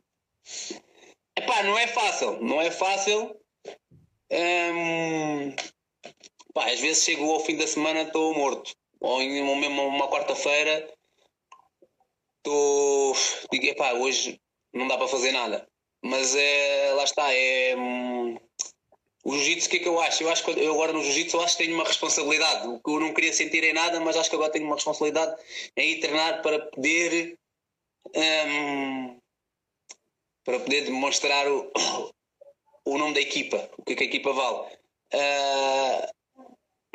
Epá, 1.35 1.63
não 1.63 1.77
é 1.77 1.87
fácil, 1.87 2.39
não 2.41 2.61
é 2.61 2.69
fácil. 2.69 3.35
Hum, 4.31 5.55
às 6.55 6.79
vezes 6.79 7.03
chego 7.03 7.31
ao 7.31 7.39
fim 7.39 7.57
da 7.57 7.67
semana 7.67 8.03
estou 8.03 8.33
morto. 8.35 8.73
Ou, 8.99 9.21
em, 9.21 9.47
ou 9.47 9.55
mesmo 9.55 9.87
uma 9.87 10.09
quarta-feira 10.09 10.89
estou. 12.37 13.15
Digo, 13.51 13.65
epá, 13.65 13.93
hoje 13.93 14.39
não 14.73 14.87
dá 14.87 14.97
para 14.97 15.07
fazer 15.07 15.31
nada. 15.31 15.67
Mas 16.03 16.35
é, 16.35 16.93
lá 16.93 17.03
está, 17.03 17.33
é. 17.33 17.75
Hum, 17.77 18.37
o 19.25 19.31
jiu-jitsu, 19.31 19.67
o 19.67 19.71
que 19.71 19.77
é 19.77 19.79
que 19.79 19.87
eu 19.87 20.01
acho? 20.01 20.21
Eu 20.23 20.29
acho 20.29 20.43
que 20.43 20.51
eu 20.51 20.73
agora 20.73 20.91
no 20.91 21.01
jiu-jitsu 21.01 21.39
acho 21.39 21.57
que 21.57 21.63
tenho 21.63 21.75
uma 21.75 21.85
responsabilidade. 21.85 22.67
O 22.67 22.79
que 22.79 22.91
eu 22.91 22.99
não 22.99 23.13
queria 23.13 23.31
sentir 23.31 23.63
em 23.63 23.73
nada, 23.73 23.99
mas 24.01 24.17
acho 24.17 24.29
que 24.29 24.35
agora 24.35 24.51
tenho 24.51 24.65
uma 24.65 24.75
responsabilidade 24.75 25.41
em 25.77 25.91
ir 25.91 25.99
treinar 26.01 26.41
para 26.41 26.59
poder. 26.67 27.37
Hum, 28.15 29.17
para 30.43 30.59
poder 30.59 30.85
demonstrar 30.85 31.47
o, 31.47 31.71
o 32.85 32.97
nome 32.97 33.13
da 33.13 33.21
equipa, 33.21 33.69
o 33.77 33.83
que, 33.83 33.93
é 33.93 33.99
a 33.99 34.03
equipa 34.03 34.33
vale. 34.33 34.57
Uh, 35.13 36.13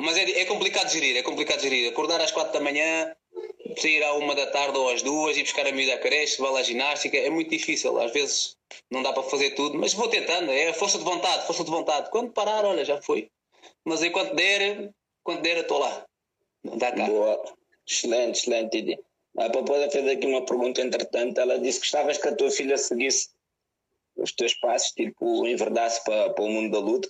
mas 0.01 0.17
é, 0.17 0.41
é 0.41 0.45
complicado 0.45 0.89
gerir, 0.89 1.17
é 1.17 1.23
complicado 1.23 1.61
gerir. 1.61 1.89
Acordar 1.89 2.21
às 2.21 2.31
quatro 2.31 2.53
da 2.53 2.59
manhã, 2.59 3.13
sair 3.77 4.03
à 4.03 4.13
uma 4.13 4.33
da 4.33 4.47
tarde 4.47 4.77
ou 4.77 4.89
às 4.89 5.01
duas 5.01 5.37
e 5.37 5.43
buscar 5.43 5.67
a 5.67 5.71
miúda 5.71 5.95
a 5.95 5.97
creche, 5.97 6.41
vai 6.41 6.55
à 6.55 6.63
ginástica, 6.63 7.17
é 7.17 7.29
muito 7.29 7.49
difícil. 7.49 7.99
Às 7.99 8.11
vezes 8.11 8.57
não 8.89 9.03
dá 9.03 9.11
para 9.11 9.23
fazer 9.23 9.51
tudo, 9.51 9.77
mas 9.77 9.93
vou 9.93 10.07
tentando, 10.07 10.51
é 10.51 10.71
força 10.73 10.97
de 10.97 11.03
vontade, 11.03 11.45
força 11.45 11.63
de 11.63 11.71
vontade. 11.71 12.09
Quando 12.11 12.31
parar, 12.31 12.65
olha, 12.65 12.85
já 12.85 13.01
foi. 13.01 13.29
Mas 13.83 14.01
enquanto 14.01 14.35
der, 14.35 14.91
quando 15.23 15.41
der, 15.41 15.57
estou 15.57 15.79
lá. 15.79 16.05
Dá 16.63 16.91
cá. 16.91 17.05
Boa. 17.05 17.43
Excelente, 17.87 18.39
excelente 18.39 18.77
ideia. 18.77 18.99
A 19.37 19.49
Papoda 19.49 19.89
fez 19.89 20.07
aqui 20.07 20.25
uma 20.27 20.45
pergunta, 20.45 20.81
entretanto, 20.81 21.39
ela 21.39 21.57
disse 21.59 21.79
que 21.79 21.85
gostavas 21.85 22.17
que 22.17 22.27
a 22.27 22.35
tua 22.35 22.51
filha 22.51 22.77
seguisse 22.77 23.29
os 24.21 24.31
teus 24.33 24.53
passos, 24.55 24.91
tipo, 24.91 25.47
enverdasse 25.47 26.03
para, 26.03 26.31
para 26.31 26.43
o 26.43 26.49
mundo 26.49 26.71
da 26.71 26.79
luta? 26.79 27.09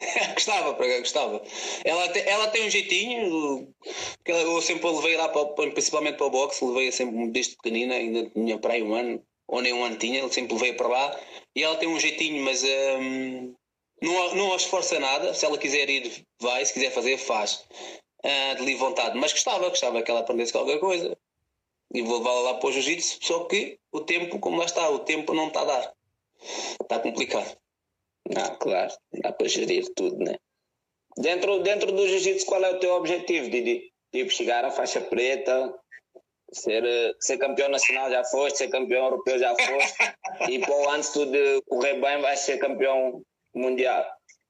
gostava, 0.34 0.72
gostava. 0.72 1.42
Ela, 1.84 2.08
te, 2.08 2.20
ela 2.20 2.48
tem 2.48 2.66
um 2.66 2.70
jeitinho, 2.70 3.74
que 4.24 4.32
eu 4.32 4.60
sempre 4.62 4.88
levei 4.88 5.16
lá, 5.16 5.28
para, 5.28 5.70
principalmente 5.70 6.16
para 6.16 6.26
o 6.26 6.30
boxe, 6.30 6.64
levei 6.64 6.90
sempre 6.90 7.28
desde 7.28 7.56
pequenina, 7.56 7.94
ainda 7.94 8.30
tinha 8.30 8.58
para 8.58 8.74
aí 8.74 8.82
um 8.82 8.94
ano, 8.94 9.22
ou 9.46 9.60
nem 9.60 9.72
um 9.72 9.84
ano 9.84 9.96
tinha, 9.96 10.26
sempre 10.32 10.54
levei 10.54 10.72
para 10.72 10.88
lá, 10.88 11.20
e 11.54 11.62
ela 11.62 11.76
tem 11.76 11.88
um 11.88 12.00
jeitinho, 12.00 12.42
mas 12.42 12.64
hum, 12.64 13.54
não, 14.00 14.34
não 14.34 14.52
a 14.52 14.56
esforça 14.56 14.98
nada, 14.98 15.34
se 15.34 15.44
ela 15.44 15.58
quiser 15.58 15.88
ir, 15.90 16.24
vai, 16.40 16.64
se 16.64 16.72
quiser 16.72 16.90
fazer, 16.90 17.18
faz, 17.18 17.66
uh, 18.24 18.56
de 18.56 18.64
livre 18.64 18.84
vontade, 18.84 19.18
mas 19.18 19.32
gostava, 19.32 19.68
gostava 19.68 20.02
que 20.02 20.10
ela 20.10 20.20
aprendesse 20.20 20.52
qualquer 20.52 20.78
coisa, 20.80 21.16
e 21.92 22.02
vou 22.02 22.18
levá-la 22.18 22.40
lá 22.40 22.54
para 22.54 22.68
o 22.68 22.72
jiu-jitsu, 22.72 23.18
só 23.20 23.44
que 23.44 23.78
o 23.92 24.00
tempo, 24.00 24.38
como 24.38 24.58
lá 24.58 24.64
está, 24.64 24.88
o 24.88 25.00
tempo 25.00 25.34
não 25.34 25.48
está 25.48 25.62
a 25.62 25.64
dar. 25.64 25.94
Está 26.42 26.98
complicado. 27.00 27.56
Ah, 28.36 28.56
claro, 28.56 28.92
dá 29.22 29.32
para 29.32 29.48
gerir 29.48 29.92
tudo, 29.94 30.18
né? 30.18 30.36
Dentro, 31.18 31.62
dentro 31.62 31.92
do 31.92 32.06
jiu-jitsu, 32.06 32.46
qual 32.46 32.62
é 32.64 32.70
o 32.70 32.78
teu 32.78 32.94
objetivo, 32.94 33.50
Didi? 33.50 33.92
Tipo, 34.12 34.30
chegar 34.30 34.64
à 34.64 34.70
faixa 34.70 35.00
preta, 35.00 35.74
ser, 36.52 36.84
ser 37.20 37.38
campeão 37.38 37.68
nacional 37.68 38.10
já 38.10 38.24
foste, 38.24 38.58
ser 38.58 38.68
campeão 38.68 39.04
europeu 39.04 39.38
já 39.38 39.54
foste, 39.54 39.96
e 40.50 40.58
pô, 40.60 40.90
antes 40.90 41.12
de 41.12 41.62
correr 41.62 42.00
bem, 42.00 42.20
vais 42.20 42.40
ser 42.40 42.58
campeão 42.58 43.22
mundial. 43.54 44.04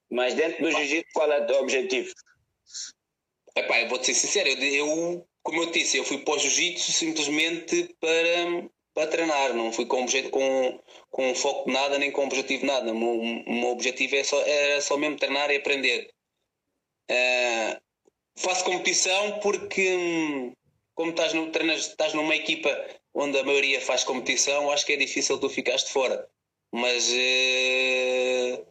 Mas 0.09 0.33
dentro 0.33 0.63
do 0.63 0.71
jiu-jitsu, 0.71 1.11
qual 1.13 1.31
é 1.31 1.41
o 1.41 1.47
teu 1.47 1.57
objetivo? 1.57 2.11
Epá, 3.55 3.81
eu 3.81 3.89
vou-te 3.89 4.07
ser 4.07 4.13
sincero, 4.13 4.49
eu, 4.49 4.85
eu, 4.85 5.27
como 5.43 5.63
eu 5.63 5.71
disse, 5.71 5.97
eu 5.97 6.03
fui 6.03 6.19
para 6.19 6.35
o 6.35 6.39
jiu-jitsu 6.39 6.91
simplesmente 6.91 7.95
para 7.99 8.69
para 8.93 9.07
treinar, 9.07 9.53
não 9.53 9.71
fui 9.71 9.85
com, 9.85 10.05
com, 10.31 10.79
com 11.09 11.35
foco 11.35 11.65
de 11.67 11.73
nada 11.73 11.97
nem 11.97 12.11
com 12.11 12.25
objetivo 12.25 12.61
de 12.61 12.67
nada. 12.67 12.91
O 12.91 12.95
meu, 12.95 13.19
o 13.19 13.53
meu 13.53 13.69
objetivo 13.69 14.15
é 14.15 14.23
só, 14.23 14.39
era 14.41 14.81
só 14.81 14.97
mesmo 14.97 15.17
treinar 15.17 15.49
e 15.51 15.57
aprender. 15.57 16.09
Uh, 17.09 17.81
faço 18.35 18.63
competição 18.65 19.39
porque, 19.39 20.53
como 20.95 21.11
estás, 21.11 21.33
no, 21.33 21.49
treinas, 21.51 21.87
estás 21.87 22.13
numa 22.13 22.35
equipa 22.35 22.69
onde 23.13 23.37
a 23.37 23.43
maioria 23.43 23.81
faz 23.81 24.03
competição, 24.03 24.71
acho 24.71 24.85
que 24.85 24.93
é 24.93 24.97
difícil 24.97 25.39
tu 25.39 25.49
ficares 25.49 25.83
de 25.85 25.91
fora. 25.91 26.27
Mas, 26.71 27.09
uh, 27.09 28.65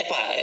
epá, 0.00 0.34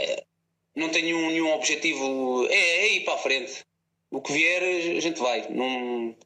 não 0.74 0.88
tenho 0.90 1.06
nenhum, 1.06 1.30
nenhum 1.30 1.52
objetivo. 1.52 2.46
É, 2.50 2.54
é 2.54 2.92
ir 2.94 3.04
para 3.04 3.14
a 3.14 3.18
frente. 3.18 3.64
O 4.10 4.22
que 4.22 4.32
vier, 4.32 4.62
a 4.96 5.00
gente 5.00 5.20
vai. 5.20 5.46
Não, 5.50 6.16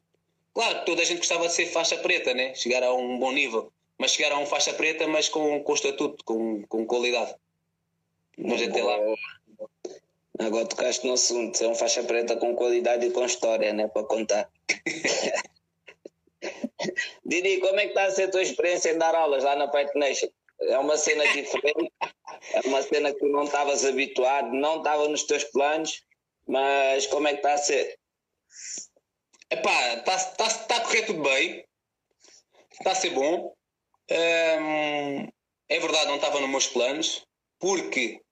Claro 0.55 0.81
que 0.81 0.87
toda 0.87 1.03
a 1.03 1.05
gente 1.05 1.19
gostava 1.19 1.47
de 1.47 1.55
ser 1.55 1.67
faixa 1.67 1.97
preta, 1.97 2.35
né? 2.35 2.55
chegar 2.55 2.83
a 2.83 2.93
um 2.93 3.19
bom 3.19 3.33
nível, 3.33 3.73
mas 3.99 4.13
chegar 4.13 4.33
a 4.33 4.39
um 4.39 4.47
faixa 4.47 4.73
preta, 4.73 5.07
mas 5.07 5.29
com, 5.29 5.63
com 5.63 5.75
estatuto, 5.75 6.23
com, 6.25 6.63
com 6.69 6.87
qualidade. 6.87 7.35
Mas 8.37 8.63
até 8.63 8.83
lá. 8.83 8.99
Agora 10.39 10.67
tocaste 10.67 11.07
no 11.07 11.13
assunto, 11.13 11.57
ser 11.57 11.67
um 11.69 11.75
faixa 11.75 12.03
preta 12.03 12.37
com 12.37 12.55
qualidade 12.55 13.07
e 13.07 13.11
com 13.11 13.25
história, 13.25 13.73
né? 13.73 13.89
Para 13.89 14.05
contar. 14.05 14.51
Didi, 17.25 17.59
como 17.59 17.79
é 17.79 17.83
que 17.83 17.89
está 17.89 18.05
a 18.05 18.11
ser 18.11 18.25
a 18.25 18.31
tua 18.31 18.43
experiência 18.43 18.91
em 18.91 18.99
dar 18.99 19.15
aulas 19.15 19.45
lá 19.45 19.55
na 19.55 19.71
Fight 19.71 19.97
Nation? 19.97 20.29
É 20.61 20.79
uma 20.79 20.97
cena 20.97 21.27
diferente, 21.29 21.93
é 22.55 22.61
uma 22.67 22.83
cena 22.83 23.13
que 23.13 23.19
tu 23.19 23.29
não 23.29 23.45
estavas 23.45 23.85
habituado, 23.85 24.53
não 24.53 24.79
estava 24.79 25.09
nos 25.09 25.25
teus 25.25 25.45
planos, 25.45 26.03
mas 26.47 27.07
como 27.07 27.29
é 27.29 27.33
que 27.33 27.39
está 27.39 27.55
a 27.55 27.59
ser? 27.59 27.99
Epá, 29.53 29.97
está 29.97 30.19
tá, 30.19 30.49
tá 30.65 30.77
a 30.79 30.81
correr 30.81 31.03
tudo 31.03 31.21
bem, 31.21 31.63
está 32.73 32.93
a 32.93 32.95
ser 32.95 33.11
bom. 33.11 33.55
Hum, 34.11 35.29
é 35.69 35.79
verdade, 35.79 36.07
não 36.07 36.17
estava 36.17 36.41
nos 36.41 36.49
meus 36.49 36.67
planos, 36.69 37.27
porque, 37.59 38.23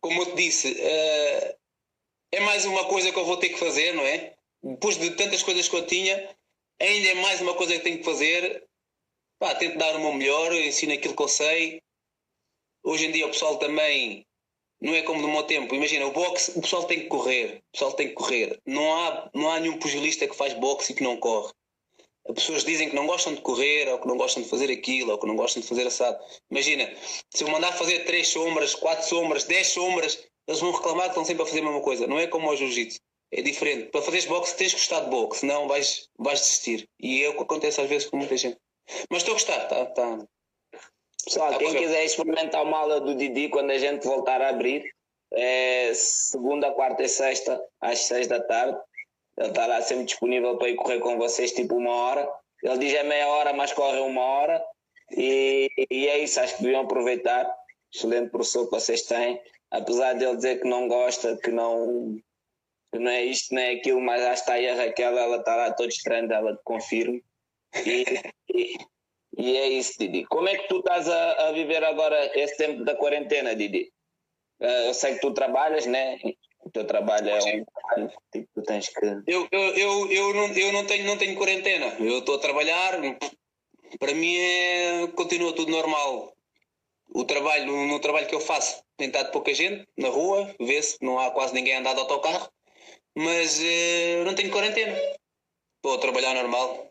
como 0.00 0.22
eu 0.22 0.26
te 0.26 0.36
disse, 0.36 0.70
uh, 0.70 1.58
é 2.30 2.40
mais 2.40 2.64
uma 2.64 2.84
coisa 2.84 3.10
que 3.10 3.18
eu 3.18 3.24
vou 3.24 3.38
ter 3.38 3.48
que 3.48 3.58
fazer, 3.58 3.92
não 3.94 4.04
é? 4.04 4.36
Depois 4.62 4.96
de 4.96 5.10
tantas 5.16 5.42
coisas 5.42 5.68
que 5.68 5.74
eu 5.74 5.84
tinha, 5.84 6.14
ainda 6.80 7.08
é 7.08 7.14
mais 7.14 7.40
uma 7.40 7.54
coisa 7.54 7.74
que 7.74 7.80
tenho 7.80 7.98
que 7.98 8.04
fazer. 8.04 8.64
Pá, 9.40 9.52
tento 9.56 9.78
dar 9.78 9.96
o 9.96 10.00
meu 10.00 10.12
melhor, 10.12 10.52
ensino 10.54 10.92
aquilo 10.92 11.16
que 11.16 11.22
eu 11.24 11.28
sei. 11.28 11.82
hoje 12.84 13.06
em 13.06 13.10
dia 13.10 13.26
o 13.26 13.30
pessoal 13.30 13.58
também 13.58 14.24
não 14.86 14.94
é 14.94 15.02
como 15.02 15.20
no 15.20 15.28
meu 15.28 15.42
tempo. 15.42 15.74
Imagina, 15.74 16.06
o 16.06 16.12
boxe, 16.12 16.52
o 16.56 16.62
pessoal 16.62 16.84
tem 16.84 17.00
que 17.00 17.06
correr. 17.06 17.56
O 17.56 17.72
pessoal 17.72 17.92
tem 17.92 18.08
que 18.08 18.14
correr. 18.14 18.60
Não 18.64 18.94
há, 18.94 19.30
não 19.34 19.50
há 19.50 19.58
nenhum 19.58 19.78
pugilista 19.78 20.28
que 20.28 20.36
faz 20.36 20.54
boxe 20.54 20.92
e 20.92 20.94
que 20.94 21.02
não 21.02 21.16
corre. 21.16 21.52
As 22.28 22.34
pessoas 22.34 22.64
dizem 22.64 22.88
que 22.88 22.94
não 22.94 23.04
gostam 23.04 23.34
de 23.34 23.40
correr, 23.40 23.88
ou 23.88 23.98
que 23.98 24.06
não 24.06 24.16
gostam 24.16 24.44
de 24.44 24.48
fazer 24.48 24.70
aquilo, 24.70 25.10
ou 25.10 25.18
que 25.18 25.26
não 25.26 25.34
gostam 25.34 25.60
de 25.60 25.68
fazer 25.68 25.88
assado. 25.88 26.18
Imagina, 26.50 26.92
se 27.34 27.42
eu 27.42 27.48
mandar 27.48 27.72
fazer 27.72 28.04
três 28.04 28.28
sombras, 28.28 28.76
quatro 28.76 29.08
sombras, 29.08 29.44
dez 29.44 29.68
sombras, 29.68 30.24
eles 30.46 30.60
vão 30.60 30.70
reclamar 30.70 31.04
que 31.04 31.10
estão 31.10 31.24
sempre 31.24 31.42
a 31.42 31.46
fazer 31.46 31.60
a 31.60 31.64
mesma 31.64 31.80
coisa. 31.80 32.06
Não 32.06 32.18
é 32.20 32.28
como 32.28 32.48
o 32.48 32.56
jiu-jitsu. 32.56 33.00
É 33.32 33.42
diferente. 33.42 33.90
Para 33.90 34.02
fazeres 34.02 34.26
boxe 34.26 34.56
tens 34.56 34.72
que 34.72 34.78
gostar 34.78 35.00
de 35.00 35.10
boxe, 35.10 35.40
senão 35.40 35.66
vais, 35.66 36.08
vais 36.16 36.40
desistir. 36.40 36.88
E 37.00 37.24
é 37.24 37.28
o 37.28 37.36
que 37.36 37.42
acontece 37.42 37.80
às 37.80 37.88
vezes 37.88 38.08
com 38.08 38.18
muita 38.18 38.36
gente. 38.36 38.56
Mas 39.10 39.22
estou 39.22 39.32
a 39.32 39.38
gostar, 39.38 39.66
tá, 39.66 39.84
tá. 39.86 40.26
Pessoal, 41.26 41.52
tá 41.52 41.58
quem 41.58 41.74
quiser 41.74 42.04
experimentar 42.04 42.62
uma 42.62 42.78
aula 42.78 43.00
do 43.00 43.12
Didi 43.16 43.48
quando 43.48 43.72
a 43.72 43.78
gente 43.78 44.06
voltar 44.06 44.40
a 44.40 44.50
abrir, 44.50 44.88
é 45.32 45.92
segunda, 45.92 46.70
quarta 46.70 47.02
e 47.02 47.08
sexta, 47.08 47.60
às 47.80 47.98
seis 47.98 48.28
da 48.28 48.40
tarde. 48.40 48.78
Ele 49.36 49.48
está 49.48 49.66
lá 49.66 49.82
sempre 49.82 50.04
disponível 50.04 50.56
para 50.56 50.68
ir 50.68 50.76
correr 50.76 51.00
com 51.00 51.18
vocês, 51.18 51.50
tipo 51.50 51.74
uma 51.74 51.90
hora. 51.90 52.32
Ele 52.62 52.78
diz 52.78 52.94
é 52.94 53.02
meia 53.02 53.28
hora, 53.28 53.52
mas 53.52 53.72
corre 53.72 53.98
uma 53.98 54.22
hora. 54.22 54.64
E, 55.10 55.68
e 55.90 56.06
é 56.06 56.20
isso, 56.20 56.40
acho 56.40 56.56
que 56.56 56.62
deviam 56.62 56.82
aproveitar. 56.82 57.52
Excelente 57.92 58.30
professor 58.30 58.64
que 58.66 58.70
vocês 58.70 59.02
têm. 59.02 59.40
Apesar 59.72 60.12
de 60.12 60.24
ele 60.24 60.36
dizer 60.36 60.60
que 60.60 60.68
não 60.68 60.86
gosta, 60.86 61.36
que 61.36 61.50
não, 61.50 62.16
que 62.92 63.00
não 63.00 63.10
é 63.10 63.24
isto, 63.24 63.52
não 63.52 63.60
é 63.60 63.72
aquilo, 63.72 64.00
mas 64.00 64.22
acho 64.22 64.44
que 64.44 64.50
está 64.50 64.52
aí 64.54 64.68
a 64.68 64.76
Raquel, 64.76 65.18
ela 65.18 65.38
está 65.38 65.56
lá 65.56 65.72
toda 65.72 65.88
estranha, 65.88 66.32
ela 66.32 66.58
confirma. 66.64 67.20
E, 67.84 68.78
e, 69.36 69.56
é 69.56 69.68
isso, 69.68 69.98
Didi. 69.98 70.24
Como 70.26 70.48
é 70.48 70.56
que 70.56 70.68
tu 70.68 70.78
estás 70.78 71.08
a, 71.08 71.48
a 71.48 71.52
viver 71.52 71.84
agora 71.84 72.30
esse 72.38 72.56
tempo 72.56 72.84
da 72.84 72.96
quarentena, 72.96 73.54
Didi? 73.54 73.92
Uh, 74.60 74.88
eu 74.88 74.94
sei 74.94 75.14
que 75.14 75.20
tu 75.20 75.32
trabalhas, 75.32 75.84
né? 75.86 76.18
O 76.64 76.70
teu 76.70 76.84
trabalho 76.84 77.28
é 77.28 77.38
um 77.38 77.64
trabalho 77.64 78.12
tipo, 78.32 78.48
tu 78.54 78.62
tens 78.62 78.88
que. 78.88 79.06
Eu, 79.26 79.46
eu, 79.52 79.60
eu, 79.76 80.12
eu, 80.12 80.34
não, 80.34 80.46
eu 80.52 80.72
não, 80.72 80.86
tenho, 80.86 81.04
não 81.04 81.18
tenho 81.18 81.36
quarentena. 81.36 81.94
Eu 82.00 82.18
estou 82.18 82.36
a 82.36 82.40
trabalhar, 82.40 82.98
para 83.98 84.14
mim 84.14 84.36
é, 84.36 85.06
continua 85.14 85.54
tudo 85.54 85.70
normal. 85.70 86.34
O 87.14 87.24
trabalho, 87.24 87.86
no, 87.86 88.00
trabalho 88.00 88.26
que 88.26 88.34
eu 88.34 88.40
faço, 88.40 88.82
tem 88.96 89.06
estado 89.06 89.30
pouca 89.30 89.54
gente 89.54 89.86
na 89.96 90.08
rua, 90.08 90.52
vê-se, 90.58 90.96
não 91.00 91.18
há 91.18 91.30
quase 91.30 91.54
ninguém 91.54 91.76
a 91.76 91.78
andar 91.78 91.94
de 91.94 92.00
autocarro, 92.00 92.50
mas 93.14 93.60
uh, 93.60 94.24
não 94.24 94.34
tenho 94.34 94.50
quarentena. 94.50 94.96
Estou 95.76 95.94
a 95.94 95.98
trabalhar 95.98 96.34
normal. 96.34 96.90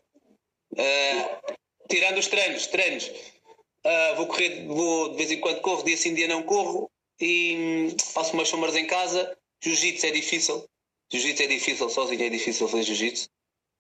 Uh, 0.71 1.55
tirando 1.87 2.17
os 2.17 2.27
treinos, 2.27 2.67
treinos. 2.67 3.07
Uh, 3.07 4.15
vou 4.17 4.27
correr, 4.27 4.65
vou 4.65 5.09
de 5.09 5.17
vez 5.17 5.31
em 5.31 5.39
quando 5.39 5.61
corro, 5.61 5.83
dia 5.83 5.95
sim, 5.95 6.13
dia 6.13 6.27
não 6.27 6.43
corro 6.43 6.89
e 7.21 7.55
hum, 7.55 7.95
faço 8.13 8.33
umas 8.33 8.49
sombras 8.49 8.75
em 8.75 8.87
casa 8.87 9.37
Jiu-jitsu 9.65 10.05
é 10.05 10.11
difícil. 10.11 10.69
Jiu-jitsu 11.11 11.43
é 11.43 11.47
difícil, 11.47 11.89
sozinho 11.89 12.23
é 12.23 12.29
difícil 12.29 12.67
fazer 12.67 12.83
jiu-jitsu. 12.83 13.27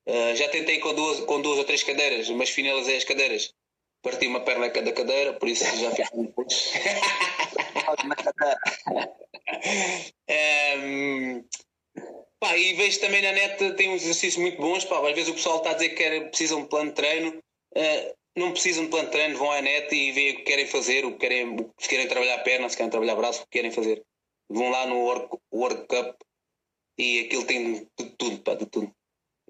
Uh, 0.07 0.35
já 0.35 0.49
tentei 0.49 0.79
com 0.79 0.95
duas, 0.95 1.19
com 1.21 1.41
duas 1.41 1.57
ou 1.59 1.63
três 1.63 1.83
cadeiras, 1.83 2.27
mas 2.29 2.49
finalizei 2.49 2.97
as 2.97 3.03
cadeiras. 3.03 3.53
Parti 4.01 4.25
uma 4.27 4.41
perna 4.41 4.65
a 4.67 4.71
cada 4.71 4.91
cadeira, 4.91 5.33
por 5.33 5.47
isso 5.47 5.63
já 5.77 5.91
fiz 5.91 6.09
muitos. 6.11 6.71
um, 10.77 11.43
pá, 12.39 12.57
e 12.57 12.73
vejo 12.73 12.99
também 12.99 13.21
na 13.21 13.31
net 13.31 13.73
tem 13.73 13.89
uns 13.89 14.01
exercícios 14.03 14.37
muito 14.37 14.61
bons. 14.61 14.85
Pá, 14.85 14.99
às 15.07 15.15
vezes 15.15 15.29
o 15.29 15.33
pessoal 15.33 15.57
está 15.57 15.71
a 15.71 15.73
dizer 15.73 15.89
que 15.89 15.95
quer, 15.95 16.29
precisam 16.29 16.61
de 16.61 16.69
plano 16.69 16.89
de 16.89 16.95
treino. 16.95 17.43
Uh, 17.77 18.15
não 18.37 18.51
precisam 18.51 18.83
de 18.85 18.89
plano 18.89 19.05
de 19.05 19.11
treino, 19.11 19.37
vão 19.37 19.51
à 19.51 19.61
net 19.61 19.93
e 19.93 20.11
veem 20.11 20.33
o 20.33 20.35
que 20.37 20.43
querem 20.43 20.67
fazer, 20.67 21.05
o 21.05 21.13
que 21.13 21.19
querem, 21.19 21.57
se 21.77 21.87
querem 21.87 22.07
trabalhar 22.07 22.39
perna, 22.39 22.69
se 22.69 22.75
querem 22.75 22.89
trabalhar 22.89 23.15
braço, 23.15 23.41
o 23.41 23.43
que 23.45 23.51
querem 23.51 23.71
fazer 23.71 24.03
vão 24.49 24.69
lá 24.69 24.85
no 24.85 24.99
World, 24.99 25.27
World 25.53 25.87
Cup 25.87 26.15
e 26.97 27.21
aquilo 27.21 27.45
tem 27.45 27.73
de 27.73 28.09
tudo, 28.17 28.39
pá, 28.39 28.55
de 28.55 28.65
tudo. 28.65 28.91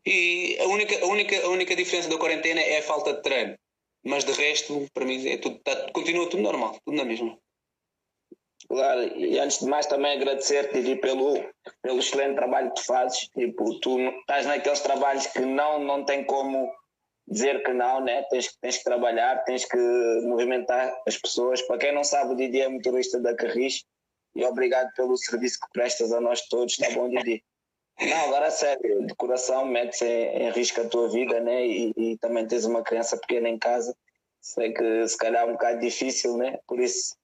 E 0.05 0.57
a 0.59 0.67
única, 0.67 1.03
a, 1.03 1.07
única, 1.07 1.45
a 1.45 1.49
única 1.49 1.75
diferença 1.75 2.09
da 2.09 2.17
quarentena 2.17 2.61
é 2.61 2.79
a 2.79 2.83
falta 2.83 3.13
de 3.13 3.21
treino. 3.21 3.57
Mas 4.03 4.23
de 4.23 4.31
resto, 4.33 4.87
para 4.93 5.05
mim, 5.05 5.27
é 5.27 5.37
tudo, 5.37 5.57
tá, 5.59 5.91
continua 5.91 6.29
tudo 6.29 6.43
normal, 6.43 6.79
tudo 6.85 6.97
na 6.97 7.05
mesma. 7.05 7.37
Claro, 8.67 9.01
e 9.17 9.37
antes 9.39 9.59
de 9.59 9.65
mais 9.65 9.85
também 9.85 10.13
agradecer-te 10.13 10.95
pelo, 10.97 11.35
pelo 11.81 11.99
excelente 11.99 12.35
trabalho 12.35 12.69
que 12.69 12.81
tu 12.81 12.85
fazes. 12.85 13.27
Tipo, 13.29 13.79
tu 13.79 13.99
estás 13.99 14.45
naqueles 14.45 14.79
trabalhos 14.79 15.27
que 15.27 15.39
não, 15.39 15.79
não 15.79 16.03
tem 16.03 16.23
como 16.23 16.71
dizer 17.27 17.63
que 17.63 17.73
não, 17.73 18.01
né? 18.01 18.23
tens, 18.29 18.55
tens 18.61 18.77
que 18.77 18.83
trabalhar, 18.83 19.43
tens 19.43 19.65
que 19.65 19.77
movimentar 20.23 20.93
as 21.07 21.17
pessoas. 21.17 21.61
Para 21.63 21.77
quem 21.77 21.93
não 21.93 22.03
sabe, 22.03 22.33
o 22.33 22.35
Didi 22.35 22.61
é 22.61 22.69
motorista 22.69 23.19
da 23.19 23.35
Carris 23.35 23.83
e 24.35 24.43
obrigado 24.43 24.91
pelo 24.95 25.17
serviço 25.17 25.59
que 25.59 25.71
prestas 25.73 26.11
a 26.11 26.19
nós 26.19 26.41
todos, 26.47 26.77
tá 26.77 26.89
bom, 26.91 27.09
Didi? 27.09 27.43
Não, 27.99 28.25
agora 28.25 28.51
sério, 28.51 29.05
de 29.05 29.15
coração 29.15 29.65
metes 29.65 30.01
em, 30.01 30.07
em 30.07 30.51
risco 30.51 30.81
a 30.81 30.87
tua 30.87 31.09
vida, 31.09 31.39
né? 31.39 31.65
E, 31.65 31.93
e, 31.95 32.17
também 32.17 32.45
tens 32.45 32.65
uma 32.65 32.83
criança 32.83 33.17
pequena 33.17 33.47
em 33.47 33.57
casa. 33.57 33.95
Sei 34.41 34.73
que 34.73 35.07
se 35.07 35.17
calhar 35.17 35.43
é 35.43 35.45
um 35.47 35.53
bocado 35.53 35.79
difícil, 35.79 36.35
né? 36.35 36.59
Por 36.67 36.79
isso, 36.79 37.15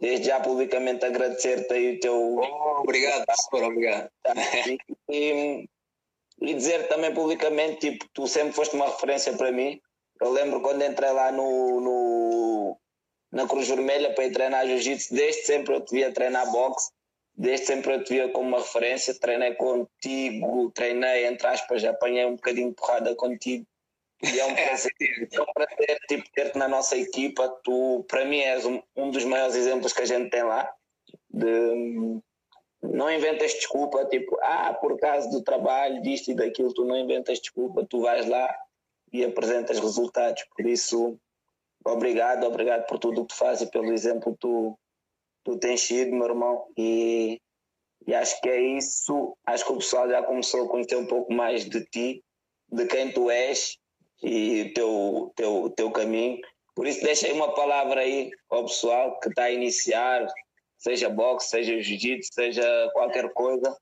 desde 0.00 0.26
já 0.26 0.40
publicamente 0.40 1.04
agradecer-te 1.04 1.72
aí 1.72 1.96
o 1.96 2.00
teu. 2.00 2.36
Oh, 2.36 2.80
obrigado, 2.80 3.24
super 3.40 3.62
obrigado. 3.64 4.10
E, 5.08 5.68
e 6.40 6.54
dizer 6.54 6.88
também 6.88 7.12
publicamente, 7.12 7.90
tipo, 7.90 8.06
tu 8.14 8.26
sempre 8.26 8.52
foste 8.52 8.74
uma 8.74 8.86
referência 8.86 9.32
para 9.36 9.52
mim. 9.52 9.80
Eu 10.20 10.30
lembro 10.30 10.60
quando 10.60 10.82
entrei 10.82 11.10
lá 11.10 11.30
no, 11.30 11.80
no 11.80 12.80
na 13.30 13.46
Cruz 13.46 13.68
Vermelha 13.68 14.12
para 14.14 14.24
ir 14.24 14.32
treinar 14.32 14.66
jiu-jitsu. 14.66 15.14
Desde 15.14 15.42
sempre 15.42 15.74
eu 15.74 15.80
te 15.80 15.94
via 15.94 16.12
treinar 16.12 16.50
boxe, 16.50 16.90
desde 17.34 17.66
sempre 17.66 17.94
eu 17.94 18.04
te 18.04 18.14
via 18.14 18.28
como 18.30 18.48
uma 18.48 18.58
referência. 18.58 19.18
Treinei 19.18 19.54
contigo, 19.54 20.70
treinei, 20.72 21.26
entre 21.26 21.46
aspas, 21.46 21.84
apanhei 21.84 22.24
um 22.24 22.36
bocadinho 22.36 22.70
de 22.70 22.74
porrada 22.74 23.14
contigo. 23.14 23.66
E 24.22 24.40
é 24.40 24.44
um 24.44 24.54
prazer, 24.54 25.28
é 25.32 25.40
um 25.40 25.52
prazer 25.54 25.98
tipo, 26.08 26.24
ter-te 26.32 26.58
na 26.58 26.68
nossa 26.68 26.96
equipa. 26.96 27.48
Tu, 27.62 28.04
para 28.08 28.24
mim, 28.24 28.40
és 28.40 28.64
um, 28.64 28.82
um 28.96 29.10
dos 29.10 29.24
maiores 29.24 29.54
exemplos 29.54 29.92
que 29.92 30.02
a 30.02 30.06
gente 30.06 30.30
tem 30.30 30.42
lá. 30.42 30.70
De, 31.28 32.20
não 32.82 33.10
inventas 33.10 33.52
desculpa, 33.52 34.04
tipo, 34.06 34.38
ah, 34.42 34.72
por 34.74 34.98
causa 34.98 35.28
do 35.30 35.42
trabalho, 35.42 36.00
disto 36.02 36.30
e 36.30 36.34
daquilo, 36.34 36.72
tu 36.72 36.84
não 36.84 36.96
inventas 36.96 37.38
desculpa, 37.38 37.84
tu 37.84 38.00
vais 38.00 38.26
lá 38.26 38.54
e 39.12 39.24
apresentas 39.24 39.78
resultados. 39.78 40.44
Por 40.56 40.66
isso, 40.66 41.18
obrigado, 41.84 42.44
obrigado 42.44 42.86
por 42.86 42.98
tudo 42.98 43.20
o 43.20 43.26
que 43.26 43.34
tu 43.34 43.38
fazes 43.38 43.68
e 43.68 43.70
pelo 43.70 43.92
exemplo 43.92 44.32
que 44.32 44.38
tu, 44.40 44.78
tu 45.44 45.58
tens 45.58 45.80
sido, 45.82 46.14
meu 46.14 46.26
irmão. 46.26 46.66
E, 46.76 47.40
e 48.06 48.14
acho 48.14 48.40
que 48.40 48.48
é 48.48 48.60
isso. 48.60 49.36
Acho 49.44 49.66
que 49.66 49.72
o 49.72 49.78
pessoal 49.78 50.08
já 50.08 50.22
começou 50.22 50.64
a 50.64 50.68
conhecer 50.68 50.96
um 50.96 51.06
pouco 51.06 51.32
mais 51.32 51.68
de 51.68 51.84
ti, 51.86 52.24
de 52.72 52.86
quem 52.86 53.12
tu 53.12 53.30
és 53.30 53.76
e 54.22 54.72
teu, 54.74 55.32
teu, 55.36 55.70
teu 55.70 55.90
caminho. 55.90 56.38
Por 56.74 56.86
isso, 56.86 57.02
deixei 57.02 57.32
uma 57.32 57.52
palavra 57.52 58.00
aí 58.00 58.30
ao 58.48 58.64
pessoal 58.64 59.18
que 59.20 59.28
está 59.28 59.44
a 59.44 59.50
iniciar, 59.50 60.26
seja 60.80 61.08
boxe, 61.08 61.50
seja 61.50 61.80
jiu-jitsu, 61.80 62.34
seja 62.34 62.90
qualquer 62.92 63.32
coisa. 63.32 63.76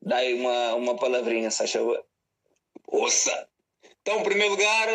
Dá 0.00 0.18
aí 0.18 0.34
uma, 0.34 0.74
uma 0.74 0.96
palavrinha, 0.96 1.50
se 1.50 1.64
achou. 1.64 2.00
Ouça! 2.86 3.48
Então, 4.02 4.20
em 4.20 4.22
primeiro 4.22 4.52
lugar, 4.52 4.88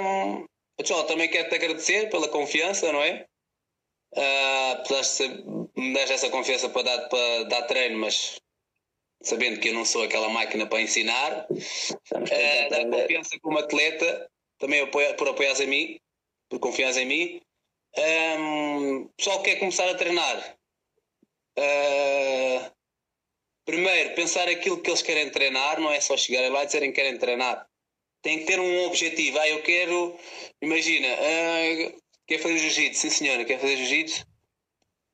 hum, 0.00 0.46
Pessoal, 0.78 1.04
também 1.06 1.28
quero 1.28 1.48
te 1.48 1.56
agradecer 1.56 2.08
pela 2.08 2.28
confiança, 2.28 2.92
não 2.92 3.02
é? 3.02 3.26
Uh, 4.14 5.76
me 5.76 5.92
dar 5.92 6.02
essa 6.02 6.30
confiança 6.30 6.68
para 6.68 6.82
dar, 6.82 7.08
para 7.08 7.42
dar 7.44 7.62
treino, 7.62 7.98
mas 7.98 8.40
sabendo 9.20 9.58
que 9.58 9.70
eu 9.70 9.74
não 9.74 9.84
sou 9.84 10.04
aquela 10.04 10.28
máquina 10.28 10.68
para 10.68 10.80
ensinar, 10.80 11.48
uh, 11.50 12.70
dar 12.70 12.88
confiança 12.88 13.36
como 13.42 13.58
atleta, 13.58 14.30
também 14.56 14.80
apoia, 14.80 15.14
por 15.14 15.28
apoiar 15.28 15.60
em 15.60 15.66
mim, 15.66 16.00
por 16.48 16.60
confiar 16.60 16.96
em 16.96 17.06
mim. 17.06 17.42
Um, 17.96 19.08
pessoal 19.16 19.42
que 19.42 19.50
quer 19.50 19.58
começar 19.58 19.88
a 19.88 19.94
treinar, 19.94 20.58
uh, 21.58 22.72
primeiro 23.64 24.14
pensar 24.14 24.48
aquilo 24.48 24.80
que 24.80 24.90
eles 24.90 25.02
querem 25.02 25.30
treinar, 25.30 25.80
não 25.80 25.92
é 25.92 26.00
só 26.00 26.16
chegarem 26.16 26.50
lá 26.50 26.62
e 26.62 26.66
dizerem 26.66 26.92
que 26.92 27.00
querem 27.00 27.18
treinar 27.18 27.68
tem 28.22 28.40
que 28.40 28.46
ter 28.46 28.60
um 28.60 28.84
objetivo. 28.86 29.38
Ah, 29.38 29.48
eu 29.48 29.62
quero, 29.62 30.18
imagina, 30.60 31.08
uh, 31.08 32.02
quer 32.26 32.38
fazer 32.38 32.58
jiu-jitsu, 32.58 33.00
sim 33.00 33.10
senhora, 33.10 33.44
quer 33.44 33.58
fazer 33.60 33.76
jiu-jitsu, 33.76 34.26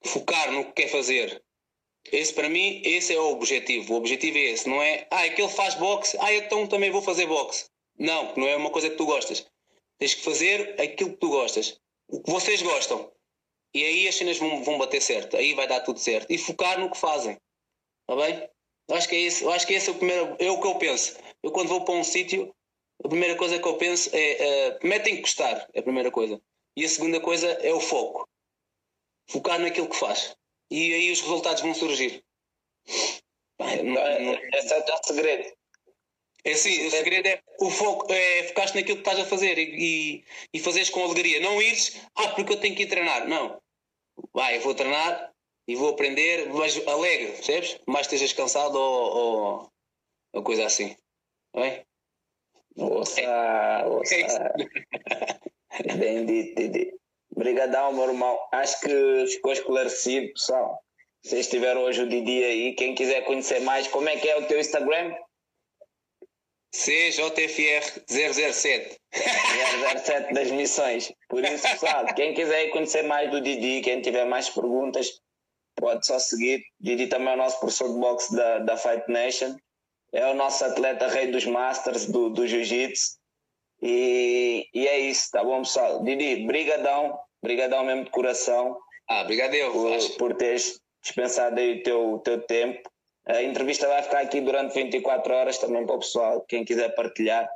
focar 0.05 0.53
no 0.53 0.65
que 0.67 0.83
quer 0.83 0.89
fazer. 0.89 1.43
Esse 2.13 2.35
para 2.35 2.49
mim, 2.49 2.83
esse 2.85 3.15
é 3.15 3.19
o 3.19 3.31
objetivo. 3.31 3.95
O 3.95 3.97
objetivo 3.97 4.37
é 4.37 4.43
esse, 4.43 4.69
não 4.69 4.83
é, 4.83 5.07
ah, 5.11 5.25
aquele 5.25 5.49
faz 5.49 5.75
boxe, 5.75 6.17
ah, 6.21 6.35
então 6.35 6.67
também 6.67 6.91
vou 6.91 7.03
fazer 7.03 7.27
boxe. 7.27 7.67
Não, 7.99 8.35
não 8.37 8.49
é 8.49 8.57
uma 8.57 8.71
coisa 8.71 8.91
que 8.91 8.97
tu 8.97 9.07
gostas. 9.07 9.47
Tens 9.99 10.15
que 10.15 10.23
fazer 10.23 10.75
aquilo 10.81 11.11
que 11.11 11.19
tu 11.19 11.29
gostas, 11.29 11.81
o 12.09 12.23
que 12.23 12.31
vocês 12.31 12.63
gostam. 12.63 13.13
E 13.75 13.83
aí 13.85 14.09
as 14.09 14.15
cenas 14.15 14.39
vão, 14.39 14.63
vão 14.63 14.79
bater 14.79 15.03
certo, 15.03 15.37
aí 15.37 15.53
vai 15.55 15.67
dar 15.67 15.81
tudo 15.81 15.99
certo. 15.99 16.31
E 16.31 16.39
focar 16.39 16.79
no 16.79 16.91
que 16.91 16.97
fazem. 16.97 17.37
Está 18.03 18.17
bem? 18.23 18.49
Eu 18.89 18.97
acho 18.97 19.09
que 19.09 19.17
é 19.17 19.21
isso, 19.21 19.45
eu 19.45 19.51
acho 19.51 19.67
que 19.67 19.73
esse 19.73 19.89
é 19.89 19.93
o 19.93 19.97
primeiro, 19.97 20.37
é 20.39 20.51
o 20.51 20.61
que 20.61 20.67
eu 20.67 20.77
penso. 20.77 21.17
Eu 21.43 21.51
quando 21.51 21.69
vou 21.69 21.85
para 21.85 21.95
um 21.95 22.05
sítio, 22.05 22.55
a 23.03 23.09
primeira 23.09 23.37
coisa 23.37 23.59
que 23.59 23.67
eu 23.67 23.77
penso 23.77 24.11
é 24.13 24.69
uh, 24.75 24.79
primeiro 24.79 25.05
que 25.05 25.21
gostar, 25.21 25.69
é 25.73 25.81
a 25.81 25.83
primeira 25.83 26.11
coisa. 26.11 26.41
E 26.77 26.85
a 26.85 26.89
segunda 26.89 27.21
coisa 27.21 27.49
é 27.49 27.73
o 27.73 27.81
foco. 27.81 28.29
focar 29.29 29.59
naquilo 29.59 29.89
que 29.89 29.97
faz. 29.97 30.37
E 30.71 30.93
aí 30.93 31.13
os 31.13 31.21
resultados 31.21 31.63
vão 31.63 31.75
surgir. 31.75 32.23
Não, 33.59 33.67
não, 33.87 34.35
esse 34.53 34.73
é 34.73 34.79
o 34.79 35.05
segredo. 35.05 35.57
É 36.45 36.55
sim, 36.55 36.87
o 36.87 36.91
segredo 36.91 37.27
é 37.27 37.43
o 37.59 37.71
foco, 37.71 38.13
é 38.13 38.43
focar 38.45 38.67
naquilo 38.67 39.01
que 39.03 39.09
estás 39.09 39.19
a 39.19 39.25
fazer 39.25 39.57
e, 39.57 39.65
e, 40.19 40.25
e 40.53 40.61
fazeres 40.61 40.91
com 40.91 41.03
alegria. 41.03 41.41
Não 41.41 41.61
ires, 41.61 41.99
ah, 42.15 42.29
porque 42.29 42.53
eu 42.53 42.61
tenho 42.61 42.77
que 42.77 42.83
ir 42.83 42.89
treinar. 42.89 43.27
Não. 43.27 43.59
Vai, 44.33 44.59
eu 44.59 44.61
vou 44.61 44.75
treinar 44.75 45.33
e 45.67 45.75
vou 45.75 45.91
aprender, 45.91 46.51
mas 46.53 46.77
alegre, 46.87 47.33
percebes? 47.33 47.81
Mais 47.87 48.07
estejas 48.07 48.35
cansado 48.35 48.79
ou, 48.79 49.17
ou, 49.17 49.73
ou 50.35 50.43
coisa 50.43 50.67
assim. 50.67 50.95
Não 51.55 51.65
é? 51.65 51.83
Nossa, 52.77 53.23
nossa. 53.87 54.15
É 55.71 55.95
Bem 55.97 56.27
dito, 56.27 56.55
Didi. 56.57 56.93
Obrigadão, 57.35 57.93
meu 57.93 58.09
irmão. 58.09 58.39
Acho 58.53 58.81
que 58.81 59.27
ficou 59.29 59.53
esclarecido, 59.53 60.33
pessoal. 60.35 60.79
Vocês 61.23 61.49
tiveram 61.49 61.83
hoje 61.83 62.03
o 62.03 62.09
Didi 62.09 62.45
aí. 62.45 62.75
Quem 62.75 62.95
quiser 62.95 63.25
conhecer 63.25 63.61
mais, 63.61 63.89
como 63.89 64.09
é 64.09 64.17
que 64.17 64.29
é 64.29 64.37
o 64.37 64.47
teu 64.47 64.61
Instagram? 64.61 65.15
CJFR007. 66.75 68.99
007 69.13 70.35
das 70.35 70.51
missões. 70.51 71.13
Por 71.29 71.45
isso, 71.45 71.63
pessoal, 71.63 72.05
quem 72.15 72.35
quiser 72.35 72.71
conhecer 72.71 73.05
mais 73.05 73.31
do 73.31 73.41
Didi, 73.41 73.81
quem 73.81 74.03
tiver 74.03 74.25
mais 74.25 74.51
perguntas, 74.51 75.21
pode 75.77 76.05
só 76.05 76.19
seguir. 76.19 76.65
Didi 76.81 77.07
também 77.07 77.29
é 77.29 77.35
o 77.35 77.37
nosso 77.37 77.61
professor 77.61 77.93
de 77.93 78.01
boxe 78.01 78.35
da, 78.35 78.59
da 78.59 78.77
Fight 78.77 79.05
Nation. 79.09 79.55
É 80.13 80.27
o 80.27 80.35
nosso 80.35 80.65
atleta 80.65 81.07
rei 81.07 81.29
dos 81.29 81.47
Masters 81.47 82.07
do, 82.07 82.29
do 82.29 82.47
Jiu-Jitsu. 82.47 83.19
E, 83.81 84.69
e 84.75 84.89
é 84.89 84.99
isso, 84.99 85.31
tá 85.31 85.45
bom, 85.45 85.63
pessoal? 85.63 86.03
Didi, 86.03 86.45
brigadão. 86.45 87.17
Brigadão 87.41 87.85
mesmo 87.85 88.05
de 88.05 88.11
coração. 88.11 88.77
Ah, 89.09 89.23
obrigado 89.23 89.55
eu. 89.55 89.73
Por, 89.73 90.17
por 90.17 90.35
teres 90.35 90.81
dispensado 91.03 91.61
aí 91.61 91.79
o 91.79 91.83
teu, 91.83 92.19
teu 92.25 92.41
tempo. 92.43 92.91
A 93.27 93.43
entrevista 93.43 93.89
vai 93.89 94.03
ficar 94.03 94.21
aqui 94.21 94.41
durante 94.41 94.75
24 94.75 95.33
horas 95.35 95.59
também 95.59 95.87
para 95.87 95.97
o 95.97 95.99
pessoal, 96.01 96.41
quem 96.43 96.65
quiser 96.65 96.95
partilhar. 96.95 97.49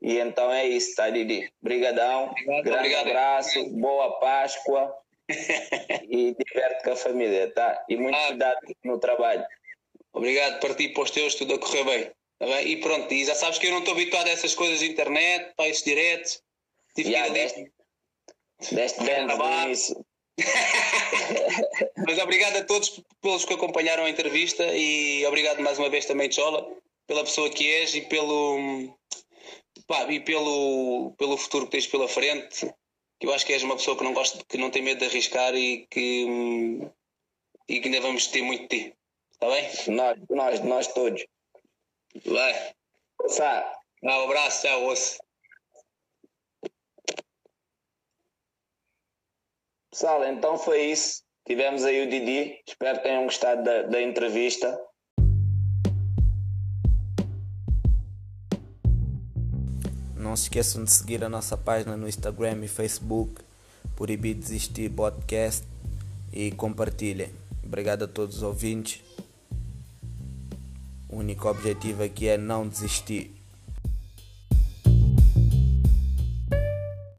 E 0.00 0.18
então 0.18 0.50
é 0.52 0.66
isso, 0.66 0.94
tá, 0.96 1.10
Didi? 1.10 1.52
Obrigadão. 1.62 2.24
Obrigado, 2.30 2.62
Grande 2.64 2.78
obrigado. 2.78 3.06
abraço, 3.08 3.70
boa 3.70 4.18
Páscoa 4.18 4.94
e 6.08 6.34
diverte 6.34 6.82
com 6.84 6.90
a 6.92 6.96
família, 6.96 7.52
tá? 7.52 7.84
E 7.88 7.96
muito 7.96 8.16
Ah. 8.16 8.26
cuidado 8.28 8.58
no 8.84 8.98
trabalho. 8.98 9.44
Obrigado 10.12 10.60
por 10.60 10.74
ti 10.74 10.88
para 10.88 11.02
os 11.04 11.10
teus, 11.10 11.34
tudo 11.34 11.54
a 11.54 11.58
correr 11.58 11.84
bem. 11.84 12.10
Tá 12.38 12.46
bem? 12.46 12.66
E 12.68 12.76
pronto, 12.78 13.12
e 13.14 13.24
já 13.24 13.34
sabes 13.34 13.58
que 13.58 13.66
eu 13.66 13.70
não 13.70 13.78
estou 13.78 13.94
habituado 13.94 14.26
a 14.26 14.30
essas 14.30 14.54
coisas 14.54 14.80
de 14.80 14.90
internet, 14.90 15.52
para 15.56 15.68
esses 15.68 15.84
diretos. 15.84 16.42
Tive 16.96 17.12
que 17.12 17.18
ir 17.18 17.30
deste, 17.32 17.72
deste 18.72 19.04
bem 19.04 19.22
no 19.22 19.28
Trabalho. 19.28 19.66
início. 19.66 20.04
Mas 22.06 22.18
obrigado 22.18 22.56
a 22.56 22.64
todos 22.64 23.00
pelos 23.20 23.44
que 23.44 23.54
acompanharam 23.54 24.04
a 24.04 24.10
entrevista 24.10 24.64
e 24.74 25.24
obrigado 25.26 25.60
mais 25.60 25.78
uma 25.78 25.90
vez 25.90 26.06
também, 26.06 26.30
Chola, 26.30 26.66
pela 27.06 27.24
pessoa 27.24 27.50
que 27.50 27.70
és 27.70 27.94
e 27.94 28.02
pelo, 28.02 28.96
pá, 29.86 30.10
e 30.10 30.20
pelo, 30.20 31.12
pelo 31.18 31.36
futuro 31.36 31.66
que 31.66 31.72
tens 31.72 31.86
pela 31.86 32.08
frente. 32.08 32.72
Eu 33.20 33.32
acho 33.32 33.46
que 33.46 33.52
és 33.52 33.62
uma 33.62 33.76
pessoa 33.76 33.96
que 33.96 34.02
não, 34.02 34.12
gosta, 34.12 34.42
que 34.48 34.58
não 34.58 34.70
tem 34.70 34.82
medo 34.82 34.98
de 34.98 35.04
arriscar 35.04 35.54
e 35.54 35.86
que, 35.88 36.26
e 37.68 37.80
que 37.80 37.88
ainda 37.88 38.00
vamos 38.00 38.26
ter 38.26 38.42
muito 38.42 38.62
de 38.62 38.68
ti. 38.68 38.96
Está 39.32 39.48
bem? 39.48 39.94
Nós, 39.94 40.18
nós, 40.28 40.60
nós 40.60 40.86
todos. 40.88 41.24
Vai. 42.24 42.72
Sá, 43.28 43.80
Um 44.02 44.10
abraço, 44.10 44.62
tchau, 44.62 44.86
osso. 44.86 45.18
Pessoal, 49.92 50.24
então 50.24 50.56
foi 50.56 50.86
isso. 50.86 51.22
Tivemos 51.46 51.84
aí 51.84 52.06
o 52.06 52.08
Didi. 52.08 52.58
Espero 52.66 52.96
que 52.96 53.02
tenham 53.04 53.24
gostado 53.24 53.62
da, 53.62 53.82
da 53.82 54.00
entrevista. 54.00 54.80
Não 60.16 60.34
se 60.34 60.44
esqueçam 60.44 60.84
de 60.84 60.90
seguir 60.90 61.22
a 61.22 61.28
nossa 61.28 61.58
página 61.58 61.96
no 61.96 62.08
Instagram 62.08 62.64
e 62.64 62.68
Facebook, 62.68 63.42
Proibir 63.94 64.34
Desistir 64.34 64.88
Podcast 64.88 65.66
e 66.32 66.52
compartilhem. 66.52 67.30
Obrigado 67.62 68.04
a 68.04 68.08
todos 68.08 68.36
os 68.36 68.42
ouvintes. 68.42 69.02
O 71.08 71.16
único 71.16 71.48
objetivo 71.48 72.02
aqui 72.02 72.28
é 72.28 72.38
não 72.38 72.66
desistir. 72.66 73.41